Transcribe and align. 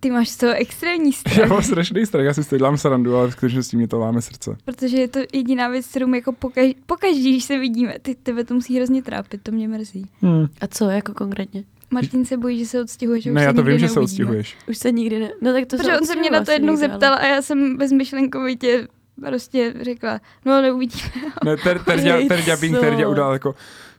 Ty 0.00 0.10
máš 0.10 0.28
z 0.28 0.36
toho 0.36 0.52
extrémní 0.56 1.12
Já 1.12 1.32
strach, 1.32 1.48
mám 1.48 1.62
strašný 1.62 2.06
strach, 2.06 2.24
já 2.24 2.34
si 2.34 2.44
toho 2.44 2.58
dělám 2.58 2.78
srandu, 2.78 3.16
ale 3.16 3.28
v 3.28 3.32
skutečnosti 3.32 3.76
mě 3.76 3.88
to 3.88 3.98
láme 3.98 4.22
srdce. 4.22 4.56
protože 4.64 4.96
je 4.96 5.08
to 5.08 5.20
jediná 5.32 5.68
věc, 5.68 5.86
kterou 5.86 6.06
mi 6.06 6.18
jako 6.18 6.32
pokaž, 6.32 6.66
pokaždý, 6.86 7.30
když 7.30 7.44
se 7.44 7.58
vidíme. 7.58 7.94
Ty, 8.02 8.14
tebe 8.14 8.44
to 8.44 8.54
musí 8.54 8.76
hrozně 8.76 9.02
trápit, 9.02 9.42
to 9.42 9.52
mě 9.52 9.68
mrzí. 9.68 10.06
Hmm. 10.22 10.46
A 10.60 10.66
co 10.66 10.84
jako 10.84 11.14
konkrétně? 11.14 11.64
Martin 11.90 12.24
se 12.24 12.36
bojí, 12.36 12.58
že 12.58 12.66
se 12.66 12.80
už 12.80 13.34
Ne, 13.34 13.40
se 13.40 13.46
já 13.46 13.52
to 13.52 13.62
vím, 13.62 13.78
že 13.78 13.88
se 13.88 14.00
odstěhuješ. 14.00 14.56
Už 14.68 14.78
se 14.78 14.92
nikdy 14.92 15.18
ne... 15.18 15.30
No 15.40 15.52
tak 15.52 15.66
to 15.66 15.76
Protože 15.76 15.98
on 15.98 16.06
se 16.06 16.16
mě 16.16 16.30
na 16.30 16.44
to 16.44 16.50
jednou 16.50 16.76
zeptal 16.76 17.14
a 17.14 17.26
já 17.26 17.42
jsem 17.42 17.76
bezmyšlenkovitě 17.76 18.88
prostě 19.26 19.74
řekla, 19.80 20.20
no 20.44 20.62
neuvidíme. 20.62 21.10
Ne, 21.44 21.56
ter, 21.56 21.78
Terďa, 21.78 22.14
Hej, 22.14 22.28
Terďa 22.28 22.56
Bing, 22.56 22.76
co? 22.76 22.80
Terďa 22.80 23.08
udál 23.08 23.32
jako, 23.32 23.54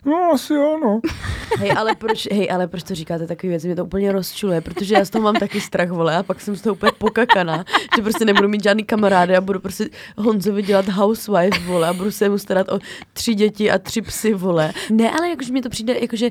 no 0.06 0.32
asi 0.34 0.54
jo, 0.54 0.78
no. 0.84 1.02
Hej, 1.60 1.72
ale 1.78 1.96
proč, 1.96 2.28
hej, 2.32 2.52
ale 2.52 2.68
proč 2.68 2.84
to 2.84 2.96
říkáte 2.96 3.28
takové 3.28 3.50
věci? 3.50 3.68
Mě 3.68 3.76
to 3.76 3.86
úplně 3.86 4.12
rozčuluje, 4.12 4.62
protože 4.62 4.96
já 4.96 5.06
z 5.06 5.10
toho 5.10 5.24
mám 5.24 5.36
taky 5.36 5.62
strach, 5.62 5.90
vole, 5.90 6.18
a 6.18 6.24
pak 6.24 6.42
jsem 6.42 6.56
z 6.56 6.62
toho 6.62 6.74
úplně 6.74 6.92
pokakaná, 6.98 7.66
že 7.96 8.02
prostě 8.02 8.26
nebudu 8.26 8.48
mít 8.48 8.64
žádný 8.64 8.84
kamarády 8.84 9.36
a 9.36 9.42
budu 9.42 9.60
prostě 9.60 9.90
Honzovi 10.18 10.64
dělat 10.64 10.90
housewife, 10.90 11.60
vole, 11.60 11.88
a 11.88 11.94
budu 11.94 12.12
se 12.12 12.30
mu 12.30 12.38
starat 12.38 12.70
o 12.70 12.80
tři 13.14 13.36
děti 13.36 13.72
a 13.72 13.78
tři 13.78 14.02
psy, 14.02 14.34
vole. 14.34 14.74
Ne, 14.90 15.12
ale 15.12 15.30
jakože 15.30 15.54
mi 15.54 15.62
to 15.62 15.70
přijde, 15.70 16.00
jakože 16.00 16.30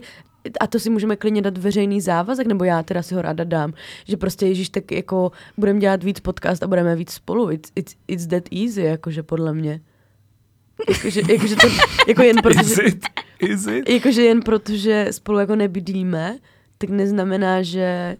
a 0.61 0.67
to 0.67 0.79
si 0.79 0.91
můžeme 0.91 1.17
klidně 1.17 1.43
dát 1.43 1.59
veřejný 1.59 2.01
závazek, 2.01 2.47
nebo 2.47 2.65
já 2.65 2.83
teda 2.83 3.03
si 3.03 3.15
ho 3.15 3.23
ráda 3.23 3.45
dám, 3.45 3.73
že 4.05 4.17
prostě 4.17 4.47
Ježíš 4.47 4.69
tak 4.69 4.93
jako 4.93 5.33
budeme 5.57 5.81
dělat 5.81 6.05
víc 6.05 6.21
podcast 6.21 6.63
a 6.63 6.67
budeme 6.67 6.97
víc 6.97 7.11
spolu. 7.11 7.51
It's, 7.51 7.73
it's, 7.77 7.95
it's 8.09 8.27
that 8.27 8.45
easy, 8.53 8.83
jakože 8.83 9.23
podle 9.23 9.55
mě. 9.55 9.81
Jakože, 10.89 11.21
jakože 11.29 11.57
to, 11.57 11.69
jako 12.09 12.23
jen 12.23 12.37
Is 12.39 12.43
protože, 12.43 12.83
it? 12.83 13.05
Is 13.39 13.67
it? 13.67 13.89
jakože 13.89 14.23
jen 14.23 14.41
protože 14.43 15.07
spolu 15.11 15.39
jako 15.39 15.57
nebydlíme, 15.57 16.39
tak 16.79 16.91
neznamená, 16.91 17.63
že 17.63 18.17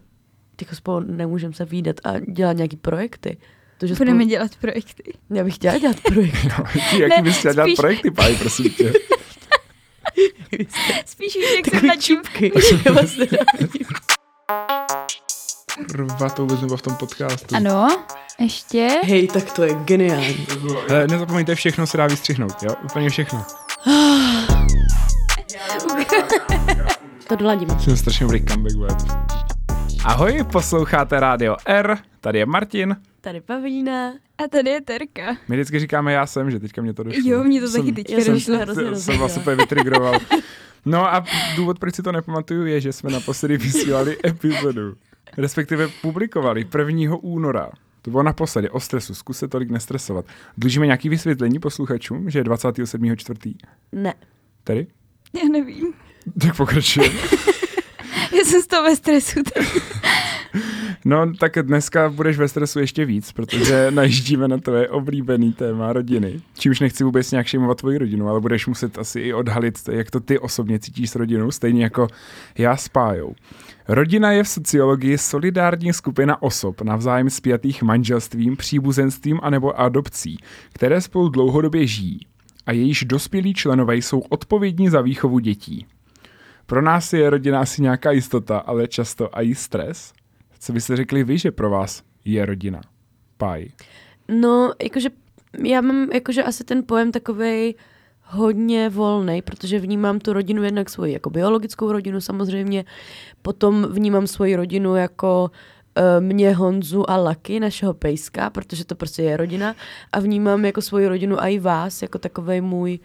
jako 0.61 0.75
spolu 0.75 0.99
nemůžeme 0.99 1.53
se 1.53 1.65
výdat 1.65 1.95
a 2.03 2.19
dělat 2.19 2.53
nějaký 2.57 2.75
projekty. 2.77 3.37
To, 3.77 3.87
že 3.87 3.95
Budeme 3.95 4.17
spolu, 4.17 4.29
dělat 4.29 4.51
projekty. 4.61 5.03
já 5.29 5.43
bych 5.43 5.55
chtěla 5.55 5.77
dělat 5.77 5.99
projekty. 6.01 6.37
No, 6.59 6.63
ty, 6.73 6.99
jaký 7.01 7.15
Ne, 7.15 7.21
bys 7.21 7.37
chtěl 7.37 7.53
dělat 7.53 7.65
spíš- 7.65 7.75
projekty, 7.75 8.11
páj, 8.11 8.35
prosím 8.35 8.69
tě. 8.69 8.93
Spíš 11.05 11.35
už, 11.35 11.43
jak 11.55 11.65
jsem 11.65 11.71
Takový 11.71 11.87
na 11.87 11.95
čupky. 11.95 12.51
Kurva, 15.91 16.29
to 16.29 16.41
vůbec 16.41 16.61
nebylo 16.61 16.77
v 16.77 16.81
tom 16.81 16.95
podcastu. 16.95 17.55
Ano, 17.55 17.87
ještě. 18.39 18.87
Hej, 19.03 19.27
tak 19.27 19.51
to 19.53 19.63
je 19.63 19.73
geniální. 19.85 20.47
Hele, 20.89 21.07
nezapomeňte 21.07 21.55
všechno 21.55 21.87
se 21.87 21.97
dá 21.97 22.07
vystřihnout, 22.07 22.63
jo? 22.63 22.75
Úplně 22.83 23.09
všechno. 23.09 23.45
To 27.27 27.35
doladíme. 27.35 27.79
Jsem 27.79 27.97
strašně 27.97 28.23
dobrý 28.23 28.45
comeback, 28.45 28.75
bude. 28.75 28.95
Ahoj, 30.03 30.45
posloucháte 30.51 31.19
Rádio 31.19 31.55
R, 31.65 31.97
tady 32.21 32.39
je 32.39 32.45
Martin. 32.45 32.95
Tady 33.21 33.41
Pavlína. 33.41 34.07
A 34.37 34.47
tady 34.51 34.69
je 34.69 34.81
Terka. 34.81 35.37
My 35.47 35.55
vždycky 35.55 35.79
říkáme 35.79 36.13
já 36.13 36.25
jsem, 36.25 36.51
že 36.51 36.59
teďka 36.59 36.81
mě 36.81 36.93
to 36.93 37.03
došlo. 37.03 37.21
Jo, 37.25 37.43
mě 37.43 37.61
to 37.61 37.67
Jsem- 37.67 37.81
taky 37.81 37.91
teďka 37.93 38.13
já 38.13 38.21
jsem 38.23 38.33
došlo. 38.33 38.55
jsem, 38.57 38.65
jsem 38.75 38.85
rozhodila. 38.87 39.27
vás 39.27 39.37
úplně 39.37 39.55
vytrigroval. 39.55 40.19
No 40.85 41.13
a 41.13 41.23
důvod, 41.55 41.79
proč 41.79 41.95
si 41.95 42.03
to 42.03 42.11
nepamatuju, 42.11 42.65
je, 42.65 42.81
že 42.81 42.93
jsme 42.93 43.11
naposledy 43.11 43.57
vysílali 43.57 44.17
epizodu. 44.25 44.93
Respektive 45.37 45.87
publikovali 46.01 46.67
1. 46.77 47.15
února. 47.21 47.69
To 48.01 48.11
bylo 48.11 48.23
naposledy 48.23 48.69
o 48.69 48.79
stresu, 48.79 49.13
zkus 49.15 49.37
se 49.37 49.47
tolik 49.47 49.69
nestresovat. 49.69 50.25
Dlužíme 50.57 50.85
nějaký 50.85 51.09
vysvětlení 51.09 51.59
posluchačům, 51.59 52.29
že 52.29 52.39
je 52.39 52.43
27. 52.43 53.17
čtvrtý. 53.17 53.53
Ne. 53.91 54.13
Tady? 54.63 54.87
Já 55.43 55.49
nevím. 55.49 55.93
Tak 56.41 56.57
pokračuje. 56.57 57.09
Já 58.37 58.43
jsem 58.43 58.61
z 58.61 58.67
toho 58.67 58.83
ve 58.83 58.95
stresu. 58.95 59.43
teď. 59.43 59.67
No, 61.05 61.33
tak 61.39 61.57
dneska 61.61 62.09
budeš 62.09 62.37
ve 62.37 62.47
stresu 62.47 62.79
ještě 62.79 63.05
víc, 63.05 63.31
protože 63.31 63.91
najíždíme 63.93 64.47
na 64.47 64.57
tvoje 64.57 64.89
oblíbený 64.89 65.53
téma 65.53 65.93
rodiny. 65.93 66.41
Čímž 66.57 66.79
nechci 66.79 67.03
vůbec 67.03 67.31
nějak 67.31 67.47
šejmovat 67.47 67.77
tvoji 67.77 67.97
rodinu, 67.97 68.29
ale 68.29 68.41
budeš 68.41 68.67
muset 68.67 68.97
asi 68.97 69.19
i 69.19 69.33
odhalit, 69.33 69.79
jak 69.91 70.11
to 70.11 70.19
ty 70.19 70.39
osobně 70.39 70.79
cítíš 70.79 71.09
s 71.09 71.15
rodinou, 71.15 71.51
stejně 71.51 71.83
jako 71.83 72.07
já 72.57 72.77
s 72.77 72.87
Pájou. 72.87 73.35
Rodina 73.87 74.31
je 74.31 74.43
v 74.43 74.47
sociologii 74.47 75.17
solidární 75.17 75.93
skupina 75.93 76.41
osob 76.41 76.81
navzájem 76.81 77.29
spjatých 77.29 77.83
manželstvím, 77.83 78.57
příbuzenstvím 78.57 79.39
anebo 79.43 79.79
adopcí, 79.79 80.37
které 80.73 81.01
spolu 81.01 81.29
dlouhodobě 81.29 81.87
žijí 81.87 82.19
a 82.65 82.71
jejíž 82.71 83.03
dospělí 83.03 83.53
členové 83.53 83.95
jsou 83.95 84.19
odpovědní 84.19 84.89
za 84.89 85.01
výchovu 85.01 85.39
dětí. 85.39 85.85
Pro 86.65 86.81
nás 86.81 87.13
je 87.13 87.29
rodina 87.29 87.59
asi 87.59 87.81
nějaká 87.81 88.11
jistota, 88.11 88.57
ale 88.57 88.87
často 88.87 89.29
i 89.33 89.55
stres. 89.55 90.13
Co 90.59 90.73
byste 90.73 90.95
řekli 90.95 91.23
vy, 91.23 91.37
že 91.37 91.51
pro 91.51 91.69
vás 91.69 92.03
je 92.25 92.45
rodina? 92.45 92.81
Paj. 93.37 93.65
No, 94.27 94.71
jakože 94.83 95.09
já 95.63 95.81
mám 95.81 96.11
jakože 96.11 96.43
asi 96.43 96.63
ten 96.63 96.83
pojem 96.85 97.11
takovej 97.11 97.75
hodně 98.23 98.89
volný, 98.89 99.41
protože 99.41 99.79
vnímám 99.79 100.19
tu 100.19 100.33
rodinu 100.33 100.63
jednak 100.63 100.89
svoji 100.89 101.13
jako 101.13 101.29
biologickou 101.29 101.91
rodinu 101.91 102.21
samozřejmě, 102.21 102.85
potom 103.41 103.87
vnímám 103.91 104.27
svoji 104.27 104.55
rodinu 104.55 104.95
jako 104.95 105.51
uh, 105.97 106.23
mě, 106.23 106.55
Honzu 106.55 107.09
a 107.09 107.17
Laky, 107.17 107.59
našeho 107.59 107.93
pejska, 107.93 108.49
protože 108.49 108.85
to 108.85 108.95
prostě 108.95 109.23
je 109.23 109.37
rodina 109.37 109.75
a 110.11 110.19
vnímám 110.19 110.65
jako 110.65 110.81
svoji 110.81 111.07
rodinu 111.07 111.41
a 111.41 111.47
i 111.47 111.59
vás, 111.59 112.01
jako 112.01 112.17
takovej 112.17 112.61
můj 112.61 112.99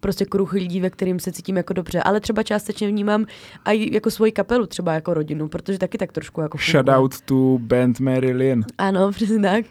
prostě 0.00 0.24
kruh 0.24 0.52
lidí, 0.52 0.80
ve 0.80 0.90
kterým 0.90 1.20
se 1.20 1.32
cítím 1.32 1.56
jako 1.56 1.72
dobře, 1.72 2.02
ale 2.02 2.20
třeba 2.20 2.42
částečně 2.42 2.88
vnímám 2.88 3.26
i 3.72 3.94
jako 3.94 4.10
svoji 4.10 4.32
kapelu 4.32 4.66
třeba 4.66 4.92
jako 4.94 5.14
rodinu, 5.14 5.48
protože 5.48 5.78
taky 5.78 5.98
tak 5.98 6.12
trošku 6.12 6.40
jako 6.40 6.58
Shout 6.58 6.72
funguje. 6.86 6.96
out 6.96 7.20
to 7.20 7.58
band 7.60 8.00
Mary 8.00 8.32
Lynn. 8.32 8.64
Ano, 8.78 9.10
přesně 9.12 9.40
tak. 9.40 9.64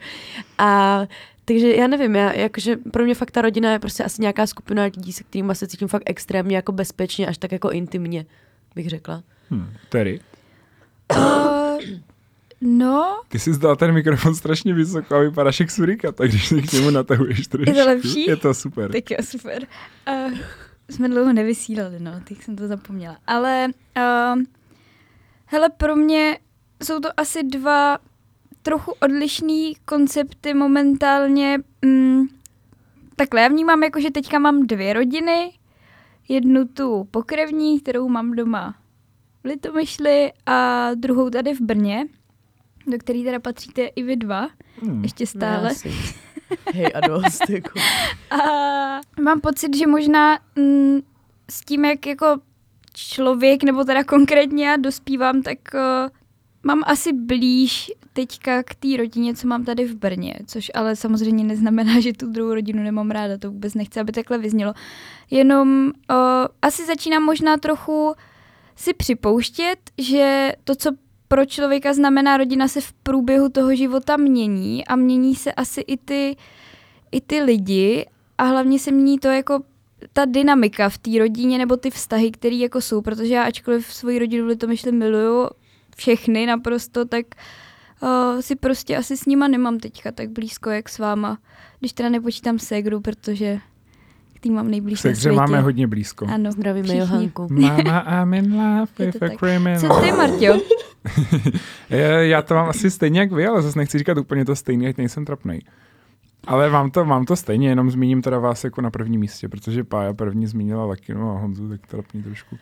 A 0.58 1.02
takže 1.46 1.76
já 1.76 1.88
nevím, 1.88 2.16
já, 2.16 2.34
jakože 2.34 2.78
pro 2.78 3.04
mě 3.04 3.16
fakt 3.16 3.32
ta 3.32 3.42
rodina 3.42 3.72
je 3.72 3.80
prostě 3.80 4.04
asi 4.04 4.22
nějaká 4.22 4.48
skupina 4.48 4.84
lidí, 4.84 5.14
se 5.14 5.24
kterými 5.24 5.56
se 5.56 5.68
cítím 5.68 5.88
fakt 5.88 6.04
extrémně 6.06 6.56
jako 6.56 6.72
bezpečně, 6.72 7.28
až 7.28 7.38
tak 7.38 7.52
jako 7.52 7.72
intimně, 7.72 8.26
bych 8.76 8.90
řekla. 8.90 9.24
Hm, 9.52 9.70
Terry, 9.90 10.20
Uh, 11.18 11.82
no, 12.62 13.22
ty 13.28 13.40
jsi 13.40 13.54
zdal 13.54 13.76
ten 13.76 13.94
mikrofon 13.94 14.36
strašně 14.36 14.74
vysoko 14.74 15.16
a 15.16 15.20
vypadáš 15.20 15.60
jak 15.60 15.72
surika, 15.72 16.12
tak 16.12 16.30
když 16.30 16.48
si 16.48 16.62
k 16.62 16.74
němu 16.74 16.90
natahuješ 16.90 17.48
trošku. 17.48 17.70
Je 17.70 17.84
to 17.84 17.90
lepší? 17.90 18.26
Je 18.26 18.36
to 18.36 18.54
super. 18.54 18.92
tak 18.92 19.12
jo, 19.12 19.18
super. 19.22 19.68
Uh, 20.08 20.38
jsme 20.90 21.10
dlouho 21.10 21.34
nevysílali, 21.34 22.00
no, 22.00 22.12
teď 22.24 22.42
jsem 22.42 22.56
to 22.56 22.68
zapomněla. 22.68 23.18
Ale, 23.28 23.68
uh, 23.98 24.44
hele, 25.46 25.70
pro 25.78 25.96
mě 25.96 26.40
jsou 26.84 27.00
to 27.00 27.20
asi 27.20 27.44
dva 27.44 27.98
trochu 28.62 28.92
odlišný 28.92 29.76
koncepty 29.86 30.54
momentálně. 30.54 31.58
Mm, 31.86 32.24
takhle, 33.16 33.42
já 33.42 33.48
vnímám 33.48 33.84
jako, 33.84 34.00
že 34.00 34.12
teďka 34.12 34.40
mám 34.40 34.68
dvě 34.68 34.94
rodiny. 34.94 35.52
Jednu 36.30 36.68
tu 36.68 37.08
pokrevní, 37.12 37.80
kterou 37.80 38.10
mám 38.10 38.32
doma 38.32 38.76
v 39.44 39.48
Litomyšli 39.48 40.32
a 40.46 40.90
druhou 40.94 41.30
tady 41.30 41.54
v 41.54 41.62
Brně, 41.62 42.06
do 42.88 42.98
který 42.98 43.24
teda 43.24 43.40
patříte 43.40 43.86
i 43.86 44.04
vy 44.04 44.16
dva, 44.16 44.48
Hm. 44.82 45.04
ještě 45.04 45.28
stále. 45.28 45.72
Hej 46.74 46.92
a 46.96 47.08
dost, 47.08 47.42
jako. 47.50 47.80
A 48.32 48.38
mám 49.22 49.42
pocit, 49.42 49.76
že 49.78 49.88
možná 49.88 50.40
mm, 50.56 51.00
s 51.52 51.62
tím, 51.62 51.86
jak 51.86 52.06
jako 52.06 52.38
člověk, 52.94 53.64
nebo 53.64 53.84
teda 53.84 54.04
konkrétně 54.04 54.68
já 54.68 54.78
dospívám, 54.78 55.42
tak 55.42 55.58
uh, 55.74 56.10
mám 56.64 56.82
asi 56.86 57.14
blíž 57.14 57.92
teďka 58.14 58.64
k 58.64 58.76
té 58.76 58.98
rodině, 58.98 59.36
co 59.36 59.48
mám 59.48 59.66
tady 59.66 59.86
v 59.86 59.96
Brně, 59.96 60.34
což 60.46 60.72
ale 60.76 60.96
samozřejmě 60.96 61.44
neznamená, 61.44 62.00
že 62.00 62.14
tu 62.14 62.32
druhou 62.32 62.54
rodinu 62.54 62.84
nemám 62.84 63.12
ráda, 63.12 63.38
to 63.38 63.52
vůbec 63.52 63.74
nechci, 63.74 64.00
aby 64.00 64.12
takhle 64.12 64.38
vyznělo. 64.38 64.74
Jenom 65.32 65.92
uh, 66.10 66.16
asi 66.62 66.86
začínám 66.86 67.24
možná 67.24 67.58
trochu 67.58 68.14
si 68.76 68.94
připouštět, 68.94 69.80
že 69.98 70.52
to, 70.64 70.76
co 70.76 70.92
pro 71.28 71.46
člověka 71.46 71.94
znamená 71.94 72.38
rodina, 72.38 72.68
se 72.68 72.82
v 72.82 72.94
průběhu 72.94 73.50
toho 73.50 73.76
života 73.76 74.18
mění 74.18 74.88
a 74.88 74.96
mění 74.96 75.36
se 75.36 75.54
asi 75.54 75.82
i 75.82 75.98
ty, 75.98 76.36
i 77.12 77.22
ty 77.22 77.42
lidi 77.44 78.06
a 78.38 78.44
hlavně 78.44 78.80
se 78.80 78.92
mění 78.92 79.20
to 79.20 79.28
jako 79.28 79.64
ta 80.14 80.26
dynamika 80.26 80.90
v 80.90 80.98
té 80.98 81.20
rodině 81.20 81.58
nebo 81.58 81.78
ty 81.78 81.90
vztahy, 81.90 82.32
které 82.32 82.56
jako 82.56 82.82
jsou, 82.82 83.02
protože 83.02 83.34
já 83.34 83.44
ačkoliv 83.44 83.94
svoji 83.94 84.20
rodinu 84.20 84.56
to 84.56 84.68
myšli 84.68 84.92
miluju 84.92 85.50
všechny 85.96 86.46
naprosto, 86.46 87.06
tak 87.06 87.26
uh, 88.02 88.42
si 88.42 88.56
prostě 88.56 88.98
asi 88.98 89.18
s 89.18 89.26
nima 89.26 89.48
nemám 89.48 89.80
teďka 89.80 90.12
tak 90.12 90.30
blízko, 90.30 90.70
jak 90.70 90.90
s 90.90 91.00
váma. 91.00 91.38
Když 91.80 91.94
teda 91.94 92.10
nepočítám 92.10 92.60
ségru, 92.60 93.02
protože 93.02 93.60
k 94.48 94.50
tým 94.50 94.56
mám 94.56 94.72
nejblíž 94.72 95.04
na 95.04 95.08
Takže 95.10 95.22
světě. 95.22 95.36
máme 95.38 95.62
hodně 95.62 95.88
blízko. 95.88 96.26
Ano, 96.34 96.52
Zdravíme 96.52 96.84
všichni. 96.84 97.00
Johanku. 97.00 97.48
Mama, 97.52 98.00
I'm 98.22 98.34
in 98.34 98.54
love 98.54 98.88
Je 99.00 99.06
with 99.06 99.20
to 99.20 99.26
a 99.26 99.30
tak. 99.30 99.38
criminal. 99.40 99.80
Co 99.80 100.02
ty, 100.02 100.12
Marťo? 100.12 100.62
Já- 102.20 102.42
to 102.42 102.56
mám 102.56 102.70
asi 102.70 102.92
stejně 102.92 103.20
jak 103.20 103.32
vy, 103.32 103.48
ale 103.48 103.62
zase 103.62 103.80
nechci 103.80 103.98
říkat 103.98 104.18
úplně 104.18 104.46
to 104.46 104.56
stejný, 104.56 104.88
ať 104.88 104.98
nejsem 104.98 105.26
trapnej. 105.26 105.62
Ale 106.48 106.70
mám 106.70 106.92
to, 106.92 107.06
mám 107.06 107.26
to 107.26 107.36
stejně, 107.36 107.70
jenom 107.70 107.92
zmíním 107.92 108.22
teda 108.22 108.40
vás 108.40 108.64
jako 108.64 108.82
na 108.82 108.92
prvním 108.92 109.22
místě, 109.22 109.50
protože 109.50 109.84
Pája 109.84 110.14
první 110.14 110.48
zmínila 110.48 110.86
Lakinu 110.86 111.32
a 111.32 111.40
Honzu, 111.40 111.70
tak 111.70 111.88
trapný 111.88 112.24
trošku. 112.24 112.58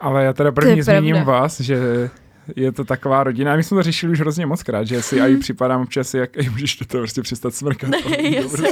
Ale 0.00 0.24
já 0.24 0.32
teda 0.32 0.52
první 0.52 0.82
zmíním 0.82 1.14
pravda. 1.14 1.32
vás, 1.32 1.60
že 1.60 2.10
je 2.56 2.72
to 2.72 2.84
taková 2.84 3.24
rodina. 3.24 3.56
My 3.56 3.62
jsme 3.62 3.74
to 3.74 3.82
řešili 3.82 4.12
už 4.12 4.20
hrozně 4.20 4.46
moc 4.46 4.62
krát, 4.62 4.84
že 4.84 5.02
si 5.02 5.20
hmm. 5.20 5.34
i 5.34 5.36
připadám 5.36 5.80
občas, 5.80 6.14
jak 6.14 6.36
ej, 6.36 6.48
můžeš 6.50 6.76
to 6.76 6.84
prostě 6.84 7.22
přestat 7.22 7.54
smrkat. 7.54 7.90
Ne, 7.90 7.98
já 8.30 8.48
se 8.48 8.68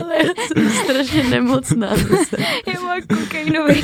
Ale 0.00 0.14
já 0.16 0.46
jsem 0.46 0.70
strašně 0.70 1.24
nemocná. 1.24 1.88
já 2.66 2.80
mám 2.82 3.00
kokainový 3.02 3.82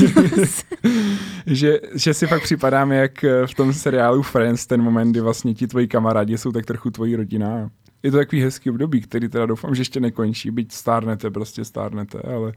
že, 1.46 1.80
že 1.94 2.14
si 2.14 2.26
fakt 2.26 2.42
připadám 2.42 2.92
jak 2.92 3.24
v 3.46 3.54
tom 3.54 3.72
seriálu 3.72 4.22
Friends, 4.22 4.66
ten 4.66 4.82
moment, 4.82 5.10
kdy 5.10 5.20
vlastně 5.20 5.54
ti 5.54 5.66
tvoji 5.66 5.88
kamarádi 5.88 6.38
jsou 6.38 6.52
tak 6.52 6.66
trochu 6.66 6.90
tvojí 6.90 7.16
rodina. 7.16 7.70
Je 8.02 8.10
to 8.10 8.16
takový 8.16 8.42
hezký 8.42 8.70
období, 8.70 9.00
který 9.00 9.28
teda 9.28 9.46
doufám, 9.46 9.74
že 9.74 9.80
ještě 9.80 10.00
nekončí, 10.00 10.50
byť 10.50 10.72
stárnete, 10.72 11.30
prostě 11.30 11.64
stárnete, 11.64 12.18
ale... 12.18 12.52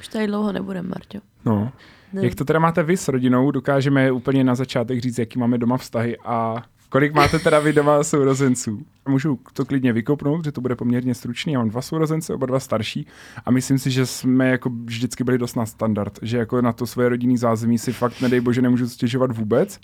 Už 0.00 0.08
tady 0.08 0.26
dlouho 0.26 0.52
nebudeme, 0.52 0.88
Marťo. 0.88 1.18
No, 1.44 1.72
ne. 2.12 2.24
Jak 2.24 2.34
to 2.34 2.44
teda 2.44 2.58
máte 2.58 2.82
vy 2.82 2.96
s 2.96 3.08
rodinou? 3.08 3.50
Dokážeme 3.50 4.12
úplně 4.12 4.44
na 4.44 4.54
začátek 4.54 5.00
říct, 5.00 5.18
jaký 5.18 5.38
máme 5.38 5.58
doma 5.58 5.76
vztahy 5.76 6.16
a 6.24 6.62
kolik 6.88 7.14
máte 7.14 7.38
teda 7.38 7.58
vy 7.58 7.72
doma 7.72 8.04
sourozenců? 8.04 8.86
Můžu 9.08 9.38
to 9.52 9.64
klidně 9.64 9.92
vykopnout, 9.92 10.44
že 10.44 10.52
to 10.52 10.60
bude 10.60 10.76
poměrně 10.76 11.14
stručný. 11.14 11.52
Já 11.52 11.58
mám 11.58 11.68
dva 11.68 11.82
sourozence, 11.82 12.34
oba 12.34 12.46
dva 12.46 12.60
starší 12.60 13.06
a 13.44 13.50
myslím 13.50 13.78
si, 13.78 13.90
že 13.90 14.06
jsme 14.06 14.48
jako 14.48 14.70
vždycky 14.84 15.24
byli 15.24 15.38
dost 15.38 15.54
na 15.54 15.66
standard, 15.66 16.18
že 16.22 16.38
jako 16.38 16.62
na 16.62 16.72
to 16.72 16.86
svoje 16.86 17.08
rodinný 17.08 17.36
zázemí 17.36 17.78
si 17.78 17.92
fakt 17.92 18.20
nedej 18.20 18.40
bože 18.40 18.62
nemůžu 18.62 18.88
stěžovat 18.88 19.36
vůbec 19.36 19.80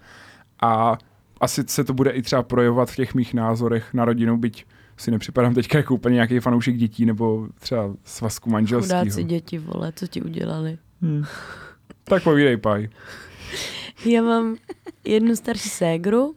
a 0.63 0.99
asi 1.41 1.65
se 1.67 1.85
to 1.85 1.95
bude 1.95 2.11
i 2.11 2.23
třeba 2.23 2.43
projevovat 2.43 2.91
v 2.91 2.97
těch 2.97 3.15
mých 3.15 3.35
názorech 3.35 3.95
na 3.95 4.05
rodinu, 4.05 4.39
byť 4.39 4.67
si 5.03 5.11
nepřipadám 5.11 5.55
teďka 5.55 5.79
jako 5.79 5.95
úplně 5.95 6.15
nějaký 6.15 6.41
fanoušek 6.41 6.77
dětí 6.77 7.07
nebo 7.07 7.49
třeba 7.61 7.95
svazku 8.05 8.51
manželského. 8.51 9.01
Chudáci 9.01 9.25
děti, 9.25 9.59
vole, 9.59 9.93
co 9.97 10.07
ti 10.07 10.23
udělali? 10.23 10.79
Hmm. 11.03 11.25
Tak 12.05 12.23
povídej, 12.23 12.57
Paj. 12.57 12.89
Já 14.05 14.23
mám 14.23 14.57
jednu 15.05 15.37
starší 15.37 15.69
ségru 15.69 16.35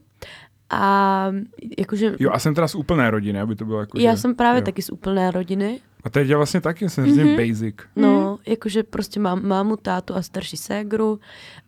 a 0.70 1.32
jakože... 1.78 2.16
Jo, 2.20 2.32
a 2.34 2.40
jsem 2.40 2.56
teda 2.56 2.68
z 2.68 2.76
úplné 2.76 3.12
rodiny, 3.12 3.42
aby 3.42 3.56
to 3.56 3.66
bylo 3.66 3.80
jako... 3.80 4.00
Já 4.00 4.16
že, 4.16 4.22
jsem 4.22 4.36
právě 4.36 4.62
jo. 4.62 4.66
taky 4.66 4.82
z 4.82 4.90
úplné 4.90 5.32
rodiny. 5.32 5.80
A 6.04 6.10
teď 6.10 6.28
já 6.28 6.38
vlastně 6.38 6.62
taky, 6.62 6.90
jsem 6.90 7.04
hrozně 7.04 7.26
mm-hmm. 7.26 7.50
basic. 7.50 7.76
No, 7.96 8.40
jakože 8.48 8.84
prostě 8.84 9.20
mám 9.20 9.48
mámu, 9.48 9.78
tátu 9.78 10.16
a 10.16 10.22
starší 10.22 10.58
ségru 10.58 11.20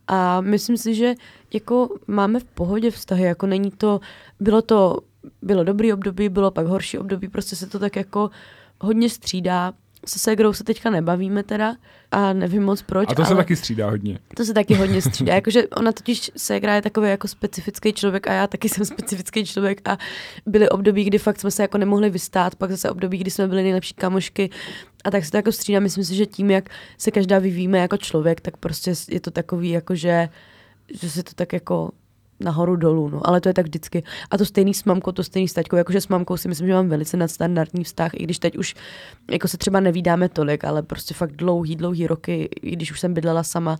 a 0.08 0.40
myslím 0.40 0.76
si, 0.76 0.94
že 0.94 1.14
jako 1.54 1.88
máme 2.06 2.40
v 2.40 2.44
pohodě 2.44 2.90
vztahy, 2.90 3.22
jako 3.24 3.46
není 3.46 3.70
to, 3.70 4.00
bylo 4.40 4.62
to, 4.62 4.98
bylo 5.42 5.64
dobrý 5.64 5.92
období, 5.92 6.28
bylo 6.28 6.50
pak 6.50 6.66
horší 6.66 6.98
období, 6.98 7.28
prostě 7.28 7.56
se 7.56 7.66
to 7.66 7.78
tak 7.78 7.96
jako 7.96 8.30
hodně 8.80 9.10
střídá 9.10 9.72
se 10.06 10.18
ségrou 10.18 10.52
se 10.52 10.64
teďka 10.64 10.90
nebavíme 10.90 11.42
teda 11.42 11.76
a 12.10 12.32
nevím 12.32 12.62
moc 12.62 12.82
proč. 12.82 13.08
A 13.10 13.14
to 13.14 13.24
se 13.24 13.34
taky 13.34 13.56
střídá 13.56 13.90
hodně. 13.90 14.18
To 14.36 14.44
se 14.44 14.54
taky 14.54 14.74
hodně 14.74 15.02
střídá. 15.10 15.34
Jakože 15.34 15.68
ona 15.68 15.92
totiž 15.92 16.30
ségra 16.36 16.74
je 16.74 16.82
takový 16.82 17.08
jako 17.10 17.28
specifický 17.28 17.92
člověk 17.92 18.26
a 18.26 18.32
já 18.32 18.46
taky 18.46 18.68
jsem 18.68 18.84
specifický 18.84 19.44
člověk 19.44 19.88
a 19.88 19.98
byly 20.46 20.68
období, 20.68 21.04
kdy 21.04 21.18
fakt 21.18 21.40
jsme 21.40 21.50
se 21.50 21.62
jako 21.62 21.78
nemohli 21.78 22.10
vystát, 22.10 22.54
pak 22.54 22.70
zase 22.70 22.90
období, 22.90 23.18
kdy 23.18 23.30
jsme 23.30 23.48
byli 23.48 23.62
nejlepší 23.62 23.94
kamošky 23.94 24.50
a 25.04 25.10
tak 25.10 25.24
se 25.24 25.30
to 25.30 25.36
jako 25.36 25.52
střídá. 25.52 25.80
Myslím 25.80 26.04
si, 26.04 26.14
že 26.14 26.26
tím, 26.26 26.50
jak 26.50 26.68
se 26.98 27.10
každá 27.10 27.38
vyvíjíme 27.38 27.78
jako 27.78 27.96
člověk, 27.96 28.40
tak 28.40 28.56
prostě 28.56 28.92
je 29.08 29.20
to 29.20 29.30
takový 29.30 29.70
jako, 29.70 29.94
že, 29.94 30.28
že 31.00 31.10
se 31.10 31.22
to 31.22 31.34
tak 31.34 31.52
jako 31.52 31.90
nahoru 32.40 32.76
dolů, 32.76 33.08
no, 33.08 33.20
ale 33.24 33.40
to 33.40 33.48
je 33.48 33.54
tak 33.54 33.66
vždycky. 33.66 34.02
A 34.30 34.38
to 34.38 34.44
stejný 34.44 34.74
s 34.74 34.84
mamkou, 34.84 35.12
to 35.12 35.24
stejný 35.24 35.48
s 35.48 35.52
taťkou, 35.52 35.76
jakože 35.76 36.00
s 36.00 36.08
mamkou 36.08 36.36
si 36.36 36.48
myslím, 36.48 36.66
že 36.66 36.74
mám 36.74 36.88
velice 36.88 37.16
nadstandardní 37.16 37.84
vztah, 37.84 38.10
i 38.14 38.24
když 38.24 38.38
teď 38.38 38.58
už 38.58 38.74
jako 39.30 39.48
se 39.48 39.58
třeba 39.58 39.80
nevídáme 39.80 40.28
tolik, 40.28 40.64
ale 40.64 40.82
prostě 40.82 41.14
fakt 41.14 41.32
dlouhý, 41.36 41.76
dlouhý 41.76 42.06
roky, 42.06 42.48
i 42.62 42.70
když 42.70 42.92
už 42.92 43.00
jsem 43.00 43.14
bydlela 43.14 43.42
sama, 43.42 43.78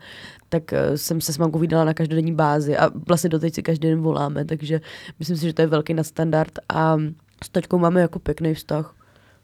tak 0.48 0.62
uh, 0.72 0.96
jsem 0.96 1.20
se 1.20 1.32
s 1.32 1.38
mamkou 1.38 1.58
vydala 1.58 1.84
na 1.84 1.94
každodenní 1.94 2.34
bázi 2.34 2.76
a 2.76 2.90
vlastně 3.08 3.30
doteď 3.30 3.54
si 3.54 3.62
každý 3.62 3.88
den 3.88 4.00
voláme, 4.00 4.44
takže 4.44 4.80
myslím 5.18 5.36
si, 5.36 5.46
že 5.46 5.52
to 5.52 5.62
je 5.62 5.66
velký 5.66 5.94
nadstandard 5.94 6.52
a 6.68 6.96
s 7.44 7.48
taťkou 7.48 7.78
máme 7.78 8.00
jako 8.00 8.18
pěkný 8.18 8.54
vztah 8.54 8.94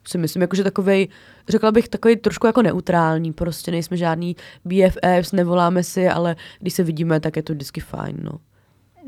si 0.09 0.19
myslím, 0.19 0.43
jakože 0.43 0.65
takovej, 0.65 1.09
řekla 1.49 1.73
bych 1.73 1.89
takový 1.89 2.17
trošku 2.17 2.47
jako 2.47 2.63
neutrální, 2.63 3.33
prostě 3.33 3.71
nejsme 3.71 3.97
žádný 3.97 4.37
BFFs, 4.65 5.33
nevoláme 5.33 5.83
si, 5.83 6.09
ale 6.09 6.37
když 6.61 6.75
se 6.75 6.83
vidíme, 6.83 7.21
tak 7.21 7.37
je 7.37 7.43
to 7.43 7.53
vždycky 7.53 7.81
fajn, 7.81 8.17
no. 8.23 8.39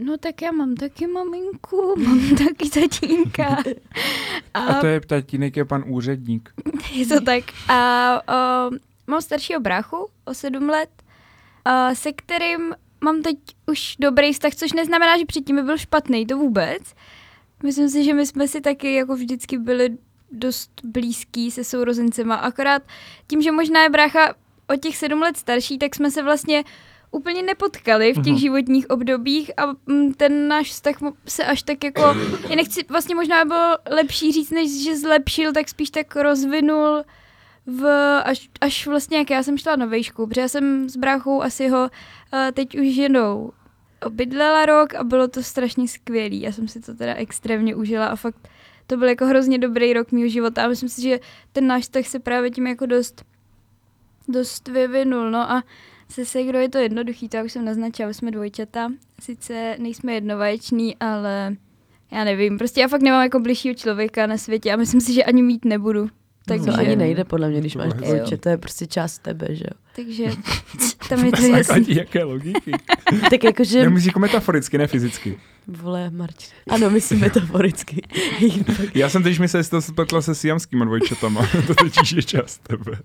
No 0.04 0.18
tak 0.18 0.42
já 0.42 0.52
mám 0.52 0.74
taky 0.74 1.06
maminku, 1.06 1.94
mám 2.06 2.36
taky 2.36 2.70
tatínka. 2.70 3.62
A, 4.54 4.60
a 4.60 4.80
to 4.80 4.86
je 4.86 5.00
tatínek, 5.00 5.56
je 5.56 5.64
pan 5.64 5.84
úředník. 5.86 6.52
Je 6.92 7.06
to 7.06 7.20
tak. 7.20 7.44
A 7.68 8.06
a 8.26 8.70
mám 9.06 9.22
staršího 9.22 9.60
bráchu 9.60 10.08
o 10.24 10.34
sedm 10.34 10.68
let, 10.68 10.90
a 11.64 11.94
se 11.94 12.12
kterým 12.12 12.74
mám 13.00 13.22
teď 13.22 13.38
už 13.66 13.96
dobrý 14.00 14.32
vztah, 14.32 14.54
což 14.54 14.72
neznamená, 14.72 15.18
že 15.18 15.24
předtím 15.24 15.56
by 15.56 15.62
byl 15.62 15.78
špatný, 15.78 16.26
to 16.26 16.36
vůbec. 16.36 16.82
Myslím 17.62 17.88
si, 17.88 18.04
že 18.04 18.14
my 18.14 18.26
jsme 18.26 18.48
si 18.48 18.60
taky 18.60 18.94
jako 18.94 19.14
vždycky 19.14 19.58
byli 19.58 19.98
dost 20.32 20.70
blízký 20.84 21.50
se 21.50 21.64
sourozencema, 21.64 22.34
akorát 22.34 22.82
tím, 23.26 23.42
že 23.42 23.52
možná 23.52 23.82
je 23.82 23.90
brácha 23.90 24.34
o 24.68 24.76
těch 24.76 24.96
sedm 24.96 25.20
let 25.20 25.36
starší, 25.36 25.78
tak 25.78 25.94
jsme 25.94 26.10
se 26.10 26.22
vlastně 26.22 26.64
úplně 27.10 27.42
nepotkali 27.42 28.12
v 28.12 28.22
těch 28.22 28.34
uh-huh. 28.34 28.40
životních 28.40 28.90
obdobích 28.90 29.50
a 29.56 29.66
mm, 29.86 30.14
ten 30.14 30.48
náš 30.48 30.70
vztah 30.70 30.94
se 31.28 31.44
až 31.44 31.62
tak 31.62 31.84
jako, 31.84 32.02
já 32.48 32.56
nechci, 32.56 32.84
vlastně 32.88 33.14
možná 33.14 33.44
bylo 33.44 33.78
lepší 33.90 34.32
říct, 34.32 34.50
než 34.50 34.84
že 34.84 34.96
zlepšil, 34.96 35.52
tak 35.52 35.68
spíš 35.68 35.90
tak 35.90 36.16
rozvinul 36.16 37.02
v, 37.66 37.86
až, 38.24 38.48
až 38.60 38.86
vlastně 38.86 39.18
jak 39.18 39.30
já 39.30 39.42
jsem 39.42 39.58
šla 39.58 39.76
na 39.76 39.86
vejšku, 39.86 40.26
protože 40.26 40.40
já 40.40 40.48
jsem 40.48 40.88
s 40.88 40.96
bráchou 40.96 41.42
asi 41.42 41.68
ho 41.68 41.82
uh, 41.82 41.90
teď 42.52 42.78
už 42.78 42.86
ženou 42.94 43.52
obydlela 44.02 44.66
rok 44.66 44.94
a 44.94 45.04
bylo 45.04 45.28
to 45.28 45.42
strašně 45.42 45.88
skvělý. 45.88 46.40
Já 46.40 46.52
jsem 46.52 46.68
si 46.68 46.80
to 46.80 46.94
teda 46.94 47.14
extrémně 47.14 47.74
užila 47.74 48.06
a 48.06 48.16
fakt 48.16 48.48
to 48.86 48.96
byl 48.96 49.08
jako 49.08 49.26
hrozně 49.26 49.58
dobrý 49.58 49.92
rok 49.92 50.12
mého 50.12 50.28
života 50.28 50.64
a 50.64 50.68
myslím 50.68 50.88
si, 50.88 51.02
že 51.02 51.20
ten 51.52 51.66
náš 51.66 51.82
vztah 51.82 52.06
se 52.06 52.18
právě 52.18 52.50
tím 52.50 52.66
jako 52.66 52.86
dost 52.86 53.24
dost 54.28 54.68
vyvinul, 54.68 55.30
no 55.30 55.50
a 55.50 55.62
se 56.08 56.24
Segro 56.24 56.58
je 56.58 56.68
to 56.68 56.78
jednoduchý, 56.78 57.28
to 57.28 57.38
už 57.44 57.52
jsem 57.52 57.64
naznačila, 57.64 58.12
jsme 58.12 58.30
dvojčata. 58.30 58.92
Sice 59.20 59.76
nejsme 59.78 60.14
jednovaječní, 60.14 60.96
ale 60.96 61.56
já 62.12 62.24
nevím, 62.24 62.58
prostě 62.58 62.80
já 62.80 62.88
fakt 62.88 63.02
nemám 63.02 63.22
jako 63.22 63.40
bližšího 63.40 63.74
člověka 63.74 64.26
na 64.26 64.38
světě 64.38 64.72
a 64.72 64.76
myslím 64.76 65.00
si, 65.00 65.12
že 65.12 65.24
ani 65.24 65.42
mít 65.42 65.64
nebudu. 65.64 66.08
Takže... 66.46 66.66
To 66.66 66.78
ani 66.78 66.96
nejde 66.96 67.24
podle 67.24 67.48
mě, 67.48 67.60
když 67.60 67.76
máš 67.76 67.92
dvojče, 67.92 68.36
to 68.36 68.48
je 68.48 68.58
prostě 68.58 68.86
část 68.86 69.18
tebe, 69.18 69.46
že 69.50 69.64
jo. 69.64 69.80
Takže 69.96 70.24
tam 71.08 71.24
je 71.24 71.32
to 71.32 71.42
jasný. 71.42 71.86
jaké 71.88 72.24
logiky. 72.24 72.72
tak 73.30 73.44
jakože... 73.44 73.82
Nemyslíš 73.82 74.06
jako 74.06 74.18
metaforicky, 74.18 74.78
ne 74.78 74.86
fyzicky. 74.86 75.38
Vole, 75.68 76.10
Martin. 76.10 76.48
Ano, 76.70 76.90
myslím 76.90 77.20
metaforicky. 77.20 78.02
Já 78.94 79.08
jsem 79.08 79.22
teď 79.22 79.38
myslel, 79.38 79.62
že 79.62 79.70
to 79.70 79.82
spletla 79.82 80.22
se 80.22 80.34
siamskýma 80.34 80.84
dvojčatama. 80.84 81.48
to 81.66 81.74
teď 81.74 82.12
je 82.16 82.22
část 82.22 82.60
tebe. 82.62 82.98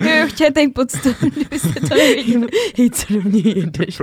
Jo, 0.00 0.26
chtěla 0.28 0.50
tady 0.50 0.68
podstav, 0.68 1.20
kdybyste 1.34 1.80
to 1.80 1.94
neviděli. 1.94 2.46
Hej, 2.78 2.90
co 2.90 3.12
do 3.12 3.22
mě 3.22 3.40
jedeš 3.40 3.98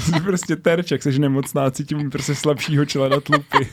Jsi 0.00 0.20
prostě 0.24 0.56
terček, 0.56 1.02
jsi 1.02 1.18
nemocná, 1.18 1.70
cítím 1.70 2.10
prostě 2.10 2.34
slabšího 2.34 2.84
čela 2.84 3.08
na 3.08 3.20
tlupy. 3.20 3.68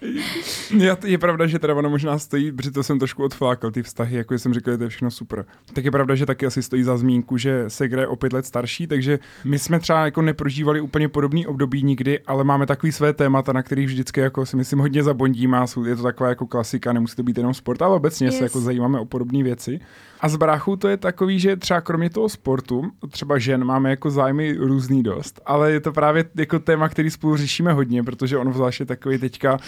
Já, 0.78 0.96
je 1.04 1.18
pravda, 1.18 1.46
že 1.46 1.58
teda 1.58 1.74
ono 1.74 1.90
možná 1.90 2.18
stojí, 2.18 2.52
protože 2.52 2.70
to 2.70 2.82
jsem 2.82 2.98
trošku 2.98 3.24
odflákal, 3.24 3.70
ty 3.70 3.82
vztahy, 3.82 4.16
jako 4.16 4.38
jsem 4.38 4.54
říkal, 4.54 4.74
že 4.74 4.78
to 4.78 4.84
je 4.84 4.88
všechno 4.90 5.10
super. 5.10 5.44
Tak 5.72 5.84
je 5.84 5.90
pravda, 5.90 6.14
že 6.14 6.26
taky 6.26 6.46
asi 6.46 6.62
stojí 6.62 6.82
za 6.82 6.96
zmínku, 6.96 7.36
že 7.36 7.64
se 7.68 7.84
je 7.84 8.06
o 8.06 8.16
pět 8.16 8.32
let 8.32 8.46
starší, 8.46 8.86
takže 8.86 9.18
my 9.44 9.58
jsme 9.58 9.80
třeba 9.80 10.04
jako 10.04 10.22
neprožívali 10.22 10.80
úplně 10.80 11.08
podobný 11.08 11.46
období 11.46 11.82
nikdy, 11.82 12.20
ale 12.20 12.44
máme 12.44 12.66
takový 12.66 12.92
své 12.92 13.12
témata, 13.12 13.52
na 13.52 13.62
kterých 13.62 13.86
vždycky 13.86 14.20
jako 14.20 14.46
si 14.46 14.56
myslím 14.56 14.78
hodně 14.78 15.02
zabondíme 15.02 15.58
a 15.58 15.66
je 15.86 15.96
to 15.96 16.02
taková 16.02 16.28
jako 16.28 16.46
klasika, 16.46 16.92
nemusí 16.92 17.16
to 17.16 17.22
být 17.22 17.38
jenom 17.38 17.54
sport, 17.54 17.82
ale 17.82 17.96
obecně 17.96 18.26
yes. 18.26 18.38
se 18.38 18.44
jako 18.44 18.60
zajímáme 18.60 19.00
o 19.00 19.04
podobné 19.04 19.42
věci. 19.42 19.80
A 20.20 20.28
z 20.28 20.36
bráchů 20.36 20.76
to 20.76 20.88
je 20.88 20.96
takový, 20.96 21.38
že 21.38 21.56
třeba 21.56 21.80
kromě 21.80 22.10
toho 22.10 22.28
sportu, 22.28 22.90
třeba 23.10 23.38
žen, 23.38 23.64
máme 23.64 23.90
jako 23.90 24.10
zájmy 24.10 24.52
různý 24.52 25.02
dost, 25.02 25.40
ale 25.46 25.72
je 25.72 25.80
to 25.80 25.92
právě 25.92 26.24
jako 26.34 26.58
téma, 26.58 26.88
který 26.88 27.10
spolu 27.10 27.36
řešíme 27.36 27.72
hodně, 27.72 28.02
protože 28.02 28.38
on 28.38 28.52
zvláště 28.52 28.84
takový 28.84 29.18
teďka 29.18 29.58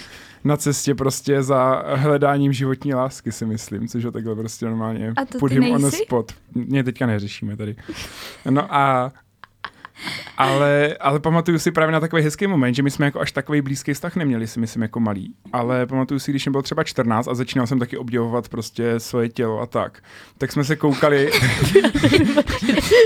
na 0.44 0.56
cestě 0.56 0.94
prostě 0.94 1.42
za 1.42 1.82
hledáním 1.94 2.52
životní 2.52 2.94
lásky, 2.94 3.32
si 3.32 3.46
myslím, 3.46 3.88
což 3.88 4.04
je 4.04 4.11
takhle 4.11 4.34
prostě 4.34 4.66
normálně 4.66 5.12
a 5.16 5.25
to 5.25 5.38
put 5.38 5.52
him 5.52 5.72
on 5.72 5.90
spot. 5.90 6.32
Mě 6.54 6.84
teďka 6.84 7.06
neřešíme 7.06 7.56
tady. 7.56 7.76
No 8.50 8.75
a 8.75 9.12
ale, 10.42 10.96
ale 11.00 11.20
pamatuju 11.20 11.58
si 11.58 11.70
právě 11.70 11.92
na 11.92 12.00
takový 12.00 12.22
hezký 12.22 12.46
moment, 12.46 12.75
že 12.75 12.82
my 12.82 12.90
jsme 12.90 13.06
jako 13.06 13.20
až 13.20 13.32
takový 13.32 13.62
blízký 13.62 13.94
vztah 13.94 14.16
neměli, 14.16 14.46
si 14.46 14.61
myslím, 14.61 14.82
jako 14.82 15.00
malý. 15.00 15.34
Ale 15.52 15.87
pamatuju 15.87 16.20
si, 16.20 16.32
když 16.32 16.42
jsem 16.42 16.52
byl 16.52 16.62
třeba 16.62 16.84
14 16.84 17.28
a 17.28 17.34
začínal 17.34 17.66
jsem 17.66 17.78
taky 17.78 17.96
obdivovat 17.96 18.49
prostě 18.49 19.00
svoje 19.00 19.28
tělo 19.28 19.61
a 19.61 19.66
tak, 19.66 20.02
tak 20.38 20.52
jsme 20.52 20.64
se 20.64 20.76
koukali, 20.76 21.30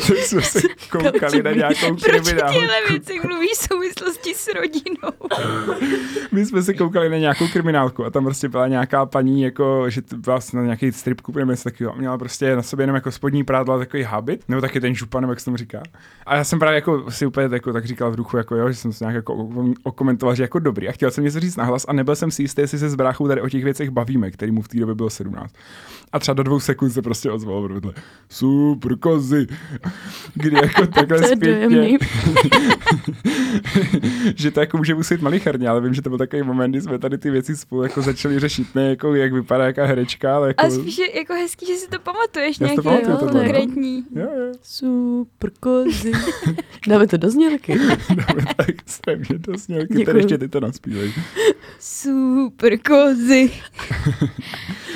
tak 0.08 0.18
jsme 0.18 0.42
se 0.42 0.60
koukali 0.90 1.42
na 1.42 1.52
nějakou 1.52 1.96
kriminálku. 1.96 2.58
Proč 2.58 2.90
věci 2.90 3.20
mluví 3.28 3.48
v 3.54 3.56
souvislosti 3.56 4.34
s 4.34 4.48
rodinou? 4.54 5.12
my 6.32 6.46
jsme 6.46 6.62
se 6.62 6.74
koukali 6.74 7.08
na 7.08 7.16
nějakou 7.16 7.48
kriminálku 7.48 8.04
a 8.04 8.10
tam 8.10 8.24
prostě 8.24 8.48
byla 8.48 8.68
nějaká 8.68 9.06
paní, 9.06 9.42
jako, 9.42 9.90
že 9.90 10.02
byla 10.16 10.38
na 10.54 10.62
nějaký 10.62 10.92
stripku, 10.92 11.32
nebo 11.38 11.50
něco 11.50 11.64
takového. 11.64 11.94
Měla 11.96 12.18
prostě 12.18 12.56
na 12.56 12.62
sobě 12.62 12.82
jenom 12.82 12.94
jako 12.94 13.10
spodní 13.10 13.44
prádla 13.44 13.78
takový 13.78 14.02
habit, 14.02 14.44
nebo 14.48 14.60
taky 14.60 14.80
ten 14.80 14.94
župan, 14.94 15.20
nebo 15.20 15.32
jak 15.32 15.40
se 15.40 15.44
tomu 15.44 15.56
říká. 15.56 15.82
A 16.26 16.36
já 16.36 16.44
jsem 16.44 16.58
právě 16.58 16.74
jako 16.74 17.10
si 17.10 17.25
úplně 17.26 17.48
jako, 17.52 17.72
tak 17.72 17.84
říkal 17.84 18.10
v 18.10 18.16
duchu, 18.16 18.36
jako 18.36 18.56
jo, 18.56 18.68
že 18.68 18.74
jsem 18.74 18.92
se 18.92 19.04
nějak 19.04 19.14
jako 19.14 19.48
okomentoval, 19.82 20.34
že 20.34 20.42
jako 20.42 20.58
dobrý. 20.58 20.88
A 20.88 20.92
chtěl 20.92 21.10
jsem 21.10 21.24
něco 21.24 21.40
říct 21.40 21.56
nahlas 21.56 21.84
a 21.88 21.92
nebyl 21.92 22.16
jsem 22.16 22.30
si 22.30 22.42
jistý, 22.42 22.60
jestli 22.60 22.78
se 22.78 22.90
s 22.90 22.94
bráchou 22.94 23.28
tady 23.28 23.40
o 23.40 23.48
těch 23.48 23.64
věcech 23.64 23.90
bavíme, 23.90 24.30
který 24.30 24.52
mu 24.52 24.62
v 24.62 24.68
té 24.68 24.78
době 24.78 24.94
bylo 24.94 25.10
17. 25.10 25.54
A 26.12 26.18
třeba 26.18 26.34
do 26.34 26.42
dvou 26.42 26.60
sekund 26.60 26.90
se 26.90 27.02
prostě 27.02 27.30
ozval 27.30 27.68
vedle. 27.68 27.92
Super 28.28 28.98
kozy. 28.98 29.46
Kdy 30.34 30.56
jako 30.56 30.86
takhle 30.94 31.22
zpětně. 31.36 31.98
že 34.36 34.50
to 34.50 34.60
jako 34.60 34.76
může 34.76 34.94
muset 34.94 35.22
malicharně, 35.22 35.68
ale 35.68 35.80
vím, 35.80 35.94
že 35.94 36.02
to 36.02 36.08
byl 36.08 36.18
takový 36.18 36.42
moment, 36.42 36.70
kdy 36.70 36.80
jsme 36.80 36.98
tady 36.98 37.18
ty 37.18 37.30
věci 37.30 37.56
spolu 37.56 37.82
jako 37.82 38.02
začali 38.02 38.38
řešit, 38.38 38.74
ne 38.74 38.88
jako 38.88 39.14
jak 39.14 39.32
vypadá 39.32 39.66
jaká 39.66 39.84
herečka, 39.84 40.36
ale 40.36 40.48
jako... 40.48 40.66
A 40.66 40.70
spíš 40.70 40.98
je 40.98 41.18
jako 41.18 41.34
hezký, 41.34 41.66
že 41.66 41.74
si 41.74 41.88
to 41.88 41.98
pamatuješ 41.98 42.58
nějaký 42.58 42.76
pamatuju, 42.82 43.10
jo, 43.10 43.16
tohle, 43.16 43.34
no. 43.34 43.40
konkrétní. 43.40 44.04
Jo, 44.14 44.22
jo. 44.22 44.52
Super 44.62 45.50
kozy. 45.60 46.12
Dáme 46.88 47.06
to 47.06 47.16
do 47.16 47.30
znělky. 47.30 47.78
Dáme 48.14 48.42
tak 48.56 48.68
extrémně 48.68 49.38
do 49.38 49.52
Děkuju. 49.66 50.04
tady 50.04 50.18
ještě 50.18 50.38
ty 50.38 50.48
to 50.48 50.60
naspívej. 50.60 51.12
Super 51.80 52.78
kozy. 52.78 53.50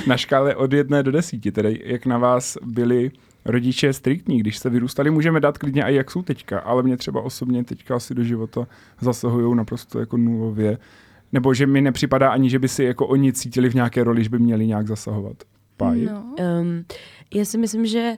Na 0.06 0.16
škále 0.16 0.56
od 0.56 0.72
jedné 0.72 1.02
do 1.02 1.12
desíti, 1.12 1.52
tedy 1.52 1.80
jak 1.84 2.06
na 2.06 2.18
vás 2.18 2.58
byli 2.62 3.10
rodiče 3.44 3.92
striktní, 3.92 4.38
když 4.38 4.58
jste 4.58 4.70
vyrůstali, 4.70 5.10
můžeme 5.10 5.40
dát 5.40 5.58
klidně 5.58 5.82
i 5.82 5.94
jak 5.94 6.10
jsou 6.10 6.22
teďka, 6.22 6.60
ale 6.60 6.82
mě 6.82 6.96
třeba 6.96 7.22
osobně 7.22 7.64
teďka 7.64 7.96
asi 7.96 8.14
do 8.14 8.24
života 8.24 8.66
zasahují 9.00 9.56
naprosto 9.56 10.00
jako 10.00 10.16
nulově. 10.16 10.78
Nebo 11.32 11.54
že 11.54 11.66
mi 11.66 11.80
nepřipadá 11.80 12.30
ani, 12.30 12.50
že 12.50 12.58
by 12.58 12.68
si 12.68 12.84
jako 12.84 13.06
oni 13.06 13.32
cítili 13.32 13.70
v 13.70 13.74
nějaké 13.74 14.04
roli, 14.04 14.24
že 14.24 14.30
by 14.30 14.38
měli 14.38 14.66
nějak 14.66 14.86
zasahovat. 14.86 15.36
No. 15.80 16.34
Um, 16.60 16.84
já 17.34 17.44
si 17.44 17.58
myslím, 17.58 17.86
že 17.86 18.12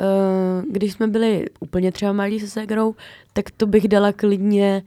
uh, 0.00 0.72
když 0.72 0.92
jsme 0.92 1.06
byli 1.06 1.46
úplně 1.60 1.92
třeba 1.92 2.12
malí 2.12 2.40
se 2.40 2.48
ségrou, 2.48 2.94
tak 3.32 3.50
to 3.50 3.66
bych 3.66 3.88
dala 3.88 4.12
klidně 4.12 4.82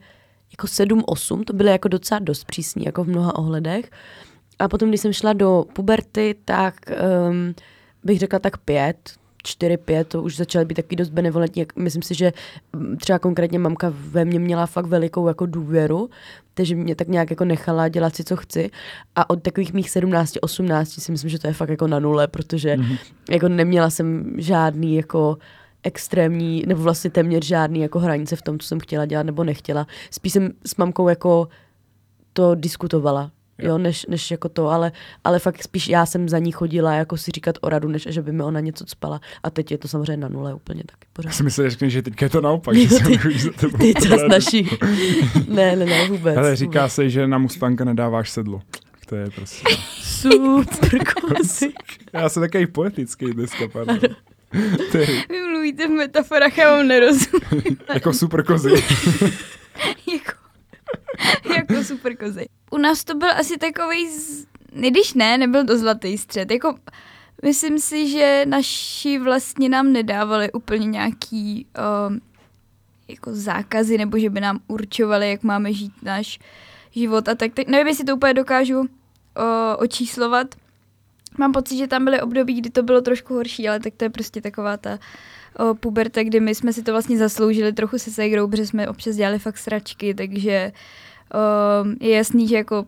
jako 0.50 0.66
7-8, 0.66 1.44
to 1.44 1.52
byly 1.52 1.70
jako 1.70 1.88
docela 1.88 2.18
dost 2.18 2.44
přísní, 2.44 2.84
jako 2.84 3.04
v 3.04 3.08
mnoha 3.08 3.38
ohledech. 3.38 3.90
A 4.58 4.68
potom, 4.68 4.88
když 4.88 5.00
jsem 5.00 5.12
šla 5.12 5.32
do 5.32 5.64
puberty, 5.72 6.34
tak 6.44 6.74
um, 7.30 7.54
bych 8.04 8.18
řekla 8.18 8.38
tak 8.38 8.58
5, 8.58 8.96
4, 9.42 9.76
5, 9.76 10.08
to 10.08 10.22
už 10.22 10.36
začaly 10.36 10.64
být 10.64 10.74
taky 10.74 10.96
dost 10.96 11.08
benevolentní. 11.08 11.66
Myslím 11.76 12.02
si, 12.02 12.14
že 12.14 12.32
třeba 13.00 13.18
konkrétně 13.18 13.58
mamka 13.58 13.92
ve 13.96 14.24
mně 14.24 14.38
měla 14.38 14.66
fakt 14.66 14.86
velikou 14.86 15.28
jako 15.28 15.46
důvěru, 15.46 16.10
takže 16.54 16.74
mě 16.74 16.94
tak 16.94 17.08
nějak 17.08 17.30
jako 17.30 17.44
nechala 17.44 17.88
dělat 17.88 18.16
si, 18.16 18.24
co 18.24 18.36
chci. 18.36 18.70
A 19.16 19.30
od 19.30 19.42
takových 19.42 19.72
mých 19.72 19.90
17, 19.90 20.34
18 20.40 20.88
si 20.88 21.12
myslím, 21.12 21.30
že 21.30 21.38
to 21.38 21.46
je 21.46 21.52
fakt 21.52 21.68
jako 21.68 21.86
na 21.86 21.98
nule, 21.98 22.28
protože 22.28 22.74
mm-hmm. 22.76 22.98
jako 23.30 23.48
neměla 23.48 23.90
jsem 23.90 24.34
žádný 24.38 24.96
jako 24.96 25.38
extrémní, 25.82 26.64
nebo 26.66 26.82
vlastně 26.82 27.10
téměř 27.10 27.44
žádný 27.44 27.80
jako 27.80 27.98
hranice 27.98 28.36
v 28.36 28.42
tom, 28.42 28.58
co 28.58 28.68
jsem 28.68 28.80
chtěla 28.80 29.06
dělat 29.06 29.22
nebo 29.22 29.44
nechtěla. 29.44 29.86
Spíš 30.10 30.32
jsem 30.32 30.50
s 30.66 30.76
mamkou 30.76 31.08
jako 31.08 31.48
to 32.32 32.54
diskutovala, 32.54 33.30
Jo. 33.58 33.68
jo, 33.68 33.78
než, 33.78 34.06
než 34.06 34.30
jako 34.30 34.48
to, 34.48 34.68
ale, 34.68 34.92
ale 35.24 35.38
fakt 35.38 35.62
spíš 35.62 35.88
já 35.88 36.06
jsem 36.06 36.28
za 36.28 36.38
ní 36.38 36.52
chodila 36.52 36.94
jako 36.94 37.16
si 37.16 37.30
říkat 37.30 37.58
o 37.60 37.68
radu, 37.68 37.88
než 37.88 38.06
že 38.10 38.22
by 38.22 38.32
mi 38.32 38.42
ona 38.42 38.60
něco 38.60 38.84
spala. 38.88 39.20
A 39.42 39.50
teď 39.50 39.70
je 39.70 39.78
to 39.78 39.88
samozřejmě 39.88 40.16
na 40.16 40.28
nule 40.28 40.54
úplně 40.54 40.82
taky 40.86 41.04
Já 41.04 41.08
pořád. 41.12 41.32
jsem 41.32 41.44
myslel, 41.44 41.66
že 41.66 41.70
řekneš, 41.70 41.92
že 41.92 42.02
teďka 42.02 42.26
je 42.26 42.30
to 42.30 42.40
naopak, 42.40 42.74
že 42.76 42.82
Jo, 42.82 42.88
jsem 42.98 43.06
ty- 43.18 43.28
už 43.28 43.42
za 43.42 43.50
tebou 43.52 43.78
Ty 43.78 43.94
čas 43.94 44.20
naší. 44.28 44.68
ne, 45.48 45.76
ne, 45.76 45.86
ne, 45.86 46.08
vůbec. 46.08 46.36
Ale 46.36 46.56
říká 46.56 46.80
vůbec. 46.80 46.92
se, 46.94 47.10
že 47.10 47.26
na 47.26 47.38
Mustanga 47.38 47.84
nedáváš 47.84 48.30
sedlo. 48.30 48.62
To 49.06 49.16
je 49.16 49.30
prostě... 49.30 49.68
Super 50.02 50.98
kozy. 51.04 51.72
Já 52.12 52.28
jsem 52.28 52.42
takový 52.42 52.66
poetický 52.66 53.26
dneska, 53.32 53.68
pardon. 53.72 53.98
Vy 55.28 55.42
mluvíte 55.50 55.86
v 55.86 55.90
metaforách, 55.90 56.58
já 56.58 56.70
vám 56.76 56.88
nerozumím. 56.88 57.76
jako 57.94 58.12
super 58.12 58.42
kozy. 58.44 58.70
super 62.04 62.16
kozy. 62.16 62.46
U 62.70 62.78
nás 62.78 63.04
to 63.04 63.14
byl 63.14 63.30
asi 63.30 63.58
takový, 63.58 64.08
z... 64.08 64.46
když 64.72 65.14
ne, 65.14 65.38
nebyl 65.38 65.64
to 65.64 65.78
zlatý 65.78 66.18
střed. 66.18 66.50
Jako, 66.50 66.74
myslím 67.42 67.78
si, 67.78 68.08
že 68.08 68.44
naši 68.48 69.18
vlastně 69.18 69.68
nám 69.68 69.92
nedávali 69.92 70.52
úplně 70.52 70.86
nějaký 70.86 71.66
um, 72.08 72.20
jako 73.08 73.30
zákazy, 73.34 73.98
nebo 73.98 74.18
že 74.18 74.30
by 74.30 74.40
nám 74.40 74.60
určovali, 74.66 75.30
jak 75.30 75.42
máme 75.42 75.72
žít 75.72 75.92
náš 76.02 76.38
život 76.90 77.28
a 77.28 77.34
tak. 77.34 77.52
Teď 77.54 77.68
nevím, 77.68 77.86
jestli 77.86 78.04
to 78.04 78.16
úplně 78.16 78.34
dokážu 78.34 78.80
uh, 78.80 78.86
očíslovat. 79.78 80.54
Mám 81.38 81.52
pocit, 81.52 81.76
že 81.76 81.86
tam 81.86 82.04
byly 82.04 82.20
období, 82.20 82.60
kdy 82.60 82.70
to 82.70 82.82
bylo 82.82 83.00
trošku 83.00 83.34
horší, 83.34 83.68
ale 83.68 83.80
tak 83.80 83.94
to 83.96 84.04
je 84.04 84.10
prostě 84.10 84.40
taková 84.40 84.76
ta 84.76 84.98
o, 85.58 85.74
puberta, 85.74 86.22
kdy 86.22 86.40
my 86.40 86.54
jsme 86.54 86.72
si 86.72 86.82
to 86.82 86.92
vlastně 86.92 87.18
zasloužili 87.18 87.72
trochu 87.72 87.98
se 87.98 88.10
ségrou, 88.10 88.48
protože 88.48 88.66
jsme 88.66 88.88
občas 88.88 89.16
dělali 89.16 89.38
fakt 89.38 89.58
sračky, 89.58 90.14
takže 90.14 90.72
o, 90.72 91.13
je 92.00 92.16
jasný, 92.16 92.48
že 92.48 92.56
jako 92.56 92.86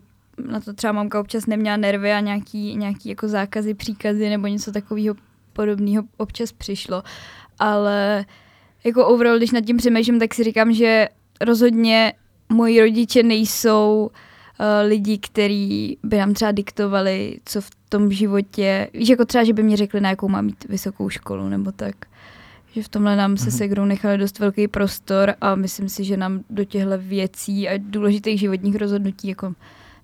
na 0.51 0.59
to 0.59 0.73
třeba 0.73 0.93
mamka 0.93 1.19
občas 1.19 1.45
neměla 1.45 1.77
nervy 1.77 2.11
a 2.11 2.19
nějaký, 2.19 2.75
nějaký 2.75 3.09
jako 3.09 3.27
zákazy, 3.27 3.73
příkazy 3.73 4.29
nebo 4.29 4.47
něco 4.47 4.71
takového 4.71 5.15
podobného 5.53 6.03
občas 6.17 6.51
přišlo. 6.51 7.03
Ale 7.59 8.25
jako 8.83 9.07
overall, 9.07 9.37
když 9.37 9.51
nad 9.51 9.65
tím 9.65 9.77
přemýšlím, 9.77 10.19
tak 10.19 10.33
si 10.33 10.43
říkám, 10.43 10.73
že 10.73 11.09
rozhodně 11.41 12.13
moji 12.49 12.81
rodiče 12.81 13.23
nejsou 13.23 14.09
uh, 14.59 14.89
lidi, 14.89 15.17
kteří 15.17 15.97
by 16.03 16.17
nám 16.17 16.33
třeba 16.33 16.51
diktovali, 16.51 17.39
co 17.45 17.61
v 17.61 17.69
tom 17.89 18.11
životě, 18.11 18.87
víš, 18.93 19.09
jako 19.09 19.25
třeba, 19.25 19.43
že 19.43 19.53
by 19.53 19.63
mě 19.63 19.77
řekli, 19.77 20.01
na 20.01 20.09
jakou 20.09 20.27
mám 20.27 20.45
mít 20.45 20.65
vysokou 20.69 21.09
školu, 21.09 21.49
nebo 21.49 21.71
tak. 21.71 21.95
Že 22.77 22.83
v 22.83 22.89
tomhle 22.89 23.15
nám 23.15 23.37
se 23.37 23.49
Mhm. 23.49 23.51
Segrou 23.51 23.85
nechali 23.85 24.17
dost 24.17 24.39
velký 24.39 24.67
prostor 24.67 25.33
a 25.41 25.55
myslím 25.55 25.89
si, 25.89 26.03
že 26.03 26.17
nám 26.17 26.43
do 26.49 26.63
těchto 26.63 26.97
věcí 26.97 27.69
a 27.69 27.77
důležitých 27.77 28.39
životních 28.39 28.75
rozhodnutí 28.75 29.27
jako 29.27 29.53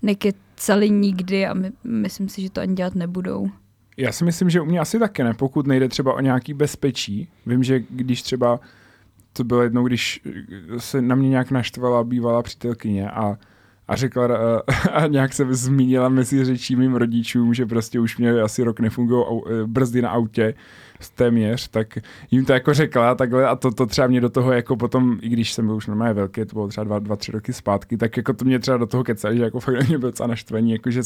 nekecali 0.02 0.90
nikdy 0.90 1.46
a 1.48 1.54
my, 1.54 1.72
myslím 1.84 2.30
si, 2.30 2.42
že 2.42 2.50
to 2.50 2.62
ani 2.62 2.74
dělat 2.76 2.96
nebudou. 2.96 3.50
Já 3.98 4.12
si 4.12 4.26
myslím, 4.26 4.50
že 4.50 4.62
u 4.62 4.66
mě 4.66 4.80
asi 4.80 5.00
taky 5.00 5.24
ne, 5.24 5.34
pokud 5.34 5.68
nejde 5.68 5.90
třeba 5.90 6.14
o 6.14 6.20
nějaký 6.20 6.54
bezpečí. 6.54 7.28
Vím, 7.46 7.64
že 7.64 7.84
když 7.90 8.22
třeba, 8.22 8.60
to 9.34 9.44
bylo 9.44 9.62
jednou, 9.62 9.84
když 9.84 10.22
se 10.78 11.02
na 11.02 11.16
mě 11.16 11.30
nějak 11.30 11.52
naštvala 11.52 12.04
bývalá 12.04 12.44
přítelkyně 12.44 13.10
a, 13.10 13.38
a 13.94 13.96
řekla, 13.96 14.26
a, 14.26 14.62
a 14.92 15.08
nějak 15.08 15.34
se 15.34 15.54
zmínila 15.54 16.10
mezi 16.10 16.46
řečí 16.46 16.76
mým 16.76 16.96
rodičům, 16.96 17.54
že 17.54 17.66
prostě 17.66 18.00
už 18.00 18.18
mě 18.18 18.42
asi 18.42 18.64
rok 18.64 18.80
nefungují 18.80 19.26
au- 19.26 19.68
brzdy 19.68 20.02
na 20.02 20.10
autě, 20.10 20.54
téměř, 21.10 21.68
tak 21.68 21.98
jim 22.32 22.46
to 22.46 22.54
jako 22.54 22.74
řekla 22.74 23.16
takhle 23.16 23.48
a 23.48 23.56
to, 23.56 23.72
to 23.72 23.86
třeba 23.86 24.08
mě 24.08 24.22
do 24.22 24.30
toho 24.30 24.52
jako 24.52 24.76
potom, 24.76 25.20
i 25.22 25.30
když 25.30 25.54
jsem 25.54 25.66
byl 25.66 25.76
už 25.76 25.88
normálně 25.88 26.14
velký, 26.14 26.46
to 26.46 26.54
bylo 26.54 26.68
třeba 26.68 26.84
dva, 26.84 27.00
dva 27.00 27.16
tři 27.16 27.32
roky 27.32 27.54
zpátky, 27.54 27.98
tak 27.98 28.18
jako 28.18 28.34
to 28.34 28.46
mě 28.46 28.60
třeba 28.60 28.78
do 28.78 28.86
toho 28.86 29.04
kecali, 29.04 29.38
že 29.38 29.44
jako 29.44 29.60
fakt 29.60 29.88
mě 29.88 29.98
byl 29.98 30.10
docela 30.10 30.28
naštvaní, 30.28 30.72
jako 30.72 30.92
že, 30.92 31.02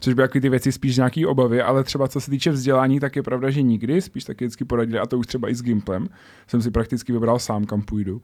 což 0.00 0.14
byly 0.14 0.24
jako 0.24 0.40
ty 0.40 0.48
věci 0.48 0.72
spíš 0.72 0.96
nějaký 0.96 1.26
obavy, 1.26 1.62
ale 1.62 1.84
třeba 1.84 2.08
co 2.08 2.20
se 2.20 2.30
týče 2.30 2.50
vzdělání, 2.50 3.00
tak 3.00 3.16
je 3.16 3.22
pravda, 3.22 3.50
že 3.50 3.62
nikdy, 3.62 4.00
spíš 4.02 4.24
taky 4.24 4.44
vždycky 4.44 4.64
poradili, 4.64 4.98
a 4.98 5.06
to 5.06 5.18
už 5.18 5.26
třeba 5.26 5.48
i 5.48 5.54
s 5.54 5.62
Gimplem, 5.62 6.08
jsem 6.46 6.62
si 6.62 6.70
prakticky 6.70 7.12
vybral 7.12 7.38
sám, 7.38 7.64
kam 7.64 7.82
půjdu. 7.82 8.22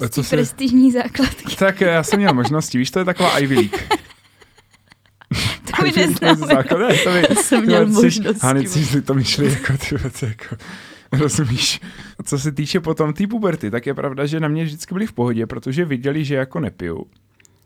A 0.00 0.08
Co 0.08 0.22
prestižní 0.22 0.92
základky. 0.92 1.56
tak 1.56 1.82
eh, 1.82 1.86
já 1.86 2.02
jsem 2.02 2.18
měl 2.18 2.34
možnosti, 2.34 2.78
víš, 2.78 2.90
to 2.90 2.98
je 2.98 3.04
taková 3.04 3.38
Ivy 3.38 3.54
League. 3.54 3.76
To 5.76 5.82
mi 5.82 5.88
Ivy 5.88 6.00
League 6.00 6.20
neznám. 6.22 6.50
je 6.50 6.56
základ, 6.56 6.78
ne, 6.78 6.94
to 6.98 7.10
mi, 7.10 7.42
jsem 7.42 7.64
měl 7.66 7.86
možnosti, 7.86 8.40
Hany, 8.46 8.68
si 8.68 9.02
to 9.02 9.14
myšli 9.14 9.50
jako 9.52 9.72
ty 9.88 9.96
věci, 9.96 10.24
jako, 10.24 10.56
rozumíš. 11.12 11.80
A 12.18 12.22
co 12.22 12.38
se 12.38 12.52
týče 12.52 12.80
potom 12.80 13.12
té 13.12 13.26
puberty, 13.26 13.70
tak 13.70 13.86
je 13.86 13.94
pravda, 13.94 14.26
že 14.26 14.40
na 14.40 14.48
mě 14.48 14.64
vždycky 14.64 14.94
byli 14.94 15.06
v 15.06 15.12
pohodě, 15.12 15.46
protože 15.46 15.84
viděli, 15.84 16.24
že 16.24 16.34
jako 16.34 16.60
nepiju. 16.60 17.06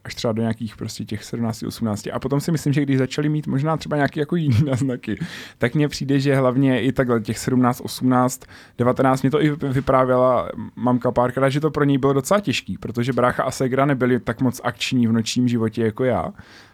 Až 0.07 0.15
třeba 0.15 0.33
do 0.33 0.43
nějakých 0.43 0.77
prostě 0.77 1.05
těch 1.05 1.25
17, 1.25 1.63
18. 1.63 2.09
A 2.13 2.19
potom 2.19 2.41
si 2.41 2.53
myslím, 2.53 2.73
že 2.73 2.83
když 2.83 2.99
začali 2.99 3.29
mít 3.29 3.47
možná 3.47 3.77
třeba 3.77 3.97
nějaké 3.97 4.21
jako 4.21 4.37
jiné 4.37 4.57
náznaky, 4.67 5.19
tak 5.59 5.75
mně 5.75 5.89
přijde, 5.89 6.21
že 6.21 6.37
hlavně 6.37 6.83
i 6.83 6.93
takhle 6.93 7.21
těch 7.21 7.39
17, 7.39 7.81
18, 7.81 8.43
19, 8.79 9.23
mě 9.23 9.31
to 9.31 9.43
i 9.43 9.51
vyprávěla 9.51 10.49
mamka 10.77 11.13
párkrát, 11.13 11.49
že 11.49 11.61
to 11.61 11.71
pro 11.71 11.85
ní 11.85 11.99
bylo 11.99 12.13
docela 12.13 12.41
těžký, 12.41 12.79
protože 12.79 13.13
brácha 13.13 13.43
a 13.43 13.51
segra 13.51 13.87
nebyli 13.87 14.21
tak 14.21 14.41
moc 14.41 14.61
akční 14.65 15.07
v 15.07 15.13
nočním 15.13 15.49
životě 15.49 15.83
jako 15.85 16.05
já 16.05 16.33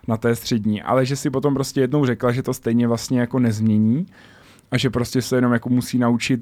na 0.09 0.17
té 0.17 0.37
střední, 0.37 0.83
ale 0.83 1.07
že 1.07 1.17
si 1.17 1.31
potom 1.31 1.55
prostě 1.55 1.81
jednou 1.81 2.07
řekla, 2.07 2.33
že 2.33 2.43
to 2.43 2.55
stejně 2.55 2.89
vlastně 2.89 3.21
jako 3.21 3.39
nezmění 3.39 4.07
a 4.71 4.79
že 4.79 4.91
prostě 4.91 5.23
se 5.23 5.37
jenom 5.37 5.53
jako 5.53 5.69
musí 5.69 5.99
naučit 5.99 6.41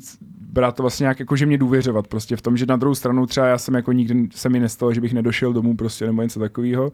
brát 0.53 0.77
to 0.77 0.83
vlastně 0.83 1.05
nějak 1.05 1.21
jako, 1.21 1.37
že 1.37 1.47
mě 1.47 1.59
důvěřovat 1.59 2.09
prostě 2.09 2.37
v 2.37 2.43
tom, 2.43 2.57
že 2.57 2.67
na 2.67 2.77
druhou 2.77 2.95
stranu 2.95 3.27
třeba 3.27 3.47
já 3.47 3.59
jsem 3.59 3.75
jako 3.75 3.93
nikdy 3.93 4.29
se 4.35 4.49
mi 4.49 4.61
nestalo, 4.61 4.95
že 4.95 5.01
bych 5.01 5.13
nedošel 5.13 5.53
domů 5.53 5.77
prostě 5.77 6.07
nebo 6.07 6.23
něco 6.23 6.41
takového. 6.41 6.93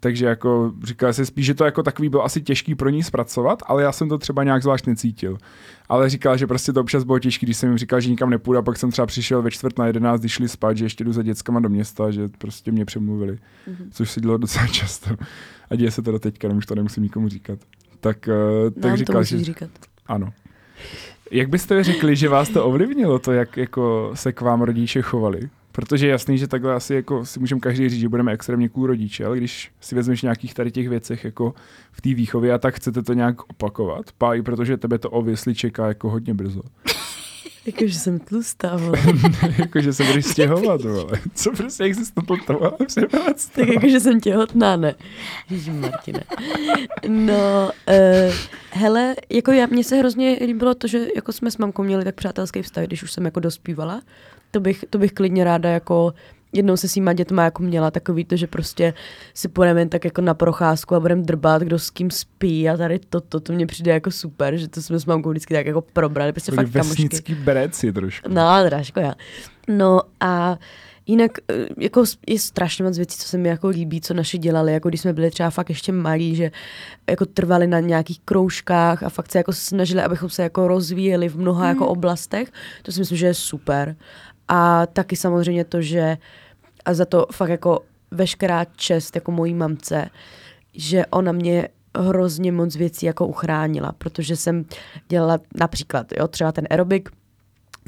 Takže 0.00 0.26
jako 0.26 0.72
říkala 0.84 1.12
se 1.12 1.26
spíš, 1.26 1.46
že 1.46 1.54
to 1.54 1.64
jako 1.64 1.82
takový 1.82 2.08
byl 2.08 2.22
asi 2.22 2.42
těžký 2.42 2.74
pro 2.74 2.88
ní 2.88 3.02
zpracovat, 3.02 3.62
ale 3.66 3.82
já 3.82 3.92
jsem 3.92 4.08
to 4.08 4.18
třeba 4.18 4.44
nějak 4.44 4.62
zvlášť 4.62 4.86
necítil. 4.86 5.38
Ale 5.88 6.08
říkala, 6.08 6.36
že 6.36 6.46
prostě 6.46 6.72
to 6.72 6.80
občas 6.80 7.04
bylo 7.04 7.18
těžké, 7.18 7.46
když 7.46 7.56
jsem 7.56 7.68
jim 7.68 7.78
říkal, 7.78 8.00
že 8.00 8.10
nikam 8.10 8.30
nepůjdu 8.30 8.58
a 8.58 8.62
pak 8.62 8.76
jsem 8.76 8.90
třeba 8.90 9.06
přišel 9.06 9.42
ve 9.42 9.50
čtvrt 9.50 9.78
na 9.78 9.86
jedenáct, 9.86 10.20
když 10.20 10.32
šli 10.32 10.48
spát, 10.48 10.76
že 10.76 10.84
ještě 10.84 11.04
jdu 11.04 11.12
za 11.12 11.22
dětskama 11.22 11.60
do 11.60 11.68
města, 11.68 12.10
že 12.10 12.28
prostě 12.38 12.72
mě 12.72 12.84
přemluvili, 12.84 13.32
mm-hmm. 13.32 13.88
což 13.90 14.10
se 14.10 14.20
dělo 14.20 14.36
docela 14.36 14.66
často. 14.66 15.10
A 15.70 15.76
děje 15.76 15.90
se 15.90 16.02
to 16.02 16.12
do 16.12 16.18
teďka, 16.18 16.48
no 16.48 16.54
už 16.54 16.66
to 16.66 16.74
nemusím 16.74 17.02
nikomu 17.02 17.28
říkat. 17.28 17.58
Tak, 18.00 18.28
uh, 18.28 18.70
tak 18.70 18.90
to 18.90 18.96
říkal, 18.96 19.20
musíš 19.20 19.38
že... 19.38 19.44
říkat. 19.44 19.70
Ano. 20.06 20.32
Jak 21.30 21.48
byste 21.48 21.84
řekli, 21.84 22.16
že 22.16 22.28
vás 22.28 22.48
to 22.48 22.64
ovlivnilo, 22.64 23.18
to, 23.18 23.32
jak 23.32 23.56
jako 23.56 24.10
se 24.14 24.32
k 24.32 24.40
vám 24.40 24.62
rodiče 24.62 25.02
chovali? 25.02 25.40
Protože 25.72 26.06
je 26.06 26.10
jasný, 26.10 26.38
že 26.38 26.46
takhle 26.46 26.74
asi 26.74 26.94
jako 26.94 27.24
si 27.24 27.40
můžeme 27.40 27.60
každý 27.60 27.88
říct, 27.88 28.00
že 28.00 28.08
budeme 28.08 28.32
extrémně 28.32 28.68
cool 28.68 28.86
rodiče, 28.86 29.24
ale 29.24 29.36
když 29.36 29.70
si 29.80 29.94
vezmeš 29.94 30.22
nějakých 30.22 30.54
tady 30.54 30.70
těch 30.70 30.88
věcech 30.88 31.24
jako 31.24 31.54
v 31.92 32.00
té 32.00 32.14
výchově 32.14 32.52
a 32.52 32.58
tak 32.58 32.74
chcete 32.74 33.02
to 33.02 33.12
nějak 33.12 33.50
opakovat, 33.50 34.12
páj, 34.18 34.42
protože 34.42 34.76
tebe 34.76 34.98
to 34.98 35.10
obvěsli 35.10 35.54
čeká 35.54 35.88
jako 35.88 36.10
hodně 36.10 36.34
brzo. 36.34 36.62
Jakože 37.68 37.94
jsem 37.94 38.18
tlustá, 38.18 38.76
vole. 38.76 38.98
jako, 39.58 39.80
že 39.80 39.92
se 39.92 40.04
budeš 40.04 40.26
stěhovat, 40.26 40.82
vole. 40.82 41.20
Co 41.34 41.50
prostě, 41.52 41.82
jak 41.82 41.94
jsi 41.94 42.12
to 42.12 42.36
toho 42.46 42.76
převác? 42.86 43.46
Tak 43.46 43.68
jakože 43.68 44.00
jsem 44.00 44.20
těhotná, 44.20 44.76
ne. 44.76 44.94
Ježím, 45.50 45.80
Martine. 45.80 46.24
No, 47.08 47.70
uh, 47.88 48.34
hele, 48.70 49.14
jako 49.30 49.52
já, 49.52 49.66
mně 49.66 49.84
se 49.84 49.96
hrozně 49.96 50.38
líbilo 50.46 50.74
to, 50.74 50.86
že 50.86 51.06
jako 51.16 51.32
jsme 51.32 51.50
s 51.50 51.56
mamkou 51.56 51.82
měli 51.82 52.04
tak 52.04 52.14
přátelský 52.14 52.62
vztah, 52.62 52.84
když 52.84 53.02
už 53.02 53.12
jsem 53.12 53.24
jako 53.24 53.40
dospívala. 53.40 54.02
To 54.50 54.60
bych, 54.60 54.84
to 54.90 54.98
bych 54.98 55.12
klidně 55.12 55.44
ráda 55.44 55.70
jako 55.70 56.14
jednou 56.52 56.76
se 56.76 56.88
svýma 56.88 57.12
dětma 57.12 57.44
jako 57.44 57.62
měla 57.62 57.90
takový 57.90 58.24
to, 58.24 58.36
že 58.36 58.46
prostě 58.46 58.94
si 59.34 59.48
půjdeme 59.48 59.88
tak 59.88 60.04
jako 60.04 60.20
na 60.20 60.34
procházku 60.34 60.94
a 60.94 61.00
budeme 61.00 61.22
drbat, 61.22 61.62
kdo 61.62 61.78
s 61.78 61.90
kým 61.90 62.10
spí 62.10 62.68
a 62.68 62.76
tady 62.76 62.98
toto, 62.98 63.26
to, 63.28 63.40
to 63.40 63.52
mně 63.52 63.66
přijde 63.66 63.92
jako 63.92 64.10
super, 64.10 64.56
že 64.56 64.68
to 64.68 64.82
jsme 64.82 64.98
s 64.98 65.06
mamkou 65.06 65.30
vždycky 65.30 65.54
tak 65.54 65.66
jako 65.66 65.80
probrali, 65.80 66.32
prostě 66.32 66.52
Byli 66.52 66.66
fakt 66.66 66.72
kamošky. 66.72 67.02
vesnický 67.02 67.34
breci 67.34 67.92
trošku. 67.92 68.28
No, 68.32 68.68
trošku 68.68 69.00
já. 69.00 69.14
No 69.68 70.00
a 70.20 70.58
jinak 71.06 71.30
eh, 71.50 71.66
jako 71.78 72.04
je 72.26 72.38
strašně 72.38 72.84
moc 72.84 72.96
věcí, 72.96 73.18
co 73.18 73.28
se 73.28 73.38
mi 73.38 73.48
jako 73.48 73.68
líbí, 73.68 74.00
co 74.00 74.14
naši 74.14 74.38
dělali, 74.38 74.72
jako 74.72 74.88
když 74.88 75.00
jsme 75.00 75.12
byli 75.12 75.30
třeba 75.30 75.50
fakt 75.50 75.68
ještě 75.68 75.92
malí, 75.92 76.34
že 76.34 76.50
jako 77.10 77.26
trvali 77.26 77.66
na 77.66 77.80
nějakých 77.80 78.20
kroužkách 78.20 79.02
a 79.02 79.08
fakt 79.08 79.32
se 79.32 79.38
jako 79.38 79.52
snažili, 79.52 80.02
abychom 80.02 80.30
se 80.30 80.42
jako 80.42 80.68
rozvíjeli 80.68 81.28
v 81.28 81.38
mnoha 81.38 81.62
mm. 81.62 81.68
jako 81.68 81.88
oblastech. 81.88 82.52
To 82.82 82.92
si 82.92 83.00
myslím, 83.00 83.18
že 83.18 83.26
je 83.26 83.34
super. 83.34 83.96
A 84.48 84.86
taky 84.86 85.16
samozřejmě 85.16 85.64
to, 85.64 85.82
že 85.82 86.18
a 86.84 86.94
za 86.94 87.04
to 87.04 87.26
fakt 87.32 87.48
jako 87.48 87.80
veškerá 88.10 88.64
čest 88.64 89.14
jako 89.14 89.32
mojí 89.32 89.54
mamce, 89.54 90.10
že 90.74 91.06
ona 91.06 91.32
mě 91.32 91.68
hrozně 91.98 92.52
moc 92.52 92.76
věcí 92.76 93.06
jako 93.06 93.26
uchránila, 93.26 93.92
protože 93.98 94.36
jsem 94.36 94.64
dělala 95.08 95.38
například, 95.54 96.06
jo, 96.18 96.28
třeba 96.28 96.52
ten 96.52 96.66
aerobik, 96.70 97.10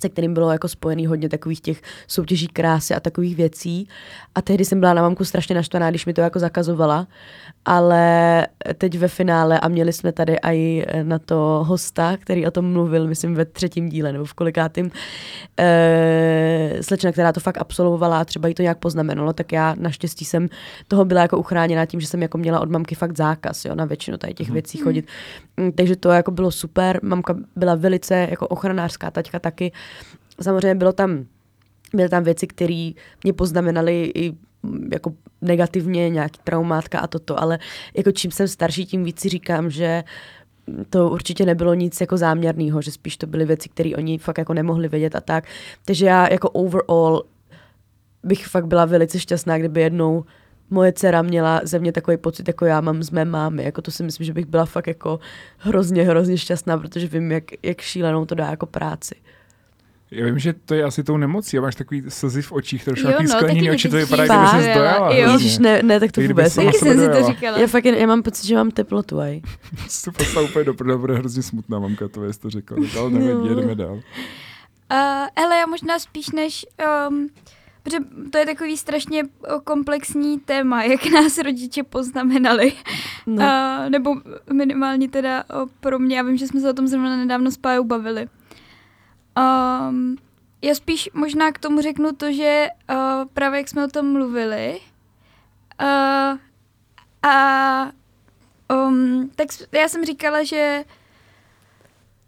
se 0.01 0.09
kterým 0.09 0.35
bylo 0.35 0.53
jako 0.53 0.69
spojený 0.69 1.07
hodně 1.07 1.29
takových 1.29 1.61
těch 1.61 1.83
soutěží 2.07 2.47
krásy 2.47 2.95
a 2.95 3.01
takových 3.01 3.37
věcí. 3.37 3.89
A 4.35 4.43
tehdy 4.43 4.65
jsem 4.65 4.81
byla 4.81 4.95
na 4.95 5.03
mamku 5.03 5.25
strašně 5.25 5.55
naštvaná, 5.55 5.91
když 5.91 6.07
mi 6.07 6.13
to 6.13 6.21
jako 6.21 6.39
zakazovala. 6.39 7.07
Ale 7.65 8.47
teď 8.79 8.99
ve 8.99 9.09
finále 9.09 9.61
a 9.61 9.69
měli 9.69 9.93
jsme 9.93 10.13
tady 10.13 10.37
i 10.43 10.85
na 11.03 11.19
to 11.19 11.65
hosta, 11.67 12.17
který 12.17 12.47
o 12.47 12.51
tom 12.51 12.73
mluvil, 12.73 13.09
myslím 13.09 13.35
ve 13.35 13.45
třetím 13.45 13.89
díle 13.89 14.13
nebo 14.13 14.25
v 14.25 14.35
kolikátým, 14.35 14.91
e, 15.59 16.79
slečna, 16.81 17.13
která 17.13 17.33
to 17.33 17.41
fakt 17.41 17.59
absolvovala 17.59 18.21
a 18.21 18.25
třeba 18.25 18.49
jí 18.49 18.55
to 18.55 18.63
nějak 18.63 18.79
poznamenalo, 18.79 19.33
tak 19.33 19.53
já 19.53 19.75
naštěstí 19.79 20.25
jsem 20.25 20.49
toho 20.89 21.05
byla 21.05 21.23
jako 21.23 21.39
uchráněna 21.39 21.87
tím, 21.87 22.01
že 22.01 22.07
jsem 22.07 22.23
jako 22.23 22.39
měla 22.39 22.61
od 22.61 22.71
mamky 22.71 22.95
fakt 22.95 23.17
zákaz, 23.17 23.65
jo, 23.65 23.75
na 23.75 23.85
většinu 23.85 24.17
tady 24.17 24.35
těch 24.35 24.51
věcí 24.51 24.79
chodit. 24.79 25.09
Mm, 25.57 25.73
takže 25.73 25.97
to 25.97 26.09
jako 26.09 26.31
bylo 26.31 26.51
super. 26.51 27.01
Mamka 27.03 27.37
byla 27.57 27.75
velice 27.75 28.27
jako 28.31 28.47
ochranářská 28.47 29.11
taťka 29.11 29.39
taky. 29.39 29.73
Samozřejmě 30.43 30.75
bylo 30.75 30.93
tam, 30.93 31.27
byly 31.95 32.09
tam 32.09 32.25
věci, 32.25 32.47
které 32.47 32.91
mě 33.25 33.33
poznamenaly 33.33 34.13
i 34.15 34.33
mm, 34.63 34.89
jako 34.93 35.15
negativně, 35.43 36.11
nějaký 36.11 36.41
traumátka 36.45 36.99
a 36.99 37.07
toto, 37.07 37.43
ale 37.43 37.59
jako 37.97 38.13
čím 38.13 38.31
jsem 38.31 38.49
starší, 38.49 38.87
tím 38.87 39.05
víc 39.05 39.21
si 39.21 39.29
říkám, 39.29 39.71
že 39.71 40.05
to 40.91 41.11
určitě 41.11 41.47
nebylo 41.47 41.75
nic 41.75 42.01
jako 42.01 42.17
záměrného, 42.17 42.83
že 42.83 42.91
spíš 42.91 43.17
to 43.17 43.27
byly 43.27 43.45
věci, 43.45 43.69
které 43.69 43.91
oni 43.97 44.19
fakt 44.19 44.39
jako 44.39 44.55
nemohli 44.55 44.89
vědět 44.89 45.17
a 45.17 45.21
tak. 45.21 45.45
Takže 45.85 46.07
já 46.07 46.33
jako 46.33 46.51
overall 46.51 47.25
bych 48.23 48.47
fakt 48.47 48.67
byla 48.67 48.85
velice 48.85 49.19
šťastná, 49.19 49.59
kdyby 49.59 49.81
jednou 49.81 50.25
moje 50.71 50.93
dcera 50.93 51.23
měla 51.23 51.61
ze 51.65 51.79
mě 51.79 51.93
takový 51.93 52.17
pocit, 52.17 52.49
jako 52.49 52.65
já 52.65 52.81
mám 52.81 53.03
z 53.03 53.11
mé 53.11 53.25
mámy. 53.25 53.65
Jako 53.65 53.83
to 53.83 53.91
si 53.91 54.03
myslím, 54.03 54.25
že 54.25 54.33
bych 54.33 54.47
byla 54.47 54.65
fakt 54.65 54.87
jako 54.87 55.21
hrozně, 55.59 56.03
hrozně 56.03 56.39
šťastná, 56.39 56.79
protože 56.79 57.07
vím, 57.07 57.33
jak, 57.33 57.45
jak 57.63 57.81
šílenou 57.81 58.27
to 58.27 58.35
dá 58.35 58.51
jako 58.51 58.67
práci. 58.67 59.15
Já 60.11 60.27
vím, 60.27 60.39
že 60.39 60.53
to 60.53 60.75
je 60.75 60.85
asi 60.85 61.05
tou 61.05 61.17
nemocí 61.17 61.59
a 61.59 61.61
máš 61.61 61.75
takový 61.75 62.03
slzy 62.09 62.43
v 62.43 62.53
očích, 62.53 62.85
trošku 62.85 63.09
Jo, 63.09 63.17
no, 63.23 63.29
skleněný 63.29 63.71
oči, 63.71 63.89
to 63.89 63.97
vypadá, 63.97 64.25
kdyby 64.25 64.65
se 64.65 64.73
zdojala. 64.73 65.15
Jo. 65.15 65.33
Ježiš, 65.33 65.59
ne, 65.59 65.83
ne, 65.83 66.01
tak 66.01 66.13
to 66.13 66.21
vůbec. 66.21 66.53
sebe 66.53 66.73
jsem 66.73 67.01
si 67.01 67.09
to 67.09 67.27
říkala. 67.27 67.59
Já 67.59 67.67
fakt, 67.67 67.85
já 67.85 68.07
mám 68.07 68.23
pocit, 68.23 68.47
že 68.47 68.55
mám 68.55 68.71
teplotu, 68.71 69.21
aj. 69.21 69.41
To 70.05 70.13
poslal 70.13 70.45
úplně 70.45 70.65
do 70.65 70.99
bude 70.99 71.15
hrozně 71.15 71.43
smutná 71.43 71.79
mamka, 71.79 72.09
to 72.09 72.25
jest 72.25 72.43
to 72.43 72.51
řekla. 72.51 72.77
Tak, 72.77 72.97
ale 72.97 73.11
nevadí, 73.11 73.49
Jo. 73.49 73.57
jedeme 73.57 73.75
dál. 73.75 73.95
Uh, 73.95 74.01
hele, 75.39 75.57
já 75.57 75.67
možná 75.67 75.99
spíš 75.99 76.31
než... 76.31 76.67
Um, 77.09 77.29
protože 77.83 77.99
to 78.33 78.39
je 78.39 78.47
takový 78.47 78.77
strašně 78.77 79.23
o, 79.25 79.61
komplexní 79.61 80.39
téma, 80.39 80.83
jak 80.91 81.07
nás 81.07 81.39
rodiče 81.39 81.83
poznamenali. 81.83 82.73
No. 83.27 83.45
Uh, 83.45 83.91
nebo 83.91 84.15
minimálně 84.53 85.09
teda 85.09 85.45
o, 85.45 85.67
pro 85.81 85.99
mě, 85.99 86.17
já 86.17 86.23
vím, 86.23 86.37
že 86.37 86.47
jsme 86.47 86.61
se 86.61 86.71
o 86.71 86.73
tom 86.73 86.89
zrovna 86.89 87.17
nedávno 87.17 87.51
s 87.51 87.57
Pájou 87.57 87.85
bavili. 87.85 88.29
Um, 89.39 90.17
já 90.63 90.75
spíš 90.75 91.11
možná 91.15 91.53
k 91.53 91.59
tomu 91.59 91.81
řeknu 91.81 92.13
to, 92.13 92.33
že 92.33 92.69
uh, 92.91 92.97
právě 93.33 93.59
jak 93.59 93.69
jsme 93.69 93.85
o 93.85 93.89
tom 93.89 94.13
mluvili, 94.13 94.81
uh, 95.83 96.39
a 97.31 97.93
um, 98.73 99.31
tak 99.37 99.49
já 99.73 99.89
jsem 99.89 100.05
říkala, 100.05 100.45
že 100.45 100.85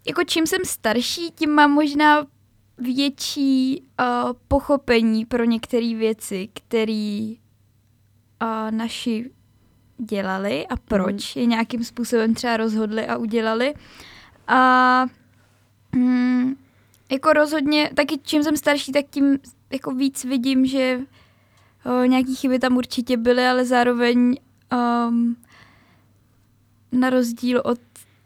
jako 0.06 0.24
čím 0.24 0.46
jsem 0.46 0.64
starší, 0.64 1.30
tím 1.30 1.50
mám 1.50 1.70
možná 1.70 2.26
větší 2.78 3.82
uh, 4.00 4.32
pochopení 4.48 5.24
pro 5.24 5.44
některé 5.44 5.94
věci, 5.94 6.48
které 6.54 7.32
uh, 8.42 8.70
naši 8.70 9.30
dělali 9.98 10.66
a 10.66 10.76
proč 10.76 11.36
je 11.36 11.46
nějakým 11.46 11.84
způsobem 11.84 12.34
třeba 12.34 12.56
rozhodli 12.56 13.06
a 13.06 13.16
udělali. 13.16 13.74
A 14.48 15.06
mm, 15.92 16.56
jako 17.10 17.32
rozhodně, 17.32 17.90
taky 17.94 18.18
čím 18.22 18.42
jsem 18.42 18.56
starší, 18.56 18.92
tak 18.92 19.04
tím 19.10 19.38
jako 19.72 19.90
víc 19.94 20.24
vidím, 20.24 20.66
že 20.66 21.00
uh, 21.86 22.06
nějaký 22.06 22.36
chyby 22.36 22.58
tam 22.58 22.76
určitě 22.76 23.16
byly, 23.16 23.46
ale 23.46 23.64
zároveň 23.64 24.36
um, 25.08 25.36
na 26.92 27.10
rozdíl 27.10 27.62
od 27.64 27.78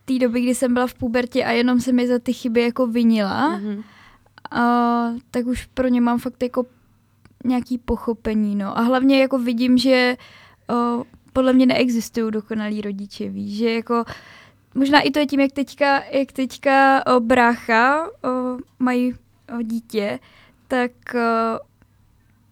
té 0.05 0.19
doby, 0.19 0.41
kdy 0.41 0.55
jsem 0.55 0.75
byla 0.75 0.87
v 0.87 0.95
pubertě 0.95 1.45
a 1.45 1.51
jenom 1.51 1.81
se 1.81 1.93
mi 1.93 2.09
za 2.09 2.19
ty 2.19 2.33
chyby 2.33 2.63
jako 2.63 2.87
vinila, 2.87 3.49
Mhm. 3.49 3.83
a, 4.51 4.63
tak 5.31 5.47
už 5.47 5.67
pro 5.67 5.89
ně 5.89 6.01
mám 6.01 6.19
fakt 6.19 6.43
jako 6.43 6.67
nějaký 7.45 7.79
pochopení, 7.79 8.57
no. 8.57 8.79
A 8.79 8.81
hlavně 8.81 9.21
jako 9.21 9.39
vidím, 9.39 9.79
že 9.79 10.17
o, 10.75 11.05
podle 11.33 11.53
mě 11.53 11.67
neexistují 11.67 12.33
dokonalí 12.33 12.81
rodiče, 12.81 13.29
víš, 13.29 13.57
že 13.59 13.71
jako 13.71 14.05
možná 14.77 15.01
i 15.01 15.11
to 15.11 15.19
je 15.19 15.27
tím, 15.27 15.41
jak 15.41 15.53
teďka, 15.53 16.05
jak 16.05 16.33
teďka 16.33 17.07
o, 17.07 17.21
brácha 17.21 18.07
o, 18.07 18.11
mají 18.79 19.15
o, 19.59 19.63
dítě, 19.63 20.19
tak 20.69 20.91
o, 21.15 21.61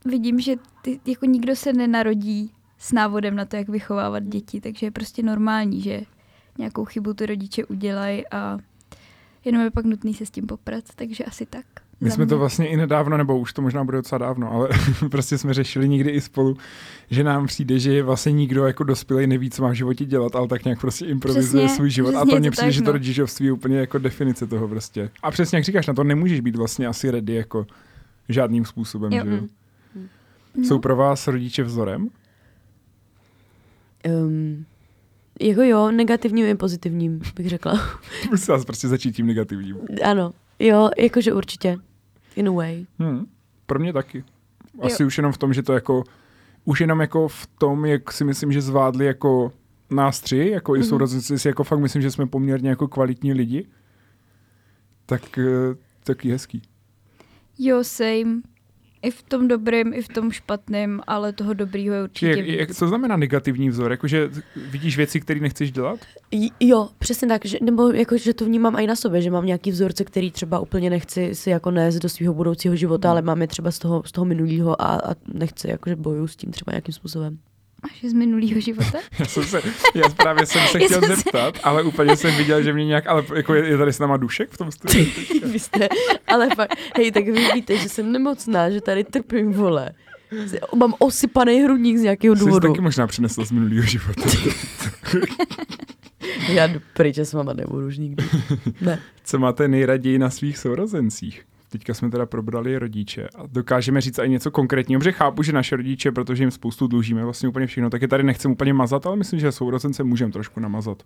vidím, 0.05 0.41
že 0.41 0.57
ty, 0.83 1.01
jako 1.07 1.27
nikdo 1.27 1.57
se 1.57 1.73
nenarodí 1.73 2.51
s 2.79 2.93
návodem 2.93 3.37
na 3.37 3.45
to, 3.45 3.57
jak 3.57 3.69
vychovávat 3.69 4.23
děti, 4.23 4.61
takže 4.61 4.87
je 4.87 4.91
prostě 4.91 5.23
normální, 5.23 5.81
že 5.81 6.01
nějakou 6.59 6.85
chybu 6.85 7.15
ty 7.15 7.27
rodiče 7.27 7.65
udělají 7.65 8.29
a 8.29 8.59
jenom 9.45 9.63
je 9.63 9.71
pak 9.71 9.85
nutný 9.85 10.15
se 10.15 10.27
s 10.27 10.31
tím 10.31 10.47
poprat, 10.47 10.85
takže 10.97 11.25
asi 11.25 11.47
tak. 11.47 11.67
My 12.01 12.11
jsme 12.11 12.27
to 12.27 12.39
vlastně 12.39 12.69
i 12.69 12.77
nedávno, 12.77 13.17
nebo 13.17 13.39
už 13.39 13.53
to 13.53 13.63
možná 13.63 13.85
bude 13.85 13.99
docela 13.99 14.19
dávno, 14.19 14.53
ale 14.53 14.69
prostě 15.11 15.39
jsme 15.39 15.55
řešili 15.55 15.89
někdy 15.89 16.11
i 16.11 16.21
spolu, 16.21 16.57
že 17.11 17.25
nám 17.25 17.47
přijde, 17.47 17.79
že 17.79 18.03
vlastně 18.03 18.33
nikdo 18.33 18.67
jako 18.67 18.85
dospělý 18.85 19.27
neví, 19.27 19.51
co 19.51 19.63
má 19.63 19.69
v 19.69 19.75
životě 19.75 20.05
dělat, 20.05 20.37
ale 20.37 20.49
tak 20.49 20.65
nějak 20.65 20.81
prostě 20.81 21.07
improvizuje 21.07 21.65
Přesně, 21.65 21.77
svůj 21.77 21.91
život. 21.91 22.15
A 22.15 22.25
to 22.25 22.39
mně 22.39 22.51
přijde, 22.51 22.67
tak, 22.67 22.73
že 22.73 22.81
to 22.81 22.87
no. 22.87 22.93
rodičovství 22.93 23.47
je 23.47 23.53
úplně 23.53 23.79
jako 23.79 23.99
definice 23.99 24.47
toho 24.47 24.69
prostě. 24.69 25.11
A 25.23 25.31
přesně 25.31 25.57
jak 25.57 25.65
říkáš, 25.65 25.87
na 25.87 25.95
to 25.95 26.05
nemůžeš 26.05 26.41
být 26.41 26.57
vlastně 26.57 26.87
asi 26.87 27.11
ready 27.11 27.35
jako 27.35 27.67
žádným 28.29 28.65
způsobem, 28.65 29.13
Jo. 29.13 29.25
že 29.25 29.31
jo? 29.31 29.41
No. 30.57 30.65
Jsou 30.65 30.79
pro 30.79 30.97
vás 30.97 31.29
rodiče 31.29 31.63
vzorem? 31.63 32.09
Um, 34.09 34.65
jako 35.41 35.63
jo, 35.63 35.91
negativním 35.91 36.47
i 36.47 36.55
pozitivním, 36.55 37.21
bych 37.37 37.49
řekla. 37.49 37.73
Vás 38.49 38.65
prostě 38.65 38.89
začít 38.89 39.17
tím 39.17 39.27
negativním. 39.27 39.77
ano, 40.05 40.33
jo, 40.59 40.91
jakože 40.99 41.33
určitě. 41.33 41.77
In 42.37 42.49
a 42.49 42.53
way. 42.53 42.87
Hmm. 42.99 43.27
Pro 43.67 43.79
mě 43.79 43.93
taky. 43.93 44.25
Asi 44.83 45.03
jo. 45.03 45.07
už 45.07 45.17
jenom 45.17 45.33
v 45.33 45.39
tom, 45.39 45.55
že 45.55 45.63
to 45.63 45.73
jako, 45.73 46.05
už 46.65 46.81
jenom 46.81 47.01
jako 47.01 47.29
v 47.29 47.47
tom, 47.47 47.85
jak 47.85 48.13
si 48.13 48.25
myslím, 48.25 48.53
že 48.53 48.61
zvládli 48.61 49.07
jako 49.07 49.53
nás 49.91 50.21
tři, 50.21 50.51
jako 50.53 50.73
mm-hmm. 50.73 50.77
i 50.77 50.79
Mhm. 50.79 50.89
sourozenci, 50.89 51.39
si 51.39 51.49
jako 51.49 51.65
fakt 51.65 51.79
myslím, 51.79 52.03
že 52.03 52.11
jsme 52.11 52.27
poměrně 52.27 52.69
jako 52.69 52.89
kvalitní 52.89 53.33
lidi, 53.33 53.69
tak 55.07 55.39
eh, 55.39 55.77
taky 56.05 56.31
hezký. 56.31 56.63
Jo, 57.59 57.85
same. 57.85 58.41
I 59.05 59.11
v 59.11 59.23
tom 59.23 59.49
dobrým, 59.49 59.95
i 59.95 60.03
v 60.03 60.09
tom 60.09 60.31
špatným, 60.31 61.01
ale 61.07 61.33
toho 61.33 61.55
dobrýho 61.55 61.95
je 61.95 62.03
určitě 62.03 62.31
Jak, 62.31 62.47
jak, 62.47 62.75
co 62.75 62.89
znamená 62.89 63.17
negativní 63.17 63.69
vzor? 63.71 63.91
Jakože 63.91 64.31
vidíš 64.71 64.97
věci, 64.97 65.21
které 65.21 65.41
nechceš 65.41 65.73
dělat? 65.73 66.01
J- 66.31 66.51
Jo, 66.61 66.89
přesně 66.99 67.29
tak, 67.29 67.45
že, 67.47 67.59
nebo 67.63 67.89
jako, 67.91 68.17
že 68.19 68.35
to 68.35 68.45
vnímám 68.45 68.77
i 68.79 68.87
na 68.87 68.97
sobě, 68.97 69.23
že 69.23 69.31
mám 69.31 69.47
nějaký 69.47 69.71
vzorce, 69.71 70.05
který 70.05 70.31
třeba 70.31 70.59
úplně 70.59 70.91
nechci 70.91 71.35
si 71.35 71.51
jako 71.51 71.71
nést 71.71 71.99
do 71.99 72.09
svého 72.09 72.35
budoucího 72.35 72.77
života, 72.77 73.11
ale 73.11 73.23
mám 73.23 73.41
je 73.41 73.47
třeba 73.47 73.71
z 73.71 73.79
toho, 73.79 74.03
z 74.07 74.13
toho 74.13 74.25
minulého 74.25 74.83
a, 74.83 74.87
a 74.87 75.15
nechci, 75.35 75.71
jakože 75.71 75.97
bojuju 75.97 76.27
s 76.27 76.37
tím 76.37 76.51
třeba 76.51 76.73
nějakým 76.73 76.95
způsobem. 76.95 77.39
Máš 77.85 78.03
je 78.03 78.11
z 78.11 78.13
minulého 78.13 78.61
života? 78.61 78.99
Já, 79.19 79.25
jsem 79.25 79.45
se, 79.45 79.63
já 79.95 80.09
právě 80.09 80.47
jsem 80.47 80.63
se 80.69 80.79
chtěl 80.79 80.89
jsem 81.01 81.11
se- 81.11 81.17
zeptat, 81.17 81.59
ale 81.63 81.83
úplně 81.83 82.17
jsem 82.17 82.37
viděl, 82.37 82.63
že 82.63 82.73
mě 82.73 82.85
nějak, 82.85 83.07
ale 83.07 83.25
jako 83.35 83.55
je, 83.55 83.69
je 83.69 83.79
tady 83.79 83.93
s 83.93 83.99
náma 83.99 84.17
dušek 84.17 84.51
v 84.51 84.59
tom 84.59 84.73
studiu? 84.73 85.07
Vy 85.53 85.59
jste, 85.59 85.89
ale 86.27 86.49
fakt, 86.57 86.75
hej, 86.97 87.13
tak 87.13 87.25
vy 87.25 87.49
víte, 87.55 87.77
že 87.77 87.89
jsem 87.89 88.13
nemocná, 88.13 88.71
že 88.71 88.81
tady 88.81 89.05
trpím, 89.05 89.53
vole. 89.53 89.91
Mám 90.77 90.95
osypaný 90.99 91.61
hrudník 91.63 91.97
z 91.99 92.03
nějakého 92.03 92.37
Jsi 92.37 92.41
důvodu. 92.41 92.69
taky 92.69 92.81
možná 92.81 93.07
přinesl 93.07 93.45
z 93.45 93.51
minulého 93.51 93.83
života. 93.83 94.23
Já 96.49 96.67
jdu 96.67 96.81
pryč, 96.95 97.17
já 97.17 97.25
s 97.25 97.33
váma 97.33 97.53
nebudu 97.53 97.87
už 97.87 97.99
nikdy. 97.99 98.25
Ne. 98.81 98.99
Co 99.25 99.39
máte 99.39 99.69
nejraději 99.69 100.19
na 100.19 100.31
svých 100.31 100.59
sourozencích? 100.59 101.43
Teďka 101.75 101.95
jsme 101.95 102.11
teda 102.11 102.27
probrali 102.27 102.79
rodiče 102.79 103.29
a 103.35 103.43
dokážeme 103.47 104.01
říct 104.01 104.19
i 104.19 104.29
něco 104.29 104.51
konkrétního, 104.51 104.99
protože 104.99 105.13
chápu, 105.13 105.43
že 105.43 105.53
naše 105.53 105.77
rodiče, 105.77 106.13
protože 106.13 106.43
jim 106.43 106.51
spoustu 106.51 106.87
dlužíme 106.87 107.25
vlastně 107.25 107.49
úplně 107.49 107.67
všechno, 107.67 107.91
tak 107.91 108.03
je 108.03 108.09
tady 108.09 108.23
nechcem 108.23 108.51
úplně 108.51 108.73
mazat, 108.73 109.07
ale 109.07 109.17
myslím, 109.17 109.41
že 109.41 109.53
sourozence 109.53 110.05
můžeme 110.05 110.33
trošku 110.33 110.61
namazat. 110.61 111.03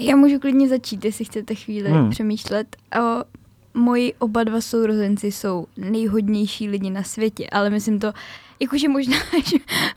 Já 0.00 0.16
můžu 0.16 0.38
klidně 0.38 0.68
začít, 0.68 1.04
jestli 1.04 1.24
chcete 1.24 1.54
chvíli 1.54 1.90
Hmm. 1.90 2.10
přemýšlet. 2.10 2.76
O, 3.00 3.24
moji 3.74 4.14
oba 4.18 4.44
dva 4.44 4.60
sourozenci 4.60 5.32
jsou 5.32 5.66
nejhodnější 5.76 6.68
lidi 6.68 6.90
na 6.90 7.02
světě, 7.02 7.46
ale 7.52 7.70
myslím 7.70 7.98
to, 7.98 8.12
jakože 8.60 8.88
možná, 8.88 9.16
že 9.44 9.56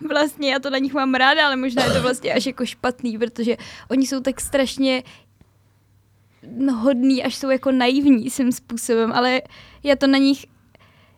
vlastně 0.10 0.52
já 0.52 0.60
to 0.60 0.70
na 0.70 0.78
nich 0.78 0.94
mám 0.94 1.14
ráda, 1.14 1.46
ale 1.46 1.56
možná 1.56 1.84
je 1.86 1.92
to 1.92 2.02
vlastně 2.02 2.34
až 2.34 2.46
jako 2.46 2.66
špatný, 2.66 3.18
protože 3.18 3.58
oni 3.90 4.08
jsou 4.08 4.20
tak 4.20 4.42
strašně 4.42 5.04
hodný, 6.82 7.24
až 7.24 7.36
jsou 7.36 7.50
jako 7.50 7.72
naivní 7.72 8.30
svým 8.30 8.52
způsobem, 8.52 9.12
ale 9.14 9.42
já 9.86 9.96
to 9.96 10.08
na 10.08 10.18
nich 10.18 10.46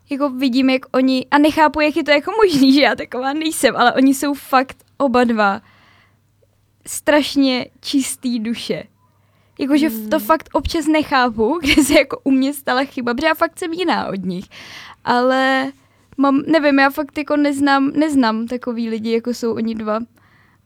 jako 0.09 0.29
vidím, 0.29 0.69
jak 0.69 0.81
oni, 0.91 1.25
a 1.31 1.37
nechápu, 1.37 1.81
jak 1.81 1.95
je 1.95 2.03
to 2.03 2.11
jako 2.11 2.31
možný, 2.43 2.73
že 2.75 2.81
já 2.81 2.95
taková 2.95 3.33
nejsem, 3.33 3.75
ale 3.75 3.93
oni 3.93 4.13
jsou 4.13 4.33
fakt 4.33 4.77
oba 4.97 5.23
dva 5.23 5.61
strašně 6.87 7.65
čistý 7.81 8.39
duše. 8.39 8.83
Jakože 9.59 9.89
mm. 9.89 10.09
to 10.09 10.19
fakt 10.19 10.49
občas 10.53 10.87
nechápu, 10.87 11.59
kde 11.61 11.83
se 11.83 11.93
jako 11.93 12.19
u 12.23 12.31
mě 12.31 12.53
stala 12.53 12.83
chyba, 12.83 13.13
protože 13.13 13.27
já 13.27 13.33
fakt 13.33 13.59
jsem 13.59 13.73
jiná 13.73 14.07
od 14.07 14.25
nich. 14.25 14.45
Ale 15.03 15.71
mám, 16.17 16.41
nevím, 16.47 16.79
já 16.79 16.89
fakt 16.89 17.17
jako 17.17 17.37
neznám, 17.37 17.91
neznám 17.95 18.47
takový 18.47 18.89
lidi, 18.89 19.11
jako 19.11 19.29
jsou 19.29 19.55
oni 19.55 19.75
dva. 19.75 19.99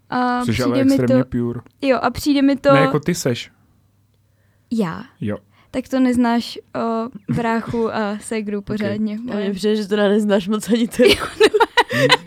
A 0.10 0.46
Což 0.46 0.60
ale 0.60 0.72
přijde 0.72 0.86
mi 0.86 0.96
extrémně 0.96 1.24
to, 1.24 1.30
pure. 1.30 1.60
jo, 1.82 2.00
a 2.02 2.10
přijde 2.10 2.42
mi 2.42 2.56
to, 2.56 2.74
Ne 2.74 2.80
jako 2.80 3.00
ty 3.00 3.16
seš. 3.16 3.52
já. 4.72 5.04
Jo. 5.22 5.38
Tak 5.72 5.88
to 5.88 6.00
neznáš 6.00 6.60
o 6.76 7.10
bráchu 7.34 7.94
a 7.96 8.18
segru 8.22 8.62
pořádně. 8.62 9.20
A 9.32 9.36
mně 9.36 9.52
přijde, 9.54 9.76
že 9.76 9.88
teda 9.88 10.08
neznáš 10.08 10.48
moc 10.48 10.70
ani 10.70 10.88
ty. 10.88 11.18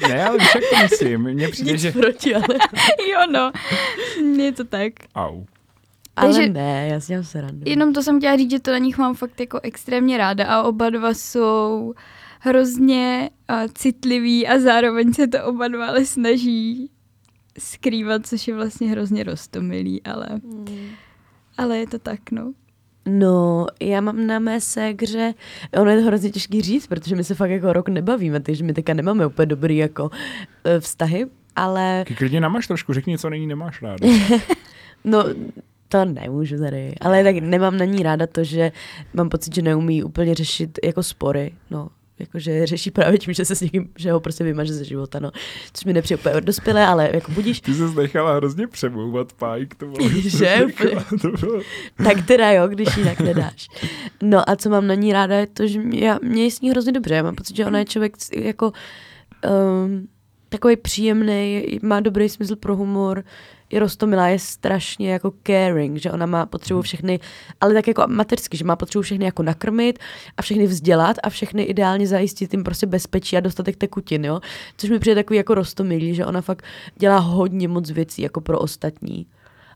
Ne, 0.08 0.24
ale 0.24 0.38
víš, 0.38 0.54
jak 0.54 0.64
to 0.70 0.76
myslím. 0.82 1.22
Mně 1.22 1.48
přijde, 1.48 1.72
Nic 1.72 1.80
že... 1.80 1.92
proti, 1.92 2.34
ale... 2.34 2.44
jo, 3.10 3.18
no. 3.32 3.52
Je 4.44 4.52
to 4.52 4.64
tak. 4.64 4.92
Au. 5.14 5.44
Ale 6.16 6.34
Takže- 6.34 6.48
ne, 6.52 6.88
já 6.88 7.00
si 7.00 7.06
dělám 7.08 7.24
srandu. 7.24 7.60
Jenom 7.64 7.92
to 7.92 8.02
jsem 8.02 8.18
chtěla 8.18 8.36
říct, 8.36 8.50
že 8.50 8.60
to 8.60 8.70
na 8.70 8.78
nich 8.78 8.98
mám 8.98 9.14
fakt 9.14 9.40
jako 9.40 9.60
extrémně 9.62 10.18
ráda 10.18 10.46
a 10.46 10.62
oba 10.62 10.90
dva 10.90 11.14
jsou 11.14 11.94
hrozně 12.40 13.30
uh, 13.50 13.56
citliví 13.74 14.46
a 14.48 14.58
zároveň 14.58 15.12
se 15.12 15.26
to 15.26 15.44
oba 15.44 15.68
dva 15.68 15.86
ale 15.86 16.04
snaží 16.04 16.90
skrývat, 17.58 18.26
což 18.26 18.48
je 18.48 18.54
vlastně 18.54 18.90
hrozně 18.90 19.24
roztomilý, 19.24 20.02
ale, 20.02 20.28
ale 21.58 21.78
je 21.78 21.86
to 21.86 21.98
tak, 21.98 22.30
no. 22.30 22.52
No, 23.08 23.66
já 23.80 24.00
mám 24.00 24.26
na 24.26 24.38
mé 24.38 24.60
ségře, 24.60 25.34
ono 25.80 25.90
je 25.90 26.00
to 26.00 26.06
hrozně 26.06 26.30
těžký 26.30 26.62
říct, 26.62 26.86
protože 26.86 27.16
my 27.16 27.24
se 27.24 27.34
fakt 27.34 27.50
jako 27.50 27.72
rok 27.72 27.88
nebavíme, 27.88 28.40
takže 28.40 28.64
my 28.64 28.72
teďka 28.72 28.94
nemáme 28.94 29.26
úplně 29.26 29.46
dobrý 29.46 29.76
jako 29.76 30.10
eh, 30.64 30.80
vztahy, 30.80 31.26
ale 31.56 32.04
Ty 32.06 32.14
klidně 32.14 32.40
namáš 32.40 32.66
trošku, 32.66 32.92
řekni, 32.92 33.18
co 33.18 33.30
není 33.30 33.46
nemáš 33.46 33.82
ráda. 33.82 34.08
no, 35.04 35.24
to 35.88 36.04
nemůžu 36.04 36.58
tady, 36.58 36.94
ale 37.00 37.24
tak 37.24 37.36
nemám 37.36 37.76
na 37.76 37.84
ní 37.84 38.02
ráda 38.02 38.26
to, 38.26 38.44
že 38.44 38.72
mám 39.14 39.28
pocit, 39.28 39.54
že 39.54 39.62
neumí 39.62 40.02
úplně 40.02 40.34
řešit 40.34 40.78
jako 40.84 41.02
spory, 41.02 41.52
no, 41.70 41.88
jakože 42.18 42.66
řeší 42.66 42.90
právě 42.90 43.18
tím, 43.18 43.34
že 43.34 43.44
se 43.44 43.54
s 43.54 43.60
někým, 43.60 43.88
že 43.98 44.12
ho 44.12 44.20
prostě 44.20 44.44
vymaže 44.44 44.74
ze 44.74 44.84
života, 44.84 45.18
no, 45.18 45.30
což 45.72 45.84
mi 45.84 45.92
nepřijde 45.92 46.20
úplně 46.20 46.40
dospělé, 46.40 46.86
ale 46.86 47.10
jako 47.14 47.32
budíš, 47.32 47.60
Ty 47.60 47.74
jsi 47.74 47.82
nechala 47.96 48.36
hrozně 48.36 48.66
přemlouvat, 48.66 49.32
pájk, 49.32 49.74
to 49.74 49.86
bylo. 49.86 50.08
Že? 50.24 50.66
To 51.22 51.28
bylo. 51.28 51.62
tak 51.96 52.26
teda 52.26 52.52
jo, 52.52 52.68
když 52.68 52.96
jinak 52.96 53.20
nedáš. 53.20 53.68
No 54.22 54.50
a 54.50 54.56
co 54.56 54.70
mám 54.70 54.86
na 54.86 54.94
ní 54.94 55.12
ráda 55.12 55.36
je 55.36 55.46
to, 55.46 55.66
že 55.66 55.80
mě, 55.80 56.06
já, 56.06 56.18
mě 56.22 56.44
je 56.44 56.50
s 56.50 56.60
ní 56.60 56.70
hrozně 56.70 56.92
dobře. 56.92 57.14
Já 57.14 57.22
mám 57.22 57.34
pocit, 57.34 57.56
že 57.56 57.66
ona 57.66 57.78
je 57.78 57.84
člověk 57.84 58.16
jako 58.36 58.72
um, 59.82 60.08
takový 60.48 60.76
příjemný, 60.76 61.66
má 61.82 62.00
dobrý 62.00 62.28
smysl 62.28 62.56
pro 62.56 62.76
humor, 62.76 63.24
je 63.74 63.80
rostomilá, 63.80 64.28
je 64.28 64.38
strašně 64.38 65.12
jako 65.12 65.32
caring, 65.46 65.96
že 65.96 66.10
ona 66.10 66.26
má 66.26 66.46
potřebu 66.46 66.82
všechny, 66.82 67.20
ale 67.60 67.74
tak 67.74 67.88
jako 67.88 68.04
mateřsky, 68.08 68.56
že 68.56 68.64
má 68.64 68.76
potřebu 68.76 69.02
všechny 69.02 69.24
jako 69.24 69.42
nakrmit 69.42 69.98
a 70.36 70.42
všechny 70.42 70.66
vzdělat 70.66 71.16
a 71.22 71.30
všechny 71.30 71.62
ideálně 71.62 72.06
zajistit 72.06 72.52
jim 72.52 72.64
prostě 72.64 72.86
bezpečí 72.86 73.36
a 73.36 73.40
dostatek 73.40 73.76
tekutin, 73.76 74.24
jo. 74.24 74.40
Což 74.76 74.90
mi 74.90 74.98
přijde 74.98 75.14
takový 75.14 75.36
jako 75.36 75.54
rostomilý, 75.54 76.14
že 76.14 76.26
ona 76.26 76.40
fakt 76.40 76.64
dělá 76.96 77.18
hodně 77.18 77.68
moc 77.68 77.90
věcí 77.90 78.22
jako 78.22 78.40
pro 78.40 78.58
ostatní 78.58 79.26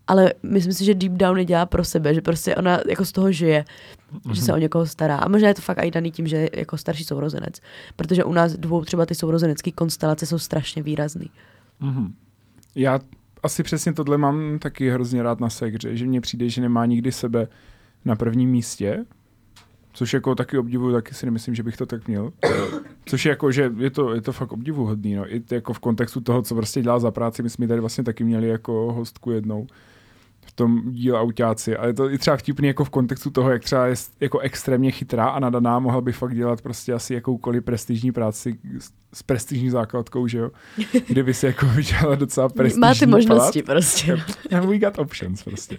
ale 0.09 0.33
myslím 0.43 0.73
si, 0.73 0.85
že 0.85 0.95
deep 0.95 1.13
down 1.13 1.39
je 1.39 1.45
dělá 1.45 1.67
pro 1.67 1.85
sebe, 1.85 2.15
že 2.15 2.21
prostě 2.21 2.57
ona 2.57 2.81
jako 2.89 3.05
z 3.05 3.13
toho 3.13 3.33
žije, 3.33 3.65
mm-hmm. 4.13 4.33
že 4.33 4.43
se 4.43 4.53
o 4.53 4.57
někoho 4.57 4.87
stará. 4.87 5.17
A 5.17 5.29
možná 5.29 5.49
je 5.49 5.55
to 5.55 5.63
fakt 5.63 5.79
i 5.85 5.91
daný 5.91 6.11
tím, 6.11 6.27
že 6.27 6.37
je 6.37 6.51
jako 6.57 6.77
starší 6.77 7.05
sourozenec. 7.05 7.61
Protože 7.97 8.25
u 8.25 8.33
nás 8.33 8.53
dvou 8.53 8.85
třeba 8.85 9.07
ty 9.07 9.15
sourozenecké 9.15 9.73
konstelace 9.73 10.27
jsou 10.27 10.39
strašně 10.39 10.83
výrazný. 10.83 11.31
Mhm. 11.81 12.15
Já 12.75 12.99
asi 13.43 13.63
přesně 13.63 13.93
tohle 13.93 14.19
mám 14.19 14.59
taky 14.59 14.91
hrozně 14.91 15.23
rád 15.23 15.41
na 15.41 15.51
segře, 15.51 15.97
že 15.97 16.07
mně 16.07 16.21
přijde, 16.21 16.49
že 16.49 16.61
nemá 16.61 16.87
nikdy 16.87 17.13
sebe 17.13 17.49
na 18.05 18.17
prvním 18.17 18.51
místě, 18.51 19.05
což 19.93 20.15
jako 20.15 20.35
taky 20.35 20.59
obdivuju, 20.59 20.93
taky 20.95 21.15
si 21.15 21.27
nemyslím, 21.27 21.55
že 21.55 21.63
bych 21.63 21.77
to 21.77 21.87
tak 21.87 22.09
měl. 22.09 22.33
Což 23.05 23.25
je 23.25 23.31
jako, 23.31 23.53
že 23.53 23.73
je 23.77 23.91
to, 23.91 24.15
je 24.15 24.21
to 24.21 24.33
fakt 24.33 24.53
obdivuhodný, 24.53 25.15
no. 25.15 25.35
I 25.35 25.43
jako 25.51 25.73
v 25.73 25.79
kontextu 25.79 26.21
toho, 26.21 26.43
co 26.43 26.55
prostě 26.55 26.83
dělá 26.83 26.99
za 26.99 27.11
práci, 27.11 27.43
my 27.43 27.51
jsme 27.51 27.69
tady 27.69 27.81
vlastně 27.81 28.05
taky 28.05 28.25
měli 28.25 28.49
jako 28.49 28.93
hostku 28.93 29.31
jednou 29.31 29.67
tom 30.59 30.93
díl 30.93 31.17
autáci, 31.17 31.77
ale 31.77 31.89
je 31.89 31.95
to 31.95 32.11
i 32.11 32.19
třeba 32.19 32.37
vtipný 32.37 32.69
jako 32.69 32.85
v 32.85 32.91
kontextu 32.91 33.31
toho, 33.31 33.51
jak 33.51 33.63
třeba 33.65 33.87
je 33.87 33.95
jako 34.21 34.39
extrémně 34.39 34.91
chytrá 34.91 35.29
a 35.29 35.41
nadaná, 35.41 35.79
mohla 35.79 36.01
by 36.01 36.13
fakt 36.13 36.35
dělat 36.35 36.63
prostě 36.63 36.93
asi 36.93 37.15
jakoukoliv 37.15 37.65
prestižní 37.65 38.13
práci 38.13 38.59
s, 39.13 39.23
prestižní 39.23 39.71
základkou, 39.71 40.27
že 40.27 40.39
jo? 40.39 40.51
Kdyby 41.09 41.35
si 41.35 41.47
jako 41.47 41.67
vydělala 41.67 42.15
docela 42.15 42.49
prestižní 42.49 42.81
Má 42.81 42.95
ty 42.95 43.07
možnosti 43.07 43.63
plat. 43.63 43.75
prostě. 43.75 44.17
Yeah, 44.51 44.67
we 44.67 44.79
got 44.79 44.99
options 44.99 45.43
prostě. 45.43 45.77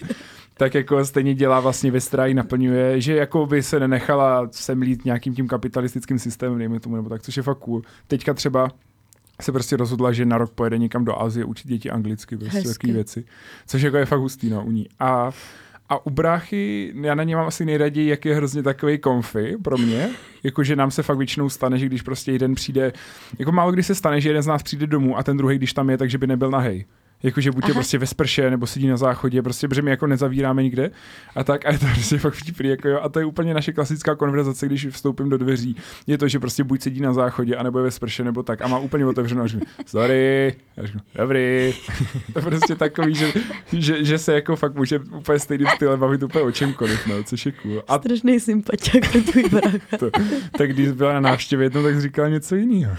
Tak 0.54 0.74
jako 0.74 1.06
stejně 1.06 1.36
dělá 1.36 1.60
vlastně 1.60 1.92
ve 1.92 2.02
stráji, 2.02 2.34
naplňuje, 2.34 3.02
že 3.02 3.15
jako 3.15 3.46
by 3.46 3.63
se 3.63 3.80
nenechala 3.80 4.48
semlít 4.52 5.06
nějakým 5.06 5.36
tím 5.36 5.48
kapitalistickým 5.48 6.20
systémem, 6.20 6.58
dejme 6.58 6.80
tomu, 6.80 6.96
nebo 6.96 7.10
tak, 7.10 7.22
což 7.22 7.38
je 7.38 7.44
fakt 7.44 7.58
cool. 7.60 7.82
Teďka 8.08 8.34
třeba 8.34 8.70
se 9.41 9.52
prostě 9.52 9.78
rozhodla, 9.78 10.12
že 10.12 10.25
na 10.25 10.38
rok 10.38 10.52
pojede 10.52 10.78
někam 10.78 11.06
do 11.06 11.21
Asie 11.21 11.45
učit 11.45 11.67
děti 11.67 11.89
anglicky, 11.89 12.38
prostě 12.38 12.63
takové 12.63 12.93
věci. 12.93 13.25
Což 13.67 13.82
jako 13.82 13.97
je 13.97 14.06
fakt 14.06 14.19
hustý, 14.19 14.49
no, 14.49 14.65
u 14.65 14.71
ní. 14.71 14.88
A 14.99 15.32
a 15.91 16.06
u 16.06 16.10
bráchy, 16.10 16.93
já 17.02 17.15
na 17.15 17.23
ně 17.23 17.36
mám 17.36 17.47
asi 17.47 17.65
nejraději, 17.65 18.10
jak 18.10 18.25
je 18.25 18.36
hrozně 18.36 18.63
takový 18.63 18.97
komfy 18.97 19.58
pro 19.63 19.78
mě. 19.78 20.10
Jakože 20.43 20.75
nám 20.75 20.91
se 20.91 21.04
fakt 21.04 21.17
většinou 21.17 21.49
stane, 21.49 21.78
že 21.78 21.86
když 21.86 22.02
prostě 22.02 22.32
jeden 22.32 22.56
přijde, 22.56 22.93
jako 23.39 23.52
málo 23.52 23.71
kdy 23.71 23.84
se 23.84 23.95
stane, 23.95 24.21
že 24.21 24.30
jeden 24.30 24.43
z 24.43 24.47
nás 24.47 24.63
přijde 24.63 24.88
domů 24.88 25.17
a 25.17 25.23
ten 25.23 25.38
druhý, 25.38 25.58
když 25.58 25.73
tam 25.73 25.89
je, 25.89 25.97
takže 25.97 26.17
by 26.17 26.28
nebyl 26.28 26.52
nahej. 26.52 26.86
Jakože 27.24 27.52
buď 27.52 27.68
je 27.68 27.74
prostě 27.74 27.98
ve 27.98 28.06
sprše, 28.06 28.50
nebo 28.50 28.68
sedí 28.68 28.88
na 28.88 28.98
záchodě, 28.98 29.42
prostě, 29.42 29.68
protože 29.68 29.82
my 29.82 29.90
jako 29.90 30.08
nezavíráme 30.08 30.64
nikde. 30.64 30.92
A 31.36 31.44
tak, 31.44 31.66
a 31.66 31.72
je 31.72 31.80
to 31.80 31.86
prostě 31.94 32.18
fakt 32.18 32.34
vtipný, 32.34 32.70
jako 32.70 32.88
jo. 32.88 33.00
A 33.02 33.10
to 33.10 33.20
je 33.20 33.26
úplně 33.26 33.54
naše 33.54 33.74
klasická 33.74 34.16
konverzace, 34.16 34.66
když 34.66 34.88
vstoupím 34.88 35.30
do 35.30 35.38
dveří. 35.38 35.76
Je 36.08 36.18
to, 36.18 36.28
že 36.28 36.40
prostě 36.40 36.64
buď 36.64 36.82
sedí 36.82 37.02
na 37.02 37.14
záchodě, 37.14 37.56
anebo 37.56 37.80
je 37.80 37.84
ve 37.84 37.92
sprše, 37.92 38.24
nebo 38.24 38.44
tak. 38.44 38.62
A 38.62 38.68
má 38.68 38.80
úplně 38.80 39.06
otevřenou, 39.06 39.44
a 39.44 39.48
říká, 39.48 39.66
sorry, 39.86 40.56
já 40.78 40.86
říkám, 40.86 41.02
dobrý. 41.16 41.74
to 42.34 42.40
je 42.40 42.46
prostě 42.46 42.76
takový, 42.76 43.16
že, 43.16 43.34
že, 43.74 44.04
že, 44.04 44.18
se 44.18 44.34
jako 44.34 44.56
fakt 44.56 44.76
může 44.76 45.00
úplně 45.00 45.40
stejným 45.40 45.68
stylem 45.68 46.00
bavit 46.00 46.24
úplně 46.24 46.44
o 46.44 46.52
čemkoliv, 46.52 47.08
no, 47.08 47.24
což 47.24 47.46
je 47.46 47.52
cool. 47.52 47.84
A 47.88 48.00
Strašný 48.00 48.40
sympatiák 48.40 49.12
tvůj 49.32 49.44
brácha. 49.50 49.78
to, 50.00 50.12
tak 50.58 50.74
když 50.74 50.92
byla 50.92 51.14
na 51.14 51.20
návštěvě 51.20 51.66
jednou, 51.66 51.84
tak 51.84 52.02
říkala 52.02 52.30
něco 52.30 52.56
jiného. 52.56 52.96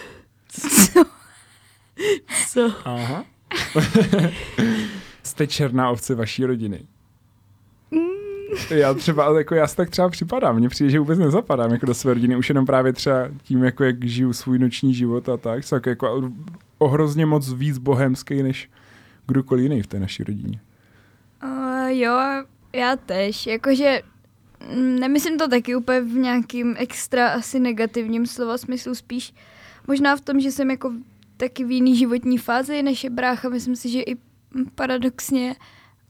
Co? 2.49 2.73
Aha. 2.85 3.25
Jste 5.23 5.47
černá 5.47 5.91
ovce 5.91 6.15
vaší 6.15 6.45
rodiny. 6.45 6.81
Já 8.71 8.95
třeba, 8.95 9.25
ale 9.25 9.41
jako 9.41 9.55
já 9.55 9.67
si 9.67 9.77
tak 9.77 9.91
třeba 9.91 10.09
připadám, 10.09 10.57
mně 10.57 10.69
přijde, 10.69 10.91
že 10.91 10.99
vůbec 10.99 11.19
nezapadám 11.19 11.73
jako 11.73 11.87
do 11.87 11.95
své 11.95 12.15
rodiny, 12.15 12.37
už 12.37 12.49
jenom 12.49 12.67
právě 12.67 12.93
třeba 12.93 13.29
tím, 13.43 13.65
jako 13.65 13.85
jak 13.85 14.05
žiju 14.05 14.33
svůj 14.33 14.59
noční 14.59 14.95
život 14.95 15.29
a 15.29 15.37
tak, 15.37 15.69
tak 15.69 15.87
jako 15.87 16.31
ohrozně 16.79 17.27
moc 17.27 17.53
víc 17.53 17.79
bohemský, 17.79 18.43
než 18.43 18.71
kdokoliv 19.27 19.63
jiný 19.63 19.83
v 19.83 19.87
té 19.87 20.01
naší 20.01 20.25
rodině. 20.25 20.61
Uh, 21.45 21.89
jo, 21.89 22.19
já 22.73 22.97
tež, 22.97 23.47
jakože 23.47 24.03
mm, 24.75 24.99
nemyslím 24.99 25.39
to 25.39 25.49
taky 25.49 25.77
úplně 25.77 26.01
v 26.01 26.15
nějakým 26.15 26.75
extra 26.79 27.29
asi 27.29 27.61
negativním 27.61 28.27
slova 28.27 28.59
smyslu, 28.59 28.95
spíš 28.95 29.35
možná 29.87 30.17
v 30.17 30.21
tom, 30.21 30.41
že 30.41 30.53
jsem 30.53 30.71
jako 30.71 30.93
taky 31.41 31.65
v 31.65 31.71
jiný 31.71 31.97
životní 31.97 32.39
fázi 32.39 32.83
než 32.83 33.05
je 33.05 33.11
brácha, 33.11 33.49
myslím 33.49 33.77
si, 33.77 33.89
že 33.89 34.03
i 34.03 34.17
paradoxně 34.75 35.57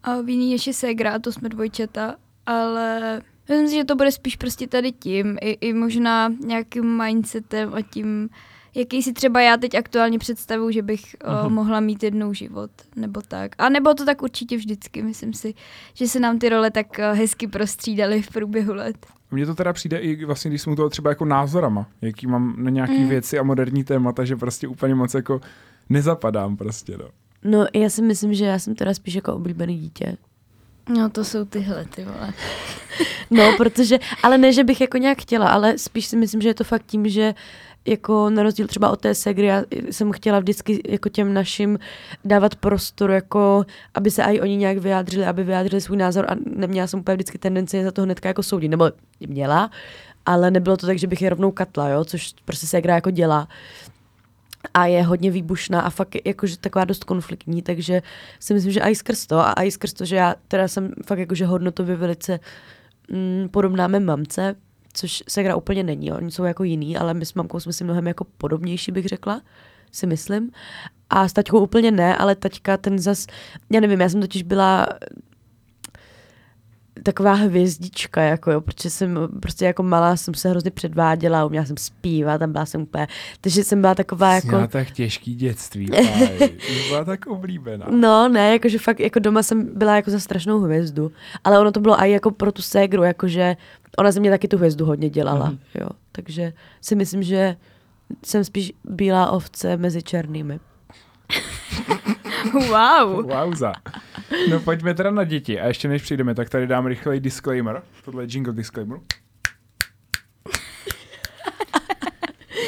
a 0.03 0.21
v 0.21 0.29
jiný 0.29 0.51
než 0.51 0.67
je 0.67 0.73
ségra, 0.73 1.19
to 1.19 1.33
jsme 1.33 1.49
dvojčata, 1.49 2.17
ale 2.47 3.23
myslím 3.49 3.69
si, 3.69 3.75
že 3.75 3.85
to 3.85 3.97
bude 3.97 4.13
spíš 4.13 4.37
prostě 4.37 4.67
tady 4.67 4.93
tím, 4.93 5.39
i, 5.41 5.51
i 5.51 5.73
možná 5.73 6.29
nějakým 6.41 7.05
mindsetem 7.05 7.75
a 7.75 7.83
tím, 7.83 8.31
jaký 8.75 9.03
si 9.03 9.13
třeba 9.13 9.41
já 9.41 9.57
teď 9.57 9.75
aktuálně 9.75 10.19
představuji, 10.19 10.71
že 10.71 10.83
bych 10.83 11.17
uh, 11.45 11.53
mohla 11.53 11.81
mít 11.81 12.03
jednou 12.03 12.33
život, 12.33 12.71
nebo 12.97 13.21
tak. 13.29 13.55
A 13.59 13.69
nebo 13.69 13.95
to 13.95 14.05
tak 14.05 14.23
určitě 14.23 14.57
vždycky, 14.57 15.03
myslím 15.03 15.33
si, 15.33 15.55
že 15.95 16.09
se 16.09 16.21
nám 16.21 16.39
ty 16.39 16.49
role 16.49 16.71
tak 16.71 16.87
uh, 16.99 17.19
hezky 17.19 17.47
prostřídaly 17.47 18.23
v 18.23 18.31
průběhu 18.31 18.75
let. 18.75 19.07
Mně 19.31 19.47
to 19.47 19.55
teda 19.55 19.73
přijde 19.73 19.99
i 19.99 20.25
vlastně, 20.25 20.51
když 20.51 20.63
jsem 20.63 20.77
toho 20.77 20.91
třeba 20.91 21.11
jako 21.11 21.25
názorama, 21.25 21.87
jaký 22.03 22.27
mám 22.27 22.55
na 22.59 22.71
nějaký 22.71 22.99
mm. 22.99 23.09
věci 23.09 23.39
a 23.39 23.43
moderní 23.43 23.85
témata, 23.85 24.25
že 24.25 24.37
prostě 24.37 24.69
úplně 24.69 24.95
moc 24.95 25.15
jako 25.15 25.41
nezapadám 25.89 26.57
prostě, 26.57 26.99
no. 26.99 27.09
No, 27.45 27.67
já 27.75 27.91
si 27.91 28.03
myslím, 28.03 28.35
že 28.35 28.45
já 28.45 28.59
jsem 28.59 28.75
teda 28.75 28.95
spíš 28.95 29.15
jako 29.15 29.35
oblíbený 29.35 29.79
dítě. 29.79 30.17
No, 30.89 31.11
to 31.11 31.25
jsou 31.25 31.45
tyhle, 31.45 31.85
ty 31.85 32.05
vole. 32.05 32.33
no, 33.31 33.57
protože, 33.57 33.99
ale 34.23 34.39
ne, 34.39 34.53
že 34.53 34.65
bych 34.65 34.81
jako 34.81 34.99
nějak 34.99 35.23
chtěla, 35.23 35.49
ale 35.49 35.79
spíš 35.79 36.07
si 36.07 36.17
myslím, 36.17 36.41
že 36.41 36.49
je 36.49 36.55
to 36.55 36.65
fakt 36.65 36.87
tím, 36.87 37.09
že 37.09 37.35
jako 37.87 38.31
na 38.31 38.43
rozdíl 38.43 38.67
třeba 38.67 38.91
od 38.91 39.01
té 39.01 39.15
segry, 39.15 39.47
já 39.47 39.65
jsem 39.91 40.13
chtěla 40.13 40.41
vždycky 40.41 40.81
jako 40.89 41.09
těm 41.09 41.35
našim 41.35 41.79
dávat 42.25 42.55
prostor, 42.55 43.11
jako 43.11 43.65
aby 43.95 44.11
se 44.11 44.23
i 44.23 44.41
oni 44.41 44.57
nějak 44.57 44.79
vyjádřili, 44.79 45.27
aby 45.27 45.45
vyjádřili 45.45 45.81
svůj 45.81 45.97
názor 45.97 46.27
a 46.29 46.35
neměla 46.47 46.87
jsem 46.87 47.01
úplně 47.01 47.15
vždycky 47.15 47.39
tendenci 47.39 47.85
za 47.85 47.91
to 47.91 48.03
hnedka 48.03 48.29
jako 48.29 48.43
soudit, 48.43 48.69
nebo 48.69 48.91
měla, 49.21 49.71
ale 50.27 50.51
nebylo 50.51 50.77
to 50.77 50.87
tak, 50.87 50.99
že 50.99 51.07
bych 51.07 51.23
je 51.23 51.31
rovnou 51.31 51.51
katla, 51.51 51.89
jo, 51.89 52.05
což 52.05 52.35
prostě 52.45 52.67
segra 52.67 52.95
jako 52.95 53.11
dělá. 53.11 53.49
A 54.75 54.87
je 54.87 55.03
hodně 55.03 55.31
výbušná 55.31 55.81
a 55.81 55.91
fakt 55.91 56.17
jakože 56.25 56.59
taková 56.59 56.85
dost 56.85 57.05
konfliktní, 57.05 57.63
takže 57.63 58.03
si 58.41 58.55
myslím, 58.55 58.73
že 58.73 58.81
i 58.81 58.95
skrz 58.95 59.27
to 59.27 59.39
a 59.39 59.63
i 59.63 59.71
skrz 59.71 59.93
to, 59.93 60.05
že 60.05 60.17
já 60.17 60.35
teda 60.49 60.69
jsem 60.69 60.93
fakt 61.07 61.19
jakože 61.19 61.47
hodnotově 61.47 61.97
velice 61.97 62.41
mm, 63.11 63.49
podobná 63.49 63.89
mé 63.89 64.01
mamce, 64.01 64.57
což 64.93 65.23
se 65.29 65.43
hra 65.43 65.57
úplně 65.57 65.83
není, 65.83 66.13
oni 66.13 66.31
jsou 66.31 66.45
jako 66.45 66.65
jiný, 66.65 66.97
ale 66.97 67.15
my 67.15 67.27
s 67.27 67.35
mamkou 67.35 67.61
jsme 67.61 67.73
si 67.73 67.85
mnohem 67.85 68.07
jako 68.07 68.27
podobnější, 68.39 68.93
bych 68.93 69.07
řekla, 69.07 69.43
si 69.93 70.07
myslím. 70.07 70.51
A 71.11 71.29
s 71.29 71.33
taťkou 71.33 71.61
úplně 71.61 71.91
ne, 71.91 72.17
ale 72.17 72.35
taťka 72.35 72.77
ten 72.77 72.99
zas, 72.99 73.27
já 73.71 73.81
nevím, 73.81 74.01
já 74.01 74.09
jsem 74.09 74.21
totiž 74.21 74.43
byla 74.43 74.87
taková 77.03 77.33
hvězdička, 77.33 78.23
jako 78.23 78.51
jo, 78.51 78.61
protože 78.61 78.91
jsem 78.91 79.19
prostě 79.41 79.65
jako 79.65 79.83
malá 79.83 80.17
jsem 80.17 80.35
se 80.35 80.49
hrozně 80.49 80.71
předváděla, 80.71 81.45
uměla 81.45 81.67
jsem 81.67 81.77
zpívat, 81.77 82.39
tam 82.39 82.53
byla 82.53 82.67
jsem 82.67 82.83
úplně, 82.83 83.09
takže 83.41 83.65
jsem 83.65 83.81
byla 83.81 83.95
taková 83.95 84.35
jako... 84.35 84.49
Měla 84.49 84.67
tak 84.67 84.91
těžký 84.91 85.35
dětství, 85.35 85.91
byla 86.89 87.05
tak 87.05 87.27
oblíbená. 87.27 87.87
No, 87.91 88.29
ne, 88.29 88.53
jakože 88.53 88.79
fakt 88.79 89.01
jako 89.01 89.19
doma 89.19 89.43
jsem 89.43 89.79
byla 89.79 89.97
jako 89.97 90.11
za 90.11 90.21
strašnou 90.21 90.61
hvězdu, 90.61 91.13
ale 91.45 91.59
ono 91.61 91.73
to 91.73 91.81
bylo 91.81 92.03
i 92.03 92.11
jako 92.11 92.31
pro 92.31 92.53
tu 92.53 92.63
ségru, 92.63 93.03
jakože 93.03 93.57
ona 93.99 94.13
ze 94.13 94.21
mě 94.21 94.31
taky 94.31 94.49
tu 94.49 94.57
hvězdu 94.57 94.87
hodně 94.87 95.11
dělala, 95.11 95.51
mm. 95.51 95.59
jo, 95.81 95.89
takže 96.13 96.53
si 96.81 96.95
myslím, 96.95 97.23
že 97.23 97.57
jsem 98.25 98.45
spíš 98.45 98.73
bílá 98.85 99.31
ovce 99.31 99.77
mezi 99.77 100.03
černými. 100.03 100.61
Wow. 102.53 103.27
Wowza. 103.27 103.73
No 104.51 104.61
pojďme 104.61 104.95
teda 104.95 105.11
na 105.11 105.25
děti. 105.25 105.61
A 105.61 105.67
ještě 105.67 105.89
než 105.89 106.03
přijdeme, 106.03 106.35
tak 106.35 106.51
tady 106.51 106.67
dám 106.67 106.87
rychlej 106.87 107.21
disclaimer. 107.21 107.83
Tohle 108.05 108.23
je 108.23 108.29
jingle 108.31 108.53
disclaimer. 108.53 108.99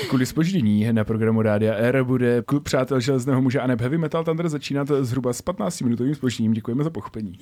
Kvůli 0.09 0.27
spoždění 0.27 0.93
na 0.93 1.05
programu 1.05 1.43
Rádia 1.43 1.75
R 1.75 2.05
bude 2.05 2.43
klub 2.43 2.65
Přátel 2.65 3.01
železného 3.01 3.43
muže 3.43 3.61
a 3.61 3.67
Heavy 3.67 3.99
Metal 3.99 4.25
Thunder 4.25 4.49
začínat 4.49 4.89
zhruba 5.01 5.33
s 5.33 5.45
15-minutovým 5.45 6.15
spožděním. 6.15 6.53
Děkujeme 6.53 6.85
za 6.85 6.91
pochopení. 6.91 7.39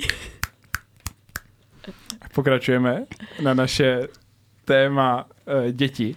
Pokračujeme 2.34 3.04
na 3.42 3.54
naše 3.54 4.08
téma 4.64 5.24
uh, 5.24 5.70
děti 5.70 6.16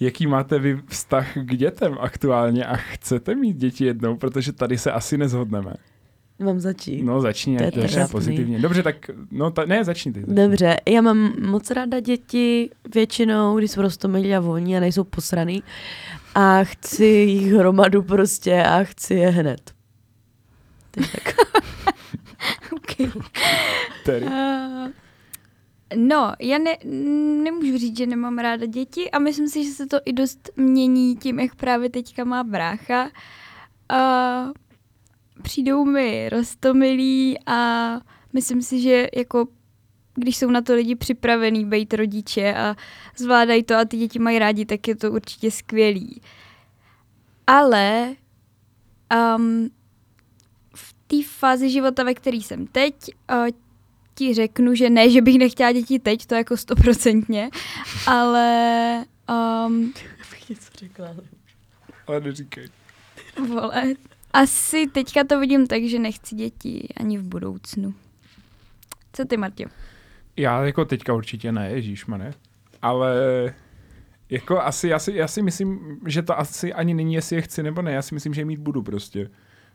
jaký 0.00 0.26
máte 0.26 0.58
vy 0.58 0.80
vztah 0.86 1.32
k 1.34 1.56
dětem 1.56 1.96
aktuálně 2.00 2.64
a 2.64 2.76
chcete 2.76 3.34
mít 3.34 3.56
děti 3.56 3.84
jednou, 3.84 4.16
protože 4.16 4.52
tady 4.52 4.78
se 4.78 4.92
asi 4.92 5.18
nezhodneme. 5.18 5.74
Mám 6.38 6.60
začít. 6.60 7.02
No 7.02 7.20
začni, 7.20 7.58
to 7.72 7.80
je 7.80 8.08
pozitivně. 8.10 8.58
Dobře, 8.58 8.82
tak 8.82 9.10
no 9.30 9.50
ta, 9.50 9.64
ne, 9.64 9.84
začni 9.84 10.12
ty. 10.12 10.20
Začni. 10.20 10.34
Dobře, 10.34 10.76
já 10.88 11.00
mám 11.00 11.32
moc 11.40 11.70
ráda 11.70 12.00
děti 12.00 12.70
většinou, 12.94 13.58
když 13.58 13.70
jsou 13.70 13.82
rostomilí 13.82 14.34
a 14.34 14.40
voní 14.40 14.76
a 14.76 14.80
nejsou 14.80 15.04
posraný 15.04 15.62
a 16.34 16.64
chci 16.64 17.04
jich 17.04 17.52
hromadu 17.52 18.02
prostě 18.02 18.62
a 18.62 18.84
chci 18.84 19.14
je 19.14 19.28
hned. 19.30 19.74
Tak. 20.90 21.34
okay. 22.72 23.10
Tedy. 24.04 24.26
Uh, 24.26 24.88
No, 25.94 26.32
já 26.40 26.58
ne, 26.58 26.76
nemůžu 27.42 27.78
říct, 27.78 27.96
že 27.96 28.06
nemám 28.06 28.38
ráda 28.38 28.66
děti 28.66 29.10
a 29.10 29.18
myslím 29.18 29.48
si, 29.48 29.64
že 29.64 29.70
se 29.70 29.86
to 29.86 30.00
i 30.04 30.12
dost 30.12 30.50
mění 30.56 31.16
tím, 31.16 31.40
jak 31.40 31.54
právě 31.54 31.90
teďka 31.90 32.24
má 32.24 32.44
brácha. 32.44 33.10
A 33.88 34.50
přijdou 35.42 35.84
mi 35.84 36.28
rostomilí 36.28 37.38
a 37.46 37.90
myslím 38.32 38.62
si, 38.62 38.80
že 38.80 39.08
jako 39.16 39.48
když 40.14 40.36
jsou 40.36 40.50
na 40.50 40.62
to 40.62 40.74
lidi 40.74 40.94
připravený 40.94 41.64
být 41.64 41.94
rodiče 41.94 42.54
a 42.54 42.76
zvládají 43.16 43.62
to 43.62 43.74
a 43.74 43.84
ty 43.84 43.96
děti 43.96 44.18
mají 44.18 44.38
rádi, 44.38 44.66
tak 44.66 44.88
je 44.88 44.96
to 44.96 45.12
určitě 45.12 45.50
skvělý. 45.50 46.20
Ale 47.46 48.14
um, 49.36 49.70
v 50.74 50.94
té 51.06 51.16
fázi 51.22 51.70
života, 51.70 52.04
ve 52.04 52.14
které 52.14 52.36
jsem 52.36 52.66
teď, 52.66 52.94
uh, 53.32 53.65
ti 54.18 54.34
řeknu, 54.34 54.74
že 54.74 54.90
ne, 54.90 55.10
že 55.10 55.22
bych 55.22 55.38
nechtěla 55.38 55.72
děti 55.72 55.98
teď, 55.98 56.26
to 56.26 56.34
jako 56.34 56.56
stoprocentně, 56.56 57.50
ale... 58.06 59.04
Um, 59.66 59.92
bych 60.30 60.48
něco 60.48 60.70
řekla. 60.78 61.08
Ale 62.06 62.20
neříkej. 62.20 62.68
Vole, 63.48 63.94
asi 64.32 64.86
teďka 64.86 65.24
to 65.24 65.40
vidím 65.40 65.66
tak, 65.66 65.82
že 65.82 65.98
nechci 65.98 66.34
děti 66.34 66.88
ani 66.96 67.18
v 67.18 67.22
budoucnu. 67.22 67.94
Co 69.12 69.24
ty, 69.24 69.36
Martě? 69.36 69.66
Já 70.36 70.64
jako 70.64 70.84
teďka 70.84 71.14
určitě 71.14 71.52
ne, 71.52 71.70
ježíšmane. 71.70 72.32
Ale 72.82 73.14
jako 74.30 74.60
asi, 74.60 74.88
já 74.88 74.98
si, 74.98 75.12
já 75.12 75.28
si 75.28 75.42
myslím, 75.42 76.00
že 76.06 76.22
to 76.22 76.38
asi 76.38 76.72
ani 76.72 76.94
není, 76.94 77.14
jestli 77.14 77.36
je 77.36 77.42
chci 77.42 77.62
nebo 77.62 77.82
ne. 77.82 77.92
Já 77.92 78.02
si 78.02 78.14
myslím, 78.14 78.34
že 78.34 78.40
je 78.40 78.44
mít 78.44 78.60
budu 78.60 78.82
prostě 78.82 79.30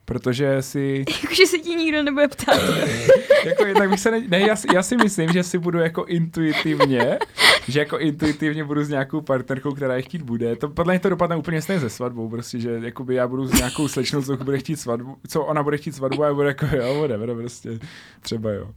protože 0.06 0.62
si... 0.62 1.06
Jakože 1.24 1.46
se 1.46 1.58
ti 1.58 1.76
nikdo 1.76 2.04
nebude 2.04 2.28
ptát. 2.28 2.62
jako, 3.46 3.66
tak 3.78 3.90
bych 3.90 4.00
se 4.00 4.12
ne, 4.12 4.22
ne 4.28 4.40
já, 4.40 4.56
já, 4.74 4.84
si 4.84 4.98
myslím, 4.98 5.34
že 5.34 5.44
si 5.44 5.58
budu 5.58 5.80
jako 5.80 6.06
intuitivně, 6.06 7.20
že 7.68 7.80
jako 7.80 8.00
intuitivně 8.00 8.64
budu 8.64 8.84
s 8.84 8.90
nějakou 8.90 9.22
partnerkou, 9.22 9.72
která 9.72 9.96
je 9.96 10.02
chtít 10.02 10.22
bude. 10.22 10.56
To 10.56 10.70
podle 10.70 10.94
mě 10.94 11.00
to 11.00 11.10
dopadne 11.10 11.36
úplně 11.36 11.62
stejně 11.62 11.80
se 11.80 11.90
svatbou, 11.90 12.30
prostě, 12.30 12.60
že 12.60 12.80
jakoby 12.84 13.16
já 13.16 13.28
budu 13.28 13.48
s 13.48 13.54
nějakou 13.54 13.88
slečnou, 13.88 14.22
co 14.22 14.38
bude 14.38 14.58
chtít 14.58 14.80
svatbu, 14.80 15.18
co 15.28 15.44
ona 15.44 15.64
bude 15.64 15.78
chtít 15.78 15.96
svatbu 15.96 16.24
a 16.24 16.28
já 16.28 16.34
budu 16.34 16.48
jako 16.48 16.66
jo, 16.76 17.02
whatever, 17.02 17.36
prostě, 17.36 17.80
třeba 18.22 18.52
jo. 18.52 18.68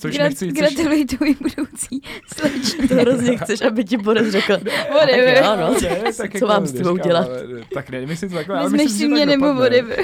Což 0.00 0.14
Gra- 0.14 0.22
nechci, 0.22 0.46
gratuluji 0.46 1.06
což... 1.06 1.18
budoucí 1.18 2.02
slečně. 2.36 2.88
To 2.88 2.94
hrozně 2.94 3.36
chceš, 3.36 3.60
aby 3.62 3.84
ti 3.84 3.96
Boris 3.96 4.28
řekl. 4.28 4.52
Whatever. 4.92 5.42
Tak 5.42 5.58
jo, 5.58 5.66
no, 5.66 5.74
ne, 5.80 6.12
tak 6.12 6.14
co 6.14 6.22
jako 6.22 6.46
mám 6.46 6.66
s 6.66 6.72
tebou 6.72 6.96
dělat? 6.96 7.28
Ale, 7.28 7.64
tak 7.74 7.90
ne, 7.90 8.06
myslím 8.06 8.28
si 8.28 8.34
takhle. 8.34 8.62
Vezmeš 8.62 8.90
si 8.90 9.08
mě 9.08 9.26
nebo 9.26 9.54
whatever. 9.54 9.98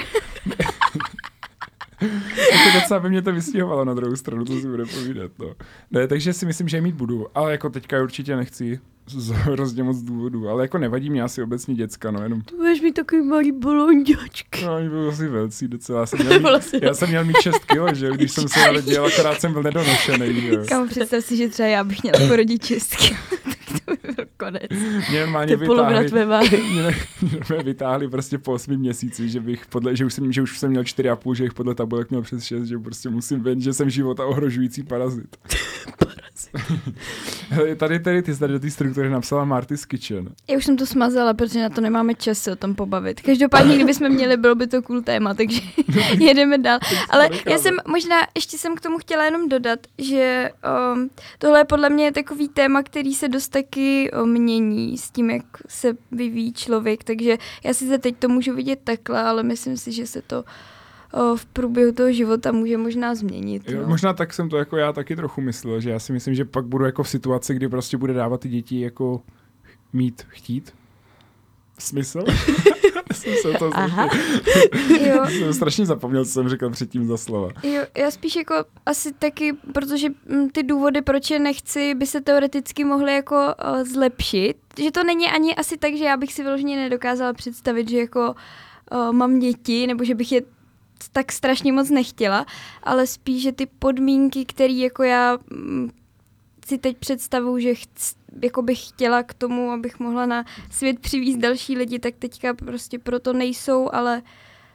Jako 2.52 2.78
docela 2.80 3.00
by 3.00 3.08
mě 3.08 3.22
to 3.22 3.32
vystěhovalo 3.32 3.84
na 3.84 3.94
druhou 3.94 4.16
stranu, 4.16 4.44
to 4.44 4.60
si 4.60 4.68
bude 4.68 4.84
povídat. 4.86 5.32
No. 5.38 5.54
Ne, 5.90 6.08
takže 6.08 6.32
si 6.32 6.46
myslím, 6.46 6.68
že 6.68 6.80
mít 6.80 6.94
budu, 6.94 7.26
ale 7.34 7.52
jako 7.52 7.70
teďka 7.70 8.02
určitě 8.02 8.36
nechci 8.36 8.80
z 9.06 9.28
hrozně 9.30 9.82
moc 9.82 9.98
důvodů, 9.98 10.48
ale 10.48 10.64
jako 10.64 10.78
nevadí 10.78 11.10
mě 11.10 11.22
asi 11.22 11.42
obecně 11.42 11.74
děcka, 11.74 12.10
no 12.10 12.22
jenom. 12.22 12.42
To 12.42 12.56
budeš 12.56 12.80
mít 12.80 12.92
takový 12.92 13.22
malý 13.22 13.52
bolonďačky. 13.52 14.64
No, 14.64 14.76
oni 14.76 14.88
byli 14.88 15.08
asi 15.08 15.28
velcí 15.28 15.68
docela. 15.68 16.00
Já 16.00 16.06
jsem 16.06 16.18
měl 16.26 16.40
mít, 16.40 16.82
já 16.82 16.94
jsem 16.94 17.08
měl 17.08 17.24
mít 17.24 17.36
6 17.40 17.64
kilo, 17.64 17.94
že 17.94 18.10
když 18.10 18.32
jsem 18.32 18.48
se 18.48 18.60
narodil, 18.60 19.06
akorát 19.06 19.40
jsem 19.40 19.52
byl 19.52 19.62
nedonošený. 19.62 20.50
Kam 20.68 20.88
představ 20.88 21.24
si, 21.24 21.36
že 21.36 21.48
třeba 21.48 21.68
já 21.68 21.84
bych 21.84 22.02
měla 22.02 22.28
porodit 22.28 22.64
6 22.64 22.96
kilo, 22.96 23.18
tak 23.44 23.58
to 23.86 23.92
by 23.92 23.98
bylo 24.14 24.27
Konec. 24.38 24.62
Mě 25.10 25.20
normálně 25.20 25.56
polovina 25.56 26.00
vytáhli, 26.00 26.62
mě, 26.72 26.82
mě, 27.22 27.40
mě 27.48 27.62
vytáhli 27.62 28.08
prostě 28.08 28.38
po 28.38 28.52
8 28.52 28.76
měsíci, 28.76 29.28
že 29.28 29.40
bych 29.40 29.66
podle, 29.66 29.96
že 29.96 30.04
už 30.04 30.14
jsem, 30.14 30.32
že 30.32 30.42
už 30.42 30.58
jsem 30.58 30.70
měl 30.70 30.82
4,5, 30.82 31.34
že 31.34 31.44
bych 31.44 31.54
podle 31.54 31.74
tabulek 31.74 32.10
měl 32.10 32.22
přes 32.22 32.44
6, 32.44 32.64
že 32.64 32.78
prostě 32.78 33.08
musím 33.08 33.42
vědět, 33.42 33.62
že 33.62 33.72
jsem 33.72 33.90
života 33.90 34.26
ohrožující 34.26 34.82
parazit. 34.82 35.36
Hele, 37.50 37.76
tady, 37.76 38.00
tady 38.00 38.22
ty 38.22 38.34
jsi 38.34 38.40
tady 38.40 38.52
do 38.52 38.60
té 38.60 38.70
struktury 38.70 39.10
napsala 39.10 39.44
Marty's 39.44 39.84
Kitchen. 39.84 40.28
Já 40.48 40.56
už 40.56 40.64
jsem 40.64 40.76
to 40.76 40.86
smazala, 40.86 41.34
protože 41.34 41.62
na 41.62 41.68
to 41.68 41.80
nemáme 41.80 42.14
čas 42.14 42.38
se 42.38 42.52
o 42.52 42.56
tom 42.56 42.74
pobavit. 42.74 43.20
Každopádně, 43.20 43.74
kdybychom 43.74 44.08
měli, 44.08 44.36
bylo 44.36 44.54
by 44.54 44.66
to 44.66 44.82
cool 44.82 45.02
téma, 45.02 45.34
takže 45.34 45.60
jedeme 46.18 46.58
dál. 46.58 46.78
Ale 47.10 47.30
já 47.46 47.58
jsem 47.58 47.76
možná, 47.88 48.16
ještě 48.34 48.58
jsem 48.58 48.74
k 48.76 48.80
tomu 48.80 48.98
chtěla 48.98 49.24
jenom 49.24 49.48
dodat, 49.48 49.78
že 49.98 50.50
um, 50.94 51.10
tohle 51.38 51.60
je 51.60 51.64
podle 51.64 51.90
mě 51.90 52.12
takový 52.12 52.48
téma, 52.48 52.82
který 52.82 53.14
se 53.14 53.28
dost 53.28 53.48
taky 53.48 54.10
um, 54.10 54.27
mění 54.28 54.98
s 54.98 55.10
tím, 55.10 55.30
jak 55.30 55.44
se 55.68 55.96
vyvíjí 56.12 56.52
člověk, 56.52 57.04
takže 57.04 57.38
já 57.64 57.74
si 57.74 57.88
se 57.88 57.98
teď 57.98 58.16
to 58.18 58.28
můžu 58.28 58.54
vidět 58.54 58.80
takhle, 58.84 59.22
ale 59.22 59.42
myslím 59.42 59.76
si, 59.76 59.92
že 59.92 60.06
se 60.06 60.22
to 60.22 60.44
o, 61.12 61.36
v 61.36 61.46
průběhu 61.46 61.92
toho 61.92 62.12
života 62.12 62.52
může 62.52 62.76
možná 62.76 63.14
změnit. 63.14 63.70
Jo, 63.70 63.82
no. 63.82 63.88
možná 63.88 64.12
tak 64.12 64.34
jsem 64.34 64.48
to 64.48 64.56
jako 64.56 64.76
já 64.76 64.92
taky 64.92 65.16
trochu 65.16 65.40
myslel, 65.40 65.80
že 65.80 65.90
já 65.90 65.98
si 65.98 66.12
myslím, 66.12 66.34
že 66.34 66.44
pak 66.44 66.66
budu 66.66 66.84
jako 66.84 67.02
v 67.02 67.08
situaci, 67.08 67.54
kdy 67.54 67.68
prostě 67.68 67.96
bude 67.96 68.12
dávat 68.12 68.40
ty 68.40 68.48
děti 68.48 68.80
jako 68.80 69.22
mít, 69.92 70.26
chtít. 70.28 70.74
Smysl? 71.78 72.24
jsem 73.12 73.34
se 73.42 73.58
to 73.58 73.70
Aha. 73.74 74.08
Jo, 75.06 75.26
jsem 75.28 75.54
strašně 75.54 75.86
zapomněl, 75.86 76.24
co 76.24 76.30
jsem 76.30 76.48
řekl 76.48 76.70
předtím 76.70 77.06
za 77.06 77.16
slova. 77.16 77.48
Jo, 77.62 77.82
já 77.96 78.10
spíš 78.10 78.36
jako 78.36 78.54
asi 78.86 79.12
taky, 79.12 79.52
protože 79.72 80.08
mm, 80.26 80.50
ty 80.50 80.62
důvody, 80.62 81.02
proč 81.02 81.30
je 81.30 81.38
nechci, 81.38 81.94
by 81.94 82.06
se 82.06 82.20
teoreticky 82.20 82.84
mohly 82.84 83.14
jako 83.14 83.34
uh, 83.34 83.84
zlepšit. 83.84 84.56
Že 84.78 84.90
to 84.90 85.04
není 85.04 85.26
ani 85.26 85.54
asi 85.54 85.76
tak, 85.76 85.94
že 85.94 86.04
já 86.04 86.16
bych 86.16 86.32
si 86.32 86.42
vyloženě 86.42 86.76
nedokázala 86.76 87.32
představit, 87.32 87.90
že 87.90 87.98
jako 87.98 88.34
uh, 88.92 89.12
mám 89.12 89.38
děti, 89.38 89.86
nebo 89.86 90.04
že 90.04 90.14
bych 90.14 90.32
je 90.32 90.42
tak 91.12 91.32
strašně 91.32 91.72
moc 91.72 91.90
nechtěla, 91.90 92.46
ale 92.82 93.06
spíš, 93.06 93.42
že 93.42 93.52
ty 93.52 93.66
podmínky, 93.66 94.44
které 94.44 94.72
jako 94.72 95.02
já 95.02 95.38
mm, 95.50 95.90
si 96.68 96.78
teď 96.78 96.98
představuju, 96.98 97.58
že 97.58 97.74
chc, 97.74 98.16
jako 98.42 98.62
bych 98.62 98.88
chtěla 98.88 99.22
k 99.22 99.34
tomu, 99.34 99.70
abych 99.70 100.00
mohla 100.00 100.26
na 100.26 100.44
svět 100.70 100.98
přivízt 101.00 101.38
další 101.38 101.76
lidi, 101.76 101.98
tak 101.98 102.14
teďka 102.18 102.54
prostě 102.54 102.98
proto 102.98 103.32
nejsou, 103.32 103.88
ale 103.92 104.22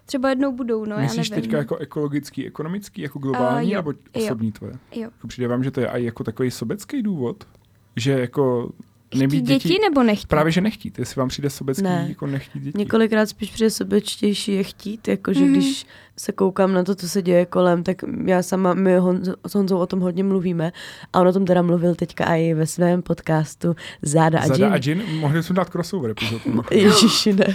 třeba 0.05 0.29
jednou 0.29 0.51
budou, 0.51 0.85
no 0.85 0.97
Myslíš 0.97 1.29
já 1.29 1.35
nevím. 1.35 1.41
teďka 1.43 1.57
jako 1.57 1.77
ekologický, 1.77 2.47
ekonomický, 2.47 3.01
jako 3.01 3.19
globální, 3.19 3.71
jo, 3.71 3.77
nebo 3.77 3.91
jo. 3.91 3.97
osobní 4.13 4.51
tvoje? 4.51 4.73
Jo. 4.91 5.01
Jako 5.01 5.27
přijde 5.27 5.47
vám, 5.47 5.63
že 5.63 5.71
to 5.71 5.81
je 5.81 5.87
i 5.87 6.03
jako 6.05 6.23
takový 6.23 6.51
sobecký 6.51 7.03
důvod? 7.03 7.47
Že 7.95 8.11
jako 8.11 8.71
nebýt 9.19 9.45
děti, 9.45 9.69
děti, 9.69 9.81
nebo 9.81 10.03
nechtít? 10.03 10.27
právě 10.27 10.51
že 10.51 10.61
nechtít, 10.61 10.99
jestli 10.99 11.19
vám 11.19 11.27
přijde 11.29 11.49
sobecký, 11.49 11.83
Ne. 11.83 12.05
jako 12.09 12.27
nechtít 12.27 12.63
děti. 12.63 12.77
Několikrát 12.77 13.29
spíš 13.29 13.51
přijde 13.51 13.69
sobečtější 13.69 14.53
je 14.53 14.63
chtít, 14.63 15.07
jakože 15.07 15.39
mm. 15.45 15.53
když 15.53 15.85
se 16.17 16.31
koukám 16.31 16.73
na 16.73 16.83
to, 16.83 16.95
co 16.95 17.09
se 17.09 17.21
děje 17.21 17.45
kolem, 17.45 17.83
tak 17.83 17.97
já 18.25 18.43
sama, 18.43 18.73
my 18.73 18.97
Honzo, 18.97 19.33
s 19.47 19.55
Honzou 19.55 19.77
o 19.77 19.87
tom 19.87 19.99
hodně 19.99 20.23
mluvíme 20.23 20.71
a 21.13 21.21
on 21.21 21.27
o 21.27 21.33
tom 21.33 21.45
teda 21.45 21.61
mluvil 21.61 21.95
teďka 21.95 22.35
i 22.35 22.53
ve 22.53 22.67
svém 22.67 23.01
podcastu 23.01 23.75
Záda 24.01 24.39
a 24.39 24.47
Zada 24.47 24.65
Jin. 24.65 24.73
a 24.73 24.79
Jin, 24.83 25.19
mohli 25.19 25.43
jsme 25.43 25.55
dát 25.55 25.69
crossover 25.69 26.11
epizod. 26.11 26.41
Ježiši, 26.71 27.33
ne. 27.33 27.45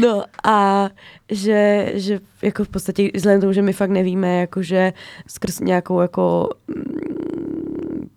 No 0.00 0.24
a 0.44 0.88
že, 1.30 1.92
že 1.94 2.20
jako 2.42 2.64
v 2.64 2.68
podstatě 2.68 3.10
vzhledem 3.14 3.40
k 3.40 3.42
tomu, 3.42 3.52
že 3.52 3.62
my 3.62 3.72
fakt 3.72 3.90
nevíme, 3.90 4.40
jakože 4.40 4.92
skrz 5.26 5.60
nějakou 5.60 6.00
jako 6.00 6.48
mm, 6.68 7.37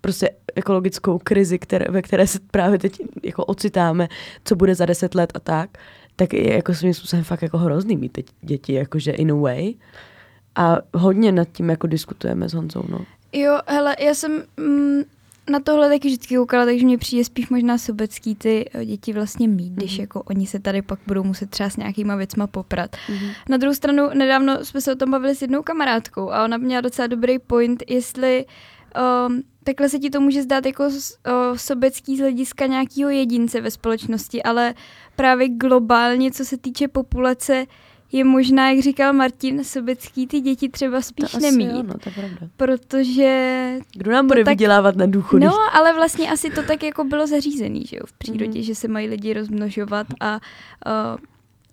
prostě 0.01 0.29
ekologickou 0.55 1.19
krizi, 1.23 1.59
které, 1.59 1.85
ve 1.89 2.01
které 2.01 2.27
se 2.27 2.39
právě 2.51 2.79
teď 2.79 3.01
jako 3.23 3.45
ocitáme, 3.45 4.07
co 4.45 4.55
bude 4.55 4.75
za 4.75 4.85
deset 4.85 5.15
let 5.15 5.31
a 5.35 5.39
tak, 5.39 5.69
tak 6.15 6.33
je 6.33 6.53
jako 6.53 6.73
svým 6.73 6.93
způsobem 6.93 7.23
fakt 7.23 7.41
jako 7.41 7.57
hrozný 7.57 7.97
mít 7.97 8.11
teď 8.11 8.25
děti, 8.41 8.73
jakože 8.73 9.11
in 9.11 9.31
a 9.31 9.35
way. 9.35 9.73
A 10.55 10.77
hodně 10.93 11.31
nad 11.31 11.47
tím 11.51 11.69
jako 11.69 11.87
diskutujeme 11.87 12.49
s 12.49 12.53
Honzou, 12.53 12.83
no. 12.89 12.99
Jo, 13.33 13.59
hele, 13.67 13.95
já 13.99 14.13
jsem 14.13 14.43
mm, 14.57 15.01
na 15.49 15.59
tohle 15.59 15.89
taky 15.89 16.07
vždycky 16.07 16.35
koukala, 16.35 16.65
takže 16.65 16.85
mě 16.85 16.97
přijde 16.97 17.23
spíš 17.25 17.49
možná 17.49 17.77
sobecký 17.77 18.35
ty 18.35 18.69
eh, 18.73 18.85
děti 18.85 19.13
vlastně 19.13 19.47
mít, 19.47 19.73
když 19.73 19.91
Mhm. 19.91 20.01
jako 20.01 20.21
oni 20.23 20.47
se 20.47 20.59
tady 20.59 20.81
pak 20.81 20.99
budou 21.07 21.23
muset 21.23 21.49
třeba 21.49 21.69
s 21.69 21.77
nějakýma 21.77 22.15
věcma 22.15 22.47
poprat. 22.47 22.91
Mm-hmm. 22.95 23.31
Na 23.49 23.57
druhou 23.57 23.73
stranu, 23.73 24.09
nedávno 24.13 24.65
jsme 24.65 24.81
se 24.81 24.91
o 24.91 24.95
tom 24.95 25.11
bavili 25.11 25.35
s 25.35 25.41
jednou 25.41 25.63
kamarádkou 25.63 26.31
a 26.31 26.43
ona 26.43 26.57
měla 26.57 26.81
docela 26.81 27.07
dobrý 27.07 27.39
point, 27.39 27.83
jestli 27.87 28.45
um, 29.27 29.43
takhle 29.63 29.89
se 29.89 29.99
ti 29.99 30.09
to 30.09 30.21
může 30.21 30.43
zdát 30.43 30.65
jako 30.65 30.83
o, 30.83 30.89
sobecký 31.57 32.17
z 32.17 32.19
hlediska 32.19 32.65
nějakého 32.65 33.09
jedince 33.09 33.61
ve 33.61 33.71
společnosti, 33.71 34.43
ale 34.43 34.73
právě 35.15 35.49
globálně, 35.49 36.31
co 36.31 36.45
se 36.45 36.57
týče 36.57 36.87
populace, 36.87 37.65
je 38.13 38.23
možná, 38.23 38.69
jak 38.69 38.79
říkal 38.79 39.13
Martin, 39.13 39.63
sobecký 39.63 40.27
ty 40.27 40.39
děti 40.41 40.69
třeba 40.69 41.01
spíš 41.01 41.31
To 41.31 41.37
asi 41.37 41.51
nemí. 41.51 41.65
jo, 41.65 41.83
no, 41.83 41.93
to 41.93 42.09
je 42.09 42.13
pravda. 42.15 42.47
Protože 42.57 43.77
Kdo 43.97 44.11
nám 44.11 44.27
bude 44.27 44.43
tak- 44.43 44.51
vydělávat 44.51 44.95
na 44.95 45.05
důchody? 45.05 45.45
No, 45.45 45.53
ale 45.73 45.93
vlastně 45.93 46.31
asi 46.31 46.49
to 46.49 46.63
tak 46.63 46.83
jako 46.83 47.03
bylo 47.03 47.27
zařízený, 47.27 47.83
že 47.85 47.95
jo, 47.97 48.03
v 48.05 48.13
přírodě, 48.13 48.59
mm. 48.59 48.63
že 48.65 48.75
se 48.75 48.87
mají 48.87 49.07
lidi 49.07 49.33
rozmnožovat 49.33 50.07
a 50.19 50.39
uh, 51.13 51.17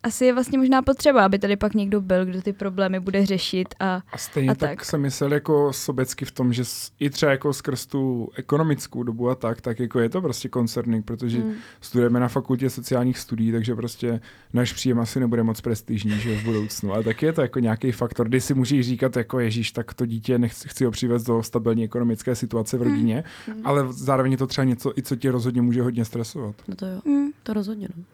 asi 0.02 0.24
je 0.24 0.32
vlastně 0.34 0.58
možná 0.58 0.82
potřeba, 0.82 1.24
aby 1.24 1.38
tady 1.38 1.56
pak 1.56 1.74
někdo 1.74 2.00
byl, 2.00 2.26
kdo 2.26 2.42
ty 2.42 2.52
problémy 2.52 3.00
bude 3.00 3.26
řešit 3.26 3.74
a 3.80 4.02
A 4.12 4.18
stejně 4.18 4.48
A 4.48 4.52
a 4.52 4.54
tak, 4.54 4.60
tak. 4.70 4.78
tak 4.78 4.84
jsem 4.84 5.00
myslel 5.00 5.32
jako 5.32 5.72
sobecky 5.72 6.24
v 6.24 6.32
tom, 6.32 6.52
že 6.52 6.62
i 7.00 7.10
třeba 7.10 7.32
jako 7.32 7.52
skrz 7.52 7.86
tu 7.86 8.28
ekonomickou 8.36 9.02
dobu 9.02 9.30
a 9.30 9.34
tak, 9.34 9.60
tak 9.60 9.80
jako 9.80 10.00
je 10.00 10.08
to 10.08 10.20
prostě 10.22 10.48
concerning, 10.54 11.04
protože 11.04 11.38
Mm. 11.38 11.52
studujeme 11.80 12.20
na 12.20 12.28
fakultě 12.28 12.70
sociálních 12.70 13.18
studií, 13.18 13.52
takže 13.52 13.74
prostě 13.74 14.20
náš 14.52 14.72
příjem 14.72 15.00
asi 15.00 15.20
nebude 15.20 15.42
moc 15.42 15.60
prestižní 15.60 16.10
že 16.20 16.36
v 16.36 16.44
budoucnu. 16.44 16.92
Ale 16.92 17.02
taky 17.04 17.26
je 17.26 17.32
to 17.32 17.40
jako 17.42 17.58
nějaký 17.58 17.92
faktor, 17.92 18.28
kdy 18.28 18.40
si 18.40 18.54
můžeš 18.54 18.86
říkat 18.86 19.16
jako 19.16 19.38
Ježíš, 19.40 19.72
tak 19.72 19.94
to 19.94 20.06
dítě 20.06 20.38
nechci, 20.38 20.68
chci 20.68 20.84
ho 20.84 20.90
přivést 20.90 21.24
do 21.24 21.42
stabilní 21.42 21.84
ekonomické 21.84 22.34
situace 22.34 22.78
v 22.78 22.82
rodině, 22.82 23.24
Mm. 23.48 23.60
ale 23.64 23.86
zároveň 23.92 24.32
je 24.32 24.38
to 24.38 24.46
třeba 24.46 24.64
něco, 24.64 24.92
i 24.98 25.02
co 25.02 25.16
tě 25.16 25.30
rozhodně 25.30 25.62
může 25.62 25.82
hodně 25.82 26.04
stresovat. 26.04 26.54
No 26.68 26.76
to 26.76 26.86
jo, 26.86 27.00
mm, 27.04 27.30
to 27.42 27.52
rozhodně, 27.52 27.88
no. 27.96 28.04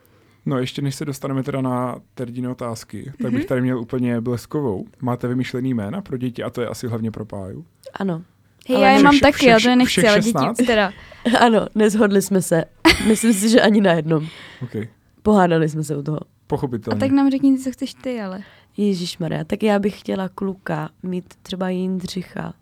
No 0.47 0.59
ještě 0.59 0.83
než 0.83 0.95
se 0.95 1.05
dostaneme 1.05 1.43
teda 1.43 1.61
na 1.61 1.97
Terdine 2.15 2.49
otázky, 2.49 3.13
tak 3.23 3.33
bych 3.33 3.47
tady 3.47 3.61
měl 3.61 3.81
úplně 3.81 4.21
bleskovou. 4.21 4.85
Máte 5.03 5.29
vymyšlený 5.29 5.75
jména 5.75 6.03
pro 6.03 6.17
děti 6.17 6.43
a 6.43 6.51
to 6.51 6.61
je 6.61 6.69
asi 6.69 6.87
hlavně 6.89 7.11
pro 7.11 7.25
páju. 7.25 7.65
Ano. 7.95 8.23
hej, 8.69 8.77
Ale 8.77 8.85
já 8.87 8.91
je 8.91 8.97
všech- 8.99 9.05
mám 9.05 9.19
taky, 9.19 9.33
všech- 9.37 9.49
já 9.49 9.61
to 9.61 9.69
je 9.69 9.77
nechci, 9.77 10.09
ale 10.09 10.23
16? 10.23 10.57
děti 10.59 10.67
teda. 10.67 10.93
Ano, 11.41 11.67
nezhodli 11.75 12.23
jsme 12.23 12.43
se. 12.43 12.65
Myslím 13.09 13.33
si, 13.33 13.49
že 13.49 13.61
ani 13.61 13.81
na 13.81 13.93
jednom. 13.93 14.27
OK, 14.63 14.89
Pohádali 15.23 15.69
jsme 15.69 15.85
se 15.85 15.97
u 15.97 16.03
toho. 16.03 16.17
A 16.23 16.27
pochopitelně. 16.47 17.01
tak 17.01 17.11
nám 17.11 17.31
řekni, 17.31 17.59
co 17.59 17.71
chceš 17.73 17.95
ty, 17.95 18.21
ale. 18.21 18.41
Ježíš 18.77 19.19
Maria, 19.19 19.45
tak 19.45 19.63
já 19.63 19.79
bych 19.79 20.01
chtěla 20.01 20.29
kluka 20.29 20.91
mít 21.03 21.35
třeba 21.43 21.69
Jindřicha, 21.69 22.55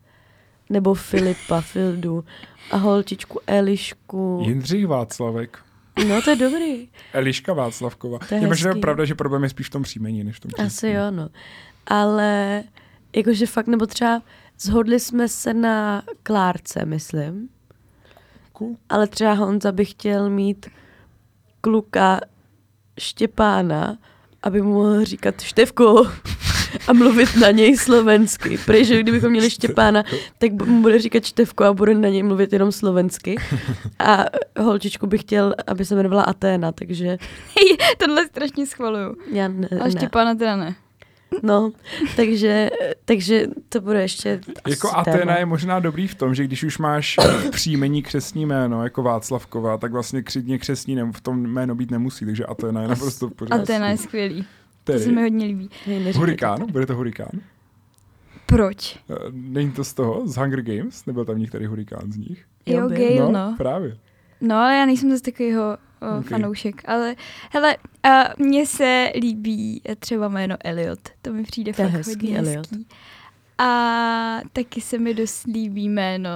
nebo 0.70 0.94
Filipa, 0.94 1.60
Fildu 1.60 2.24
a 2.70 2.76
holčičku 2.76 3.40
Elišku. 3.46 4.42
Jindřich 4.46 4.86
Václavek. 4.86 5.58
No 6.08 6.22
to 6.22 6.30
je 6.30 6.36
dobrý. 6.36 6.88
Eliška 7.12 7.52
Václavková. 7.52 8.18
To 8.18 8.34
je 8.34 8.40
je 8.40 8.46
možná 8.46 8.74
pravda, 8.74 9.04
že 9.04 9.14
problém 9.14 9.42
je 9.42 9.48
spíš 9.48 9.66
v 9.66 9.70
tom 9.70 9.82
příjmení, 9.82 10.24
než 10.24 10.36
v 10.36 10.40
tom 10.40 10.50
Asi 10.58 10.76
příjmení. 10.76 11.04
jo, 11.04 11.10
no. 11.10 11.28
Ale 11.86 12.62
jakože 13.16 13.46
fakt, 13.46 13.66
nebo 13.66 13.86
třeba 13.86 14.22
zhodli 14.60 15.00
jsme 15.00 15.28
se 15.28 15.54
na 15.54 16.02
Klárce, 16.22 16.84
myslím. 16.84 17.48
Cool. 18.52 18.76
Ale 18.88 19.06
třeba 19.06 19.32
Honza 19.32 19.72
by 19.72 19.84
chtěl 19.84 20.30
mít 20.30 20.66
kluka 21.60 22.20
Štěpána, 22.98 23.98
aby 24.42 24.62
mu 24.62 24.72
mohl 24.72 25.04
říkat 25.04 25.40
Števko 25.40 26.04
a 26.88 26.92
mluvit 26.92 27.36
na 27.40 27.50
něj 27.50 27.76
slovensky. 27.76 28.58
Protože 28.66 29.00
kdybychom 29.02 29.30
měli 29.30 29.50
Štěpána, 29.50 30.04
tak 30.38 30.52
mu 30.52 30.82
bude 30.82 30.98
říkat 30.98 31.24
Števko 31.24 31.64
a 31.64 31.72
bude 31.72 31.94
na 31.94 32.08
něj 32.08 32.22
mluvit 32.22 32.52
jenom 32.52 32.72
slovensky. 32.72 33.36
A 33.98 34.24
holčičku 34.60 35.06
bych 35.06 35.20
chtěl, 35.20 35.54
aby 35.66 35.84
se 35.84 35.94
jmenovala 35.94 36.22
Aténa, 36.22 36.72
takže 36.72 37.06
Hej, 37.06 37.76
tohle 37.98 38.26
strašně 38.26 38.66
schvaluju. 38.66 39.16
já 39.32 39.48
ne, 39.48 39.68
ne. 39.84 39.90
Štěpána 39.90 40.34
teda 40.34 40.56
ne. 40.56 40.74
No, 41.42 41.72
takže, 42.16 42.70
takže 43.04 43.46
to 43.68 43.80
bude 43.80 44.02
ještě 44.02 44.40
Jako 44.68 44.96
Atena 44.96 45.16
téma. 45.18 45.36
je 45.38 45.46
možná 45.46 45.80
dobrý 45.80 46.08
v 46.08 46.14
tom, 46.14 46.34
že 46.34 46.44
když 46.44 46.64
už 46.64 46.78
máš 46.78 47.16
příjmení 47.50 48.02
křesní 48.02 48.46
jméno, 48.46 48.84
jako 48.84 49.02
Václavková, 49.02 49.78
tak 49.78 49.92
vlastně 49.92 50.22
křidně 50.22 50.58
křesní 50.58 50.96
nem- 50.96 51.12
v 51.12 51.20
tom 51.20 51.42
jméno 51.46 51.74
být 51.74 51.90
nemusí, 51.90 52.24
takže 52.26 52.46
Atena 52.46 52.82
je 52.82 52.88
naprosto 52.88 53.28
v 53.28 53.32
A 53.32 53.34
pořádku. 53.34 53.66
ten 53.66 53.82
je 53.84 53.96
skvělý. 53.96 54.44
To 54.84 54.92
Tedy, 54.92 55.04
se 55.04 55.12
mi 55.12 55.22
hodně 55.22 55.46
líbí. 55.46 55.68
Hej, 55.86 56.12
Hurikán, 56.12 56.58
to. 56.60 56.66
bude 56.66 56.86
to 56.86 56.94
Hurikán? 56.96 57.30
Proč? 58.46 58.98
Eh, 59.10 59.14
Není 59.32 59.72
to 59.72 59.84
z 59.84 59.94
toho, 59.94 60.26
z 60.26 60.36
Hunger 60.36 60.62
Games? 60.62 61.06
Nebyl 61.06 61.24
tam 61.24 61.38
některý 61.38 61.66
Hurikán 61.66 62.12
z 62.12 62.16
nich? 62.16 62.44
Jo. 62.66 62.88
Gale, 62.88 63.32
no. 63.32 63.54
Právě. 63.58 63.96
No, 64.40 64.56
ale 64.56 64.76
já 64.76 64.86
nejsem 64.86 65.10
zase 65.10 65.22
takovýho 65.22 65.62
o, 65.62 65.72
Ok. 65.72 66.18
okay. 66.18 66.30
fanoušek. 66.30 66.82
Ale 66.88 67.16
hele, 67.50 67.76
a 68.02 68.24
mně 68.38 68.66
se 68.66 69.12
líbí 69.20 69.82
třeba 69.98 70.28
jméno 70.28 70.56
Elliot. 70.64 70.98
To 71.22 71.32
mi 71.32 71.42
přijde 71.42 71.72
To 71.72 71.82
fakt 71.82 71.90
hezký, 71.92 72.12
hodně 72.26 72.38
Elliot. 72.38 72.66
hezký. 72.72 72.86
A 73.58 74.40
taky 74.52 74.80
se 74.80 74.98
mi 74.98 75.14
dost 75.14 75.46
líbí 75.46 75.88
jméno, 75.88 76.30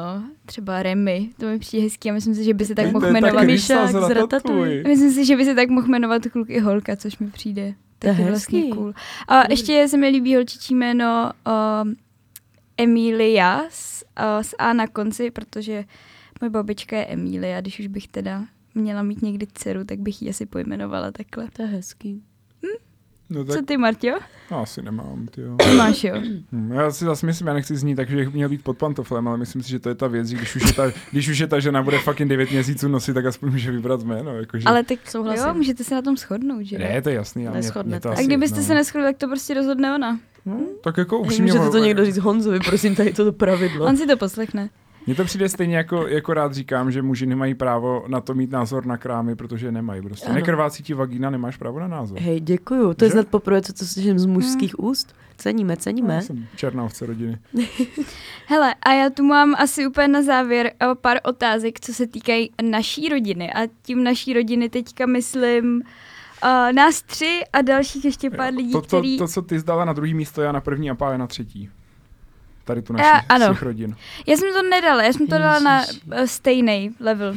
třeba 0.47 0.83
Remy, 0.83 1.31
to 1.41 1.47
mi 1.47 1.59
přijde 1.59 1.83
hezký 1.85 2.11
a 2.11 2.13
myslím 2.13 2.35
si, 2.35 2.45
že 2.45 2.55
by 2.55 2.65
se 2.65 2.75
tak 2.75 2.87
To 2.87 2.93
mohl 2.93 3.11
jmenovat. 3.13 3.45
Myšák 3.45 3.91
z. 3.91 4.11
Ratatouille. 4.15 4.83
Myslím 4.87 5.13
si, 5.13 5.25
že 5.25 5.37
by 5.37 5.45
se 5.45 5.55
tak 5.55 5.69
mohl 5.69 5.87
jmenovat 5.89 6.23
kluk 6.33 6.51
i 6.51 6.59
holka, 6.61 6.97
což 6.97 7.19
mi 7.19 7.27
přijde 7.31 7.75
To 7.99 8.07
je 8.07 8.15
vlastně 8.15 8.59
hezký. 8.61 8.71
cool. 8.71 8.93
A 9.29 9.43
Dobrý. 9.43 9.53
ještě 9.53 9.89
se 9.89 9.97
mi 9.97 10.09
líbí 10.09 10.35
holčičí 10.35 10.75
jméno 10.75 11.33
um, 11.83 11.97
Emilia 12.77 13.63
s, 13.71 14.05
uh, 14.37 14.43
s 14.43 14.55
A 14.59 14.73
na 14.73 14.87
konci, 14.87 15.31
protože 15.31 15.85
moje 16.41 16.51
babička 16.51 16.97
je 16.97 17.07
Emilia, 17.07 17.61
když 17.61 17.81
už 17.81 17.87
bych 17.87 18.09
teda 18.09 18.45
měla 18.75 19.03
mít 19.03 19.23
někdy 19.23 19.47
dceru, 19.55 19.85
tak 19.85 19.99
bych 19.99 20.23
ji 20.23 20.31
asi 20.31 20.47
pojmenovala 20.47 21.13
takhle. 21.13 21.49
To 21.53 21.63
je 21.63 21.69
hezký. 21.69 22.23
No 23.31 23.45
Co 23.45 23.53
tak 23.55 23.65
ty, 23.67 23.77
Marťo? 23.77 24.09
no, 24.51 24.61
asi 24.63 24.83
nemám, 24.83 25.27
ty 25.31 25.41
jo. 25.41 25.57
Ty 25.57 25.71
máš, 25.77 26.05
jo? 26.05 26.15
Hm, 26.53 26.73
Já 26.73 26.91
si 26.91 27.05
zase 27.05 27.27
myslím, 27.27 27.49
já 27.49 27.55
nechci 27.55 27.77
znít 27.77 27.95
tak, 27.95 28.11
že 28.11 28.17
bych 28.17 28.33
měl 28.33 28.49
být 28.49 28.63
pod 28.65 28.79
pantoflem, 28.79 29.29
ale 29.29 29.39
myslím 29.39 29.63
si, 29.63 29.71
že 29.71 29.79
to 29.79 29.89
je 29.89 29.95
ta 29.95 30.07
věc, 30.07 30.29
že 30.29 30.37
když 30.37 30.57
už 30.57 30.63
je 30.67 30.73
ta, 30.73 30.93
když 31.13 31.29
už 31.29 31.39
je 31.39 31.47
ta 31.47 31.61
žena 31.61 31.83
bude 31.83 31.99
fucking 31.99 32.29
9 32.31 32.51
měsíců 32.51 32.89
nosit, 32.89 33.15
tak 33.15 33.27
aspoň 33.27 33.51
může 33.51 33.71
vybrat 33.71 34.03
jméno. 34.03 34.37
Jakože... 34.39 34.65
Ale 34.67 34.83
tak 34.85 35.11
Souhlasím. 35.11 35.47
jo, 35.49 35.55
můžete 35.55 35.85
se 35.85 35.95
na 35.95 36.03
tom 36.03 36.17
shodnout, 36.17 36.63
že? 36.63 36.79
Ne, 36.79 37.03
to 37.03 37.09
je 37.09 37.15
jasný. 37.15 37.49
ale 37.49 37.59
mě, 37.59 37.71
mě 37.85 38.01
to 38.01 38.09
A 38.09 38.13
A 38.13 38.15
asi, 38.15 38.25
kdybyste 38.27 38.57
no. 38.61 38.63
se 38.63 38.75
neschodli, 38.75 39.07
tak 39.07 39.17
to 39.17 39.27
prostě 39.29 39.55
rozhodne 39.55 39.95
ona. 39.95 40.21
No, 40.47 40.61
tak 40.85 40.97
jako 40.97 41.19
upřímně... 41.19 41.53
Můžete 41.53 41.71
to 41.71 41.79
někdo 41.79 42.05
říct 42.05 42.19
Honzovi, 42.19 42.61
prosím, 42.61 42.95
tady 42.95 43.13
toto 43.13 43.33
pravidlo. 43.33 43.87
On 43.87 43.97
si 43.97 44.07
to 44.07 44.17
poslechne. 44.17 44.69
Mně 45.07 45.15
to 45.15 45.25
přijde 45.25 45.49
stejně 45.49 45.77
jako, 45.77 46.07
jako 46.09 46.35
rád 46.35 46.55
říkám, 46.55 46.91
že 46.91 47.03
muži 47.03 47.27
nemají 47.27 47.55
právo 47.55 48.05
na 48.09 48.21
to 48.21 48.35
mít 48.35 48.51
názor 48.51 48.87
na 48.87 48.97
krámy, 48.97 49.37
protože 49.37 49.73
nemají. 49.73 50.03
Prostě 50.03 50.27
Ano. 50.27 50.35
nekrvácí 50.35 50.83
ti 50.83 50.95
vagína, 50.95 51.31
nemáš 51.31 51.57
právo 51.57 51.81
na 51.81 51.89
názor. 51.89 52.19
Hej, 52.19 52.41
děkuju. 52.41 52.95
To 52.95 53.05
je 53.05 53.09
Že? 53.09 53.13
snad 53.13 53.29
poprvé, 53.29 53.63
co 53.63 53.73
to 53.73 53.85
slyším 53.85 54.19
z 54.19 54.27
mužských 54.27 54.81
úst. 54.81 55.15
Ceníme, 55.39 55.77
ceníme. 55.77 56.15
Já 56.15 56.21
jsem 56.21 56.47
černá 56.57 56.85
ovce 56.85 57.07
rodiny. 57.07 57.39
Hele, 58.47 58.75
a 58.83 58.93
já 58.93 59.11
tu 59.11 59.25
mám 59.25 59.55
asi 59.59 59.87
úplně 59.87 60.09
na 60.09 60.23
závěr 60.23 60.73
eh, 60.81 60.87
pár 60.95 61.19
otázek, 61.25 61.81
co 61.81 61.95
se 61.95 62.07
týkají 62.07 62.51
naší 62.63 63.09
rodiny. 63.09 63.53
A 63.53 63.67
tím 63.83 64.05
naší 64.05 64.33
rodiny 64.33 64.69
teďka 64.69 65.07
myslím 65.07 65.77
uh, 66.45 66.73
nás 66.73 67.03
tři 67.03 67.41
a 67.53 67.63
dalších 67.63 68.05
ještě 68.05 68.31
pár 68.31 68.55
lidí, 68.55 68.73
to, 68.73 68.81
to, 68.81 68.87
který... 68.87 69.19
to, 69.19 69.29
co 69.29 69.43
ty 69.43 69.59
zdala 69.59 69.85
na 69.85 69.93
druhý 69.93 70.15
místo, 70.15 70.43
já 70.43 70.53
na 70.53 70.61
první 70.61 70.91
a 70.91 70.95
Pája 70.95 71.17
na 71.17 71.27
třetí. 71.27 71.71
Tady 72.67 72.83
tu 72.83 72.93
Já- 72.97 73.13
naši 73.13 73.27
ano. 73.29 73.57
rodin. 73.61 73.97
Já 74.27 74.37
jsem 74.37 74.53
to 74.53 74.63
nedala, 74.63 75.03
já 75.03 75.13
jsem 75.13 75.27
to 75.27 75.39
dala 75.39 75.59
na 75.59 75.85
uh, 75.87 76.25
stejný 76.25 76.91
level. 77.01 77.31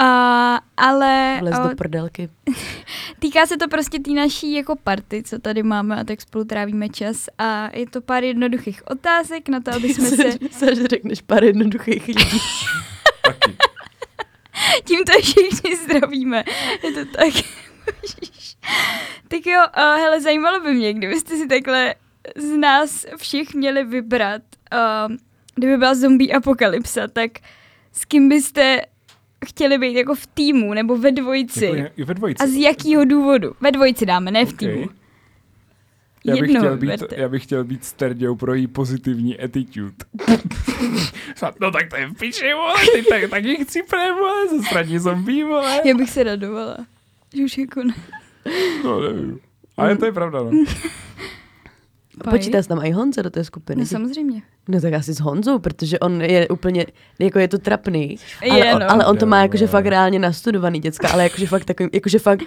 Uh, 0.00 0.58
ale 0.76 1.36
Vlez 1.40 1.58
uh, 1.58 1.68
do 1.68 1.76
prdelky. 1.76 2.28
týká 3.18 3.46
se 3.46 3.56
to 3.56 3.68
prostě 3.68 3.98
té 3.98 4.10
naší 4.10 4.54
jako 4.54 4.76
party, 4.76 5.22
co 5.22 5.38
tady 5.38 5.62
máme 5.62 5.96
a 5.96 6.04
tak 6.04 6.20
spolu 6.20 6.44
trávíme 6.44 6.88
čas 6.88 7.26
a 7.38 7.76
je 7.76 7.86
to 7.86 8.00
pár 8.00 8.24
jednoduchých 8.24 8.82
otázek 8.86 9.48
na 9.48 9.60
to, 9.60 9.70
aby 9.74 9.94
jsme 9.94 10.08
se 10.16 10.32
Se, 10.50 10.74
že 10.74 10.86
řekneš 10.86 11.20
pár 11.20 11.44
jednoduchých 11.44 12.06
lidí. 12.08 12.24
Taky. 13.24 13.56
Tímto 14.84 15.12
všichni 15.20 15.76
zdravíme. 15.76 16.44
Je 16.82 16.92
to 16.92 17.04
tak. 17.04 17.34
Tak 19.28 19.46
jo, 19.46 19.60
uh, 19.78 19.82
hele, 19.82 20.20
zajímalo 20.20 20.60
by 20.60 20.74
mě, 20.74 20.92
kdybyste 20.92 21.36
si 21.36 21.48
takhle 21.48 21.94
z 22.36 22.56
nás 22.56 23.06
všech 23.16 23.54
měli 23.54 23.84
vybrat, 23.84 24.42
uh, 25.08 25.14
kdyby 25.54 25.76
byla 25.76 25.94
zombie 25.94 26.32
apokalypsa, 26.32 27.08
tak 27.08 27.30
s 27.92 28.04
kým 28.04 28.28
byste 28.28 28.80
chtěli 29.46 29.78
být 29.78 29.94
jako 29.96 30.14
v 30.14 30.26
týmu 30.26 30.74
nebo 30.74 30.96
ve 30.98 31.12
dvojici? 31.12 31.64
Jako 31.66 31.92
i 31.96 32.04
ve 32.04 32.14
dvojici. 32.14 32.44
A 32.44 32.46
z 32.46 32.54
jakého 32.54 33.04
důvodu? 33.04 33.52
Ve 33.60 33.72
dvojici 33.72 34.06
dáme, 34.06 34.30
ne 34.30 34.44
v 34.44 34.48
Ok. 34.48 34.56
týmu. 34.58 34.88
Já 36.26 36.36
bych, 36.36 36.50
chtěl 36.50 36.76
být, 36.76 36.80
vyberte. 36.80 37.16
já 37.18 37.28
bych 37.28 37.42
chtěl 37.42 37.64
být 37.64 37.84
Sterděou 37.84 38.36
pro 38.36 38.54
její 38.54 38.66
pozitivní 38.66 39.38
attitude. 39.40 39.94
no 41.60 41.70
tak 41.70 41.90
to 41.90 41.96
je 41.96 42.06
v 42.06 42.14
piči, 42.14 42.54
vole, 42.54 42.74
ty 42.94 43.02
tak, 43.02 43.30
taky 43.30 43.64
chci 43.64 43.82
pre, 43.82 44.12
vole, 44.12 44.48
zasradní 44.58 44.98
zombie, 44.98 45.44
vole. 45.44 45.80
Já 45.84 45.94
bych 45.94 46.10
se 46.10 46.22
radovala. 46.22 46.76
Že 47.36 47.44
už 47.44 47.58
jako 47.58 47.82
ne. 47.82 47.94
No, 48.84 49.00
nevím. 49.00 49.38
Ale 49.76 49.96
to 49.96 50.06
je 50.06 50.12
pravda, 50.12 50.38
no. 50.42 50.50
Počítá 52.30 52.62
se 52.62 52.68
tam 52.68 52.84
i 52.84 52.90
Honza 52.90 53.22
do 53.22 53.30
té 53.30 53.44
skupiny. 53.44 53.80
No 53.80 53.86
samozřejmě. 53.86 54.42
No 54.68 54.80
tak 54.80 54.92
asi 54.94 55.14
s 55.14 55.20
Honzou, 55.20 55.58
protože 55.58 55.98
on 55.98 56.22
je 56.22 56.48
úplně, 56.48 56.86
jako 57.18 57.38
je 57.38 57.48
to 57.48 57.58
trapný, 57.58 58.16
Je, 58.42 58.50
ale, 58.50 58.74
on, 58.74 58.80
no. 58.80 58.90
ale 58.90 59.06
on 59.06 59.16
to 59.16 59.26
má 59.26 59.42
jakože 59.42 59.66
fakt 59.66 59.86
reálně 59.86 60.18
nastudovaný 60.18 60.80
děcka, 60.80 61.08
ale 61.08 61.22
jakože 61.22 61.46
fakt 61.46 61.64
takový, 61.64 61.88
jakože 61.92 62.18
fakt 62.18 62.42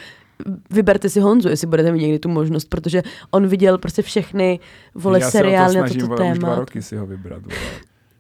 vyberte 0.69 1.09
si 1.09 1.19
Honzu, 1.19 1.49
jestli 1.49 1.67
budete 1.67 1.91
mít 1.91 2.01
někdy 2.01 2.19
tu 2.19 2.29
možnost, 2.29 2.65
protože 2.65 3.03
on 3.31 3.47
viděl 3.47 3.77
prostě 3.77 4.01
všechny 4.01 4.59
vole 4.95 5.19
já 5.19 5.31
se 5.31 5.37
o 5.37 5.41
to 5.41 5.45
seriály 5.45 5.75
na 5.75 5.81
snažím, 5.81 6.01
toto 6.01 6.15
vole, 6.15 6.31
už 6.31 6.39
dva 6.39 6.49
téma. 6.49 6.59
roky 6.59 6.81
si 6.81 6.95
ho 6.95 7.05
vybrat, 7.05 7.41
vole. 7.41 7.57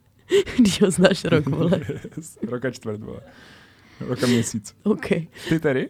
Když 0.57 0.81
ho 0.81 0.91
znáš 0.91 1.25
rok, 1.25 1.45
vole. 1.45 1.79
Roka 2.47 2.71
čtvrt, 2.71 3.01
vole. 3.01 3.19
Roka 4.01 4.27
měsíc. 4.27 4.73
OK. 4.83 5.07
Ty 5.49 5.59
tedy? 5.59 5.89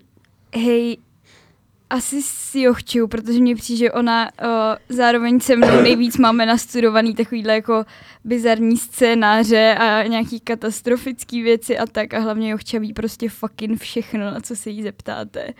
Hej, 0.55 0.97
asi 1.89 2.21
si 2.21 2.65
ho 2.65 2.73
chču, 2.73 3.07
protože 3.07 3.39
mně 3.39 3.55
přijde, 3.55 3.79
že 3.79 3.91
ona 3.91 4.29
uh, 4.41 4.49
zároveň 4.97 5.39
se 5.39 5.55
mnou 5.55 5.81
nejvíc 5.81 6.17
máme 6.17 6.45
nastudovaný 6.45 7.15
takovýhle 7.15 7.53
jako 7.53 7.85
bizarní 8.23 8.77
scénáře 8.77 9.75
a 9.79 10.03
nějaký 10.03 10.39
katastrofický 10.39 11.41
věci 11.41 11.77
a 11.77 11.85
tak 11.85 12.13
a 12.13 12.19
hlavně 12.19 12.49
Jochča 12.49 12.79
ví 12.79 12.93
prostě 12.93 13.29
fucking 13.29 13.81
všechno, 13.81 14.19
na 14.19 14.39
co 14.39 14.55
se 14.55 14.69
jí 14.69 14.83
zeptáte. 14.83 15.53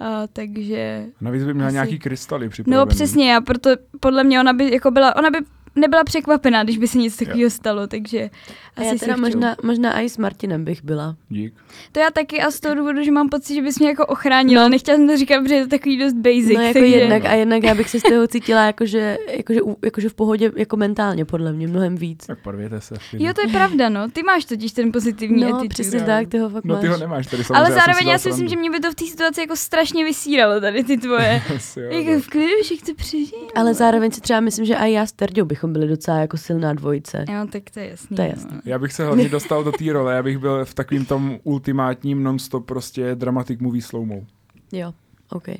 Uh, 0.00 0.06
takže, 0.32 1.06
Navíc 1.20 1.44
by 1.44 1.54
měla 1.54 1.68
Asi. 1.68 1.74
nějaký 1.74 1.98
krystaly 1.98 2.48
připravený. 2.48 2.80
no 2.80 2.86
přesně, 2.86 3.36
a 3.36 3.40
proto 3.40 3.70
podle 4.00 4.24
mě 4.24 4.40
ona 4.40 4.52
by 4.52 4.72
jako 4.72 4.90
byla, 4.90 5.16
ona 5.16 5.30
by 5.30 5.38
nebyla 5.76 6.04
překvapená, 6.04 6.64
když 6.64 6.78
by 6.78 6.88
se 6.88 6.98
něco 6.98 7.24
takového 7.24 7.50
stalo, 7.50 7.86
takže 7.86 8.30
A 8.76 8.80
asi 8.80 8.86
já 8.86 8.92
si 8.92 8.98
teda 8.98 9.16
možná, 9.16 9.56
možná 9.62 10.00
i 10.00 10.08
s 10.08 10.18
Martinem 10.18 10.64
bych 10.64 10.84
byla. 10.84 11.16
Dík. 11.28 11.54
To 11.92 12.00
já 12.00 12.10
taky 12.10 12.42
a 12.42 12.50
z 12.50 12.60
toho 12.60 12.74
důvodu, 12.74 13.02
že 13.02 13.10
mám 13.12 13.28
pocit, 13.28 13.54
že 13.54 13.62
bys 13.62 13.78
mě 13.78 13.88
jako 13.88 14.06
ochránila. 14.06 14.62
No. 14.62 14.68
Nechtěla 14.68 14.96
jsem 14.98 15.06
to 15.08 15.16
říkat, 15.16 15.40
protože 15.42 15.54
je 15.54 15.62
to 15.62 15.70
takový 15.70 15.98
dost 15.98 16.12
basic. 16.12 16.54
no 16.54 16.60
jako 16.60 16.78
takže... 16.78 16.96
jednak 16.96 17.24
a 17.24 17.32
jednak 17.32 17.62
já 17.62 17.74
bych 17.74 17.90
se 17.90 18.00
z 18.00 18.02
toho 18.02 18.26
cítila 18.26 18.66
jakože, 18.66 19.18
jakože, 19.30 19.60
jakože 19.84 20.08
v 20.08 20.14
pohodě, 20.14 20.52
jako 20.56 20.76
mentálně 20.76 21.24
podle 21.24 21.52
mě, 21.52 21.66
mnohem 21.68 21.96
víc. 21.96 22.26
Tak 22.26 22.38
porvěte 22.42 22.80
se. 22.80 22.94
Jo, 23.12 23.32
to 23.34 23.40
je 23.40 23.48
pravda, 23.48 23.88
no. 23.88 24.10
Ty 24.10 24.22
máš 24.22 24.44
totiž 24.44 24.72
ten 24.72 24.92
pozitivní 24.92 25.40
No, 25.42 25.48
attitude. 25.48 25.68
přesně 25.68 26.00
tak, 26.00 26.28
ty 26.28 26.38
ho 26.38 26.50
fakt 26.50 26.64
No 26.64 26.76
ty 26.76 26.86
ho 26.86 26.92
máš. 26.92 27.00
nemáš 27.00 27.26
tady 27.26 27.44
samozřejmě. 27.44 27.66
Ale 27.72 27.80
zároveň 27.80 28.08
já 28.08 28.18
si 28.18 28.28
myslím, 28.28 28.48
že 28.48 28.56
mě 28.56 28.70
by 28.70 28.80
to 28.80 28.90
v 28.92 28.94
té 28.94 29.04
situaci 29.04 29.40
jako 29.40 29.56
strašně 29.56 30.04
vysíralo, 30.04 30.60
tady 30.60 30.84
ty 30.84 30.96
tvoje. 30.98 31.42
Jako 31.90 32.20
v 32.20 32.28
klidu, 32.28 32.52
že 32.68 32.76
chci 32.76 32.94
přežít. 32.94 33.34
Ale 33.54 33.74
zároveň 33.74 34.10
si 34.10 34.20
třeba 34.20 34.40
myslím, 34.40 34.64
že 34.64 34.74
i 34.74 34.92
já 34.92 35.06
s 35.06 35.12
Terďou 35.12 35.44
bychom 35.44 35.65
byli 35.72 35.88
docela 35.88 36.18
jako 36.18 36.36
silná 36.36 36.72
dvojice. 36.72 37.24
Jo, 37.28 37.46
tak 37.52 37.70
to 37.70 37.80
je 37.80 37.88
jasný. 37.88 38.16
To 38.16 38.22
je 38.22 38.28
no. 38.28 38.34
jasný. 38.34 38.60
Já 38.64 38.78
bych 38.78 38.92
se 38.92 39.04
hlavně 39.04 39.28
dostal 39.28 39.64
do 39.64 39.72
té 39.72 39.92
role, 39.92 40.14
já 40.14 40.22
bych 40.22 40.38
byl 40.38 40.64
v 40.64 40.74
takovým 40.74 41.04
tom 41.06 41.38
ultimátním 41.44 42.22
non-stop 42.22 42.66
prostě 42.66 43.14
dramatic 43.14 43.60
movie 43.60 43.82
slow-mo. 43.82 44.26
Jo, 44.72 44.92
OK. 45.30 45.48
Uh, 45.48 45.54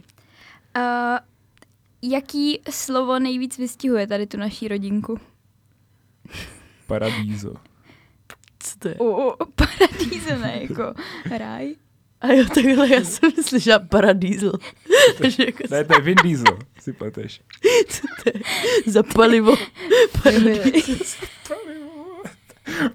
jaký 2.02 2.60
slovo 2.70 3.18
nejvíc 3.18 3.58
vystihuje 3.58 4.06
tady 4.06 4.26
tu 4.26 4.36
naší 4.36 4.68
rodinku? 4.68 5.18
Paradízo. 6.86 7.54
Co 8.58 8.78
to 8.78 8.88
je? 8.88 8.94
O, 8.94 9.04
o, 9.04 9.46
paradízo, 9.46 10.38
ne, 10.38 10.58
jako 10.62 10.94
ráj. 11.38 11.74
A 12.28 12.32
jo, 12.32 12.44
takhle 12.54 12.88
já 12.94 13.04
jsem 13.04 13.30
slyšela. 13.42 13.78
Takže 15.18 15.44
jako 15.44 15.62
Ne, 15.70 15.84
to 15.84 15.94
je 15.94 16.00
Vin 16.00 16.14
Diesel, 16.22 16.58
si 16.80 16.92
pleteš. 16.92 17.40
za 18.86 19.02
palivo. 19.02 19.54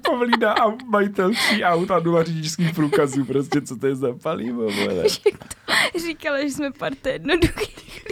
Povolíná 0.01 0.53
a 0.53 0.75
majitel 0.85 1.31
tří 1.33 1.63
aut 1.63 1.91
a 1.91 1.99
nula 1.99 2.23
řidičských 2.23 2.75
průkazů, 2.75 3.25
prostě 3.25 3.61
co 3.61 3.75
to 3.75 3.87
je 3.87 3.95
za 3.95 4.13
palivo, 4.13 4.61
vole. 4.71 5.03
Říkala, 6.05 6.41
že 6.41 6.49
jsme 6.49 6.71
parta 6.71 7.09
jednoduchých. 7.09 8.05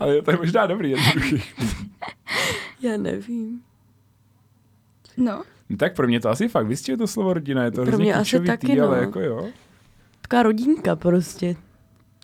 Ale 0.00 0.22
to 0.22 0.30
je 0.30 0.36
možná 0.36 0.66
dobrý 0.66 0.90
jednoduchý. 0.90 1.42
Já 2.82 2.96
nevím. 2.96 3.60
No, 5.16 5.42
No 5.70 5.76
tak 5.76 5.96
pro 5.96 6.06
mě 6.06 6.20
to 6.20 6.28
asi 6.28 6.48
fakt 6.48 6.66
vystihuje 6.66 6.98
to 6.98 7.06
slovo 7.06 7.32
rodina, 7.32 7.64
je 7.64 7.70
to 7.70 7.74
Pro 7.74 7.84
hrozně 7.84 8.04
mě 8.04 8.14
asi 8.14 8.40
taky, 8.40 8.76
no. 8.76 8.86
ale 8.86 8.98
jako 8.98 9.20
jo. 9.20 9.48
Taková 10.28 10.42
rodinka 10.42 10.96
prostě. 10.96 11.56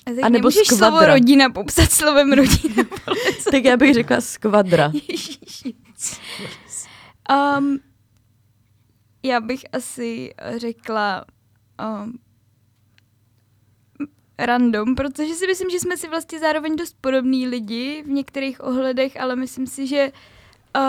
a 0.06 0.10
A 0.10 0.12
nebo 0.14 0.28
nemůžeš 0.30 0.66
skvadra. 0.66 0.88
slovo 0.88 1.06
rodina 1.06 1.50
popsat 1.50 1.90
slovem 1.90 2.32
rodina. 2.32 2.84
Tak 3.50 3.64
já 3.64 3.76
bych 3.76 3.94
řekla 3.94 4.20
skvadra. 4.20 4.92
Um, 7.58 7.78
já 9.22 9.40
bych 9.40 9.64
asi 9.72 10.34
řekla 10.56 11.24
um, 12.04 12.18
random, 14.38 14.94
protože 14.94 15.34
si 15.34 15.46
myslím, 15.46 15.70
že 15.70 15.80
jsme 15.80 15.96
si 15.96 16.08
vlastně 16.08 16.38
zároveň 16.40 16.76
dost 16.76 16.96
podobní 17.00 17.46
lidi 17.48 18.02
v 18.06 18.08
některých 18.08 18.64
ohledech, 18.64 19.20
ale 19.20 19.36
myslím 19.36 19.66
si, 19.66 19.86
že 19.86 20.12
uh, 20.76 20.82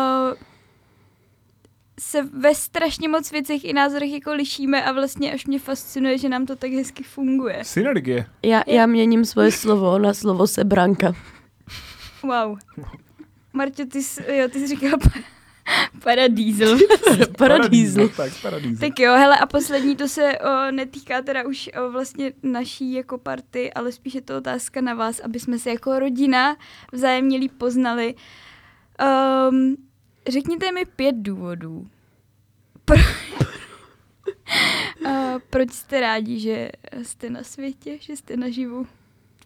se 2.00 2.22
ve 2.22 2.56
strašně 2.56 3.10
moc 3.10 3.32
věcech 3.32 3.66
i 3.66 3.74
názorech 3.74 4.12
jako 4.12 4.34
lišíme 4.34 4.84
a 4.84 4.92
vlastně 4.92 5.34
až 5.34 5.46
mě 5.46 5.60
fascinuje, 5.60 6.18
že 6.18 6.30
nám 6.30 6.46
to 6.46 6.56
tak 6.56 6.72
hezky 6.72 7.04
funguje. 7.04 7.60
Synergie. 7.64 8.26
Já, 8.44 8.64
já 8.68 8.86
měním 8.86 9.26
svoje 9.26 9.52
slovo 9.52 10.00
na 10.00 10.14
slovo 10.14 10.48
sebranka. 10.48 11.14
Wow. 12.24 12.58
Marťo, 13.54 13.86
ty 13.86 14.04
jsi, 14.04 14.24
jo, 14.36 14.48
ty 14.50 14.60
jsi 14.60 14.68
říkal 14.68 15.00
pa- 15.00 15.20
paradízel. 16.04 16.78
Paradízl. 17.38 18.02
No, 18.02 18.10
tak, 18.10 18.32
paradízl. 18.42 18.80
tak 18.82 19.00
jo, 19.00 19.14
hele, 19.14 19.38
a 19.38 19.46
poslední 19.46 19.96
to 19.96 20.08
se 20.08 20.40
o, 20.40 20.72
netýká 20.72 21.22
teda 21.22 21.48
už 21.48 21.70
o, 21.80 21.92
vlastně 21.92 22.34
naší 22.44 22.94
jako 22.94 23.18
party, 23.18 23.74
ale 23.74 23.92
spíš 23.92 24.16
je 24.16 24.22
to 24.22 24.38
otázka 24.38 24.82
na 24.82 24.94
vás, 24.94 25.20
aby 25.20 25.40
jsme 25.40 25.60
se 25.60 25.70
jako 25.70 26.00
rodina 26.00 26.58
vzájemně 26.92 27.38
líp 27.38 27.52
poznali. 27.58 28.16
Um, 29.50 29.76
řekněte 30.28 30.72
mi 30.72 30.86
pět 30.86 31.16
důvodů. 31.16 31.88
Pro... 32.86 32.96
uh, 35.06 35.12
proč 35.50 35.72
jste 35.72 36.00
rádi, 36.00 36.40
že 36.40 36.70
jste 37.04 37.30
na 37.30 37.44
světě, 37.44 37.98
že 38.00 38.18
jste 38.18 38.38
naživu? 38.38 38.88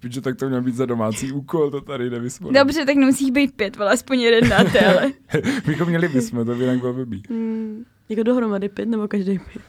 Protože 0.02 0.22
tak 0.22 0.38
to 0.38 0.50
měl 0.50 0.62
být 0.62 0.76
za 0.76 0.86
domácí 0.86 1.32
úkol, 1.32 1.72
to 1.72 1.82
tady 1.82 2.10
nevysmolu. 2.10 2.54
Dobře, 2.54 2.86
tak 2.86 2.96
nemusí 2.96 3.32
být 3.32 3.56
pět, 3.56 3.82
ale 3.82 3.92
aspoň 3.92 4.20
jeden 4.20 4.50
dáte, 4.50 4.80
ale... 4.80 5.12
Bychom 5.66 5.88
měli 5.88 6.08
bychom, 6.08 6.46
to 6.46 6.56
by 6.56 6.64
jinak 6.64 6.80
bylo 6.80 6.94
blbý. 6.94 7.24
Hmm, 7.30 7.86
jako 8.10 8.24
dohromady 8.24 8.70
pět 8.70 8.90
nebo 8.90 9.08
každý 9.08 9.40
pět? 9.40 9.64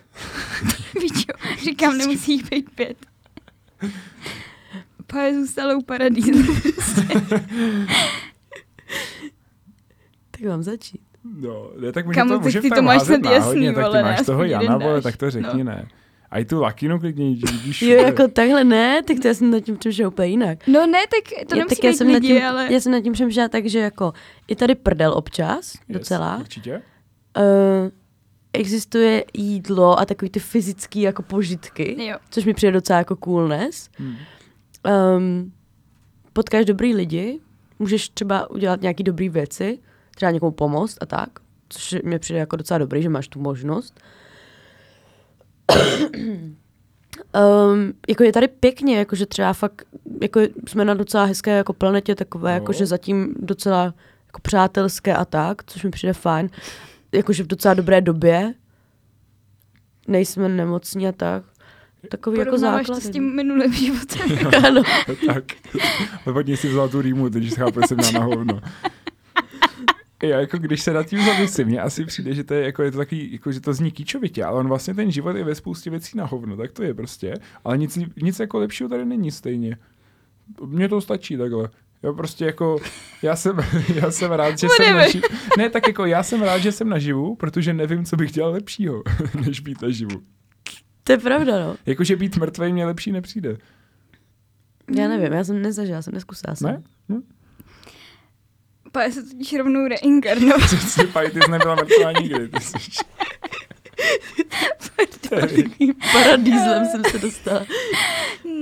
Víčo, 1.01 1.33
říkám, 1.65 1.99
nemusí 1.99 2.33
jich 2.33 2.51
být 2.51 2.71
pět. 2.71 2.97
Paje 5.07 5.35
zůstalo 5.35 5.79
u 5.79 5.83
paradízu. 5.83 6.55
Tak 10.41 10.49
mám 10.49 10.63
začít. 10.63 11.01
No, 11.41 11.71
ne, 11.81 11.93
tak 11.93 12.07
může 12.07 12.15
Kamo, 12.15 12.31
to, 12.31 12.39
tak 12.39 12.45
může 12.45 12.61
ty 12.61 12.69
to 12.69 12.75
tam 12.75 12.85
máš 12.85 12.99
házet 12.99 13.21
snad 13.21 13.33
jasný, 13.33 13.75
tak 13.75 13.93
ty 13.93 14.03
máš 14.03 14.27
toho 14.27 14.45
Jana, 14.45 14.79
vole, 14.79 15.03
tak 15.03 15.17
to 15.17 15.31
řekni, 15.31 15.65
No. 15.65 15.71
ne. 15.71 15.89
A 16.31 16.39
i 16.39 16.45
tu 16.45 16.61
Lakinu 16.61 16.99
klidně 17.01 17.25
vidíš. 17.25 17.83
Jo, 17.83 17.97
jako 17.97 18.29
takhle 18.29 18.65
ne, 18.65 19.03
tak 19.03 19.17
to 19.23 19.29
já 19.29 19.35
jsem 19.35 19.51
nad 19.51 19.61
tím 19.61 19.77
přemýšlela 19.77 20.09
úplně 20.09 20.29
jinak. 20.29 20.67
No 20.67 20.87
ne, 20.87 20.99
tak 20.99 21.47
to 21.49 21.57
nemusí 21.57 21.77
tak 21.77 21.85
já 21.85 21.93
jsem, 21.93 22.07
nad 22.07 22.15
lidi, 22.15 22.29
tím, 22.29 22.43
ale... 22.45 22.73
já 22.73 22.81
jsem 22.81 22.93
nad 22.93 23.01
tím 23.01 23.13
přemýšlela 23.13 23.49
tak, 23.49 23.67
že 23.67 23.79
jako 23.79 24.13
je 24.49 24.57
tady 24.57 24.75
prdel 24.75 25.13
občas, 25.13 25.73
docela. 25.89 26.37
Určitě. 26.39 26.83
Uh, 27.37 27.91
existuje 28.53 29.25
jídlo 29.35 29.99
a 30.01 30.05
takový 30.05 30.31
ty 30.31 30.41
fyzický 30.41 31.01
jako 31.01 31.23
požitky, 31.23 32.05
Jo. 32.05 32.17
což 32.31 32.45
mi 32.45 32.55
přijde 32.55 32.73
docela 32.73 32.99
jako 32.99 33.17
coolness. 33.25 33.89
Hmm. 33.99 34.17
Um, 35.17 35.53
potkáš 36.33 36.65
dobrý 36.65 36.95
lidi, 36.95 37.41
můžeš 37.79 38.09
třeba 38.09 38.51
udělat 38.51 38.81
nějaký 38.83 39.03
dobrý 39.03 39.29
věci, 39.29 39.79
třeba 40.21 40.31
někomu 40.33 40.53
pomoct 40.53 40.97
a 41.01 41.07
tak, 41.07 41.29
což 41.69 41.97
mi 42.05 42.19
přijde 42.19 42.39
jako 42.41 42.57
docela 42.57 42.79
dobrý, 42.79 43.03
že 43.03 43.09
máš 43.09 43.29
tu 43.29 43.41
možnost. 43.41 44.01
um, 47.35 47.93
jako 48.09 48.23
je 48.25 48.33
tady 48.33 48.49
pěkně, 48.49 48.99
jakože 48.99 49.27
třeba 49.27 49.53
fakt, 49.53 49.83
jako 50.23 50.41
jsme 50.69 50.85
na 50.85 50.95
docela 50.95 51.25
hezké 51.25 51.51
jako 51.57 51.73
planetě 51.73 52.15
takové, 52.15 52.51
No. 52.51 52.55
jakože 52.55 52.87
zatím 52.87 53.35
docela 53.41 53.85
jako 54.27 54.41
přátelské 54.43 55.15
a 55.15 55.25
tak, 55.25 55.65
což 55.65 55.85
mi 55.85 55.91
přijde 55.91 56.13
fajn. 56.13 56.51
Jakože 57.13 57.43
v 57.43 57.47
docela 57.47 57.75
dobré 57.75 58.01
době. 58.01 58.55
Nejsme 60.09 60.49
nemocní 60.49 61.09
a 61.09 61.13
tak. 61.13 61.43
Takový 62.11 62.39
jako 62.39 62.59
základ. 62.59 62.95
to 62.95 63.01
s 63.01 63.11
tím 63.11 63.35
minulým 63.37 63.73
životem. 63.73 64.39
ano. 64.67 64.83
tak. 65.27 65.45
Hodně 66.25 66.57
si 66.57 66.69
vzal 66.69 66.89
tu 66.89 67.03
rýmu, 67.03 67.31
teď 67.31 67.55
chápu, 67.55 67.81
že 67.81 67.87
jsem 67.89 67.97
měl 67.97 68.13
na 68.13 68.21
hovno. 68.21 68.61
Já 70.23 70.41
jako 70.41 70.59
když 70.59 70.83
se 70.83 70.93
nad 70.93 71.07
tím 71.07 71.25
zamyslím, 71.25 71.67
mně 71.67 71.81
asi 71.81 72.05
přijde, 72.05 72.35
že 72.35 72.45
to 72.45 72.55
je, 72.55 72.65
jako, 72.65 72.83
je 72.83 72.91
to 72.91 72.99
takový, 72.99 73.33
jako, 73.33 73.53
že 73.53 73.61
to 73.61 73.75
zní 73.75 73.91
kýčovitě, 73.91 74.45
ale 74.45 74.59
on 74.59 74.69
vlastně 74.69 74.95
ten 74.95 75.11
život 75.11 75.37
je 75.37 75.45
ve 75.45 75.55
spoustě 75.55 75.91
věcí 75.91 76.19
na 76.19 76.25
hovno, 76.27 76.57
tak 76.57 76.73
to 76.73 76.83
je 76.83 76.95
prostě. 76.95 77.35
Ale 77.65 77.79
nic, 77.79 77.99
nic 78.23 78.41
jako 78.41 78.59
lepšího 78.59 78.89
tady 78.89 79.05
není 79.05 79.31
stejně. 79.31 79.77
Mně 80.67 80.89
to 80.89 81.01
stačí 81.01 81.37
takhle. 81.37 81.69
Já 82.03 82.13
prostě 82.13 82.45
jako, 82.45 82.79
já 83.23 83.37
jsem, 83.37 83.57
já 83.95 84.11
jsem 84.11 84.33
rád, 84.33 84.59
že 84.59 84.69
jsem 84.69 84.69
Whatever. 84.87 85.03
naživu. 85.03 85.27
Ne, 85.59 85.71
tak 85.71 85.87
jako 85.87 86.07
já 86.07 86.23
jsem 86.23 86.43
rád, 86.43 86.59
že 86.59 86.73
jsem 86.73 86.89
naživu, 86.89 87.37
protože 87.37 87.75
nevím, 87.75 88.05
co 88.05 88.17
bych 88.17 88.33
dělal 88.33 88.53
lepšího, 88.53 89.03
než 89.47 89.61
být 89.61 89.83
naživu. 89.83 90.23
To 91.05 91.13
je 91.13 91.19
pravda, 91.19 91.67
no. 91.67 91.77
Jakože 91.87 92.17
být 92.17 92.37
mrtvý 92.37 92.73
mě 92.73 92.87
lepší 92.87 93.13
nepřijde. 93.13 93.57
Já 94.97 95.09
nevím, 95.09 95.33
já 95.33 95.45
jsem 95.45 95.63
nezažila, 95.63 95.97
já 95.97 96.03
jsem 96.03 96.15
neskusila. 96.15 96.55
Jsem. 96.55 96.71
Ne? 96.71 96.83
ne? 97.09 97.21
Paje 98.93 99.13
se 99.13 99.23
totiž 99.23 99.53
rovnou 99.53 99.89
reinkarnovat. 99.89 100.61
Přesně, 100.67 101.05
Paj, 101.05 101.31
ty 101.31 101.41
jsi 101.43 101.51
nebyla 101.51 101.75
mrtvá 101.75 102.13
nikdy. 102.21 102.49
Ty 102.49 102.61
jsi... 102.61 102.79
Paradýzlem 106.13 106.87
jsem 106.87 107.03
se 107.05 107.19
dostala. 107.19 107.67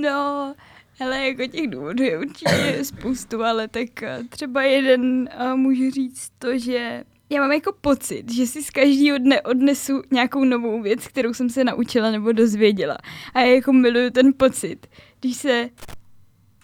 No, 0.01 0.55
hele, 0.99 1.27
jako 1.27 1.47
těch 1.47 1.67
důvodů 1.67 2.03
je 2.03 2.19
určitě 2.19 2.79
spoustu, 2.83 3.43
ale 3.43 3.67
tak 3.67 4.03
eh, 4.03 4.19
třeba 4.29 4.63
jeden 4.63 5.29
uh, 5.39 5.55
můžu 5.55 5.91
říct 5.91 6.31
to, 6.39 6.57
že 6.57 7.03
já 7.29 7.41
mám 7.41 7.51
jako 7.51 7.73
pocit, 7.81 8.31
že 8.33 8.47
si 8.47 8.63
z 8.63 8.69
každého 8.69 9.17
dne 9.17 9.41
odnesu 9.41 10.01
nějakou 10.11 10.43
novou 10.43 10.81
věc, 10.81 11.07
kterou 11.07 11.33
jsem 11.33 11.49
se 11.49 11.63
naučila 11.63 12.11
nebo 12.11 12.31
dozvěděla. 12.31 12.97
A 13.33 13.39
já 13.39 13.55
jako 13.55 13.73
miluju 13.73 14.09
ten 14.09 14.33
pocit, 14.37 14.87
když 15.19 15.37
se 15.37 15.69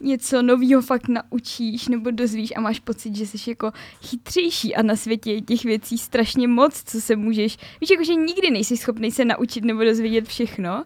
něco 0.01 0.41
nového 0.41 0.81
fakt 0.81 1.07
naučíš 1.07 1.87
nebo 1.87 2.11
dozvíš 2.11 2.53
a 2.55 2.61
máš 2.61 2.79
pocit, 2.79 3.15
že 3.15 3.27
jsi 3.27 3.49
jako 3.49 3.71
chytřejší 4.03 4.75
a 4.75 4.81
na 4.83 4.95
světě 4.95 5.31
je 5.31 5.41
těch 5.41 5.63
věcí 5.63 5.97
strašně 5.97 6.47
moc, 6.47 6.83
co 6.85 7.01
se 7.01 7.15
můžeš... 7.15 7.57
Víš, 7.81 7.89
jako 7.89 8.03
že 8.03 8.15
nikdy 8.15 8.51
nejsi 8.51 8.77
schopný 8.77 9.11
se 9.11 9.25
naučit 9.25 9.63
nebo 9.63 9.83
dozvědět 9.83 10.27
všechno. 10.27 10.83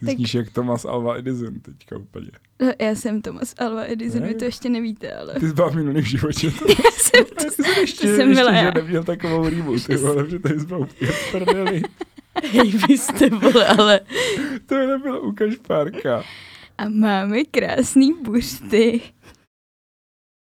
Ty 0.00 0.06
Tak- 0.06 0.14
zníš 0.16 0.34
jak 0.34 0.50
Thomas 0.50 0.84
Alva 0.84 1.14
Edison 1.16 1.60
teďka 1.60 1.96
úplně. 1.96 2.30
No, 2.60 2.72
Já 2.80 2.94
jsem 2.94 3.22
Thomas 3.22 3.54
Alva 3.58 3.82
Edison, 3.84 4.20
Ne? 4.22 4.28
vy 4.28 4.34
to 4.34 4.44
ještě 4.44 4.68
nevíte, 4.68 5.12
ale... 5.12 5.34
Ty 5.34 5.48
jsi 5.48 5.52
byla 5.54 5.70
v 5.70 5.74
minulém 5.76 6.02
životě. 6.02 6.46
Já 6.68 6.90
jsem 6.90 7.24
to, 7.24 7.44
Ty 7.44 7.50
jsi 7.50 7.80
ještě, 7.80 8.06
to 8.08 8.16
jsem 8.16 8.28
ještě 8.30 8.44
že 8.54 8.70
neměl 8.74 9.04
takovou 9.04 9.48
rýmu, 9.48 9.78
ty 9.80 9.96
vole, 9.96 10.30
že 10.30 10.38
tady 10.38 10.60
jsi 10.60 10.66
byl 10.66 10.78
úplně 10.80 11.10
prdeli. 11.32 11.82
Hej, 12.52 12.72
vy 12.88 12.98
jste, 12.98 13.28
vole, 13.30 13.66
ale 13.66 14.00
To 14.66 14.86
nebylo 14.86 15.20
ukaž 15.20 15.54
párka. 15.66 16.22
A 16.78 16.88
máme 16.88 17.44
krásný 17.44 18.12
buřty. 18.22 19.00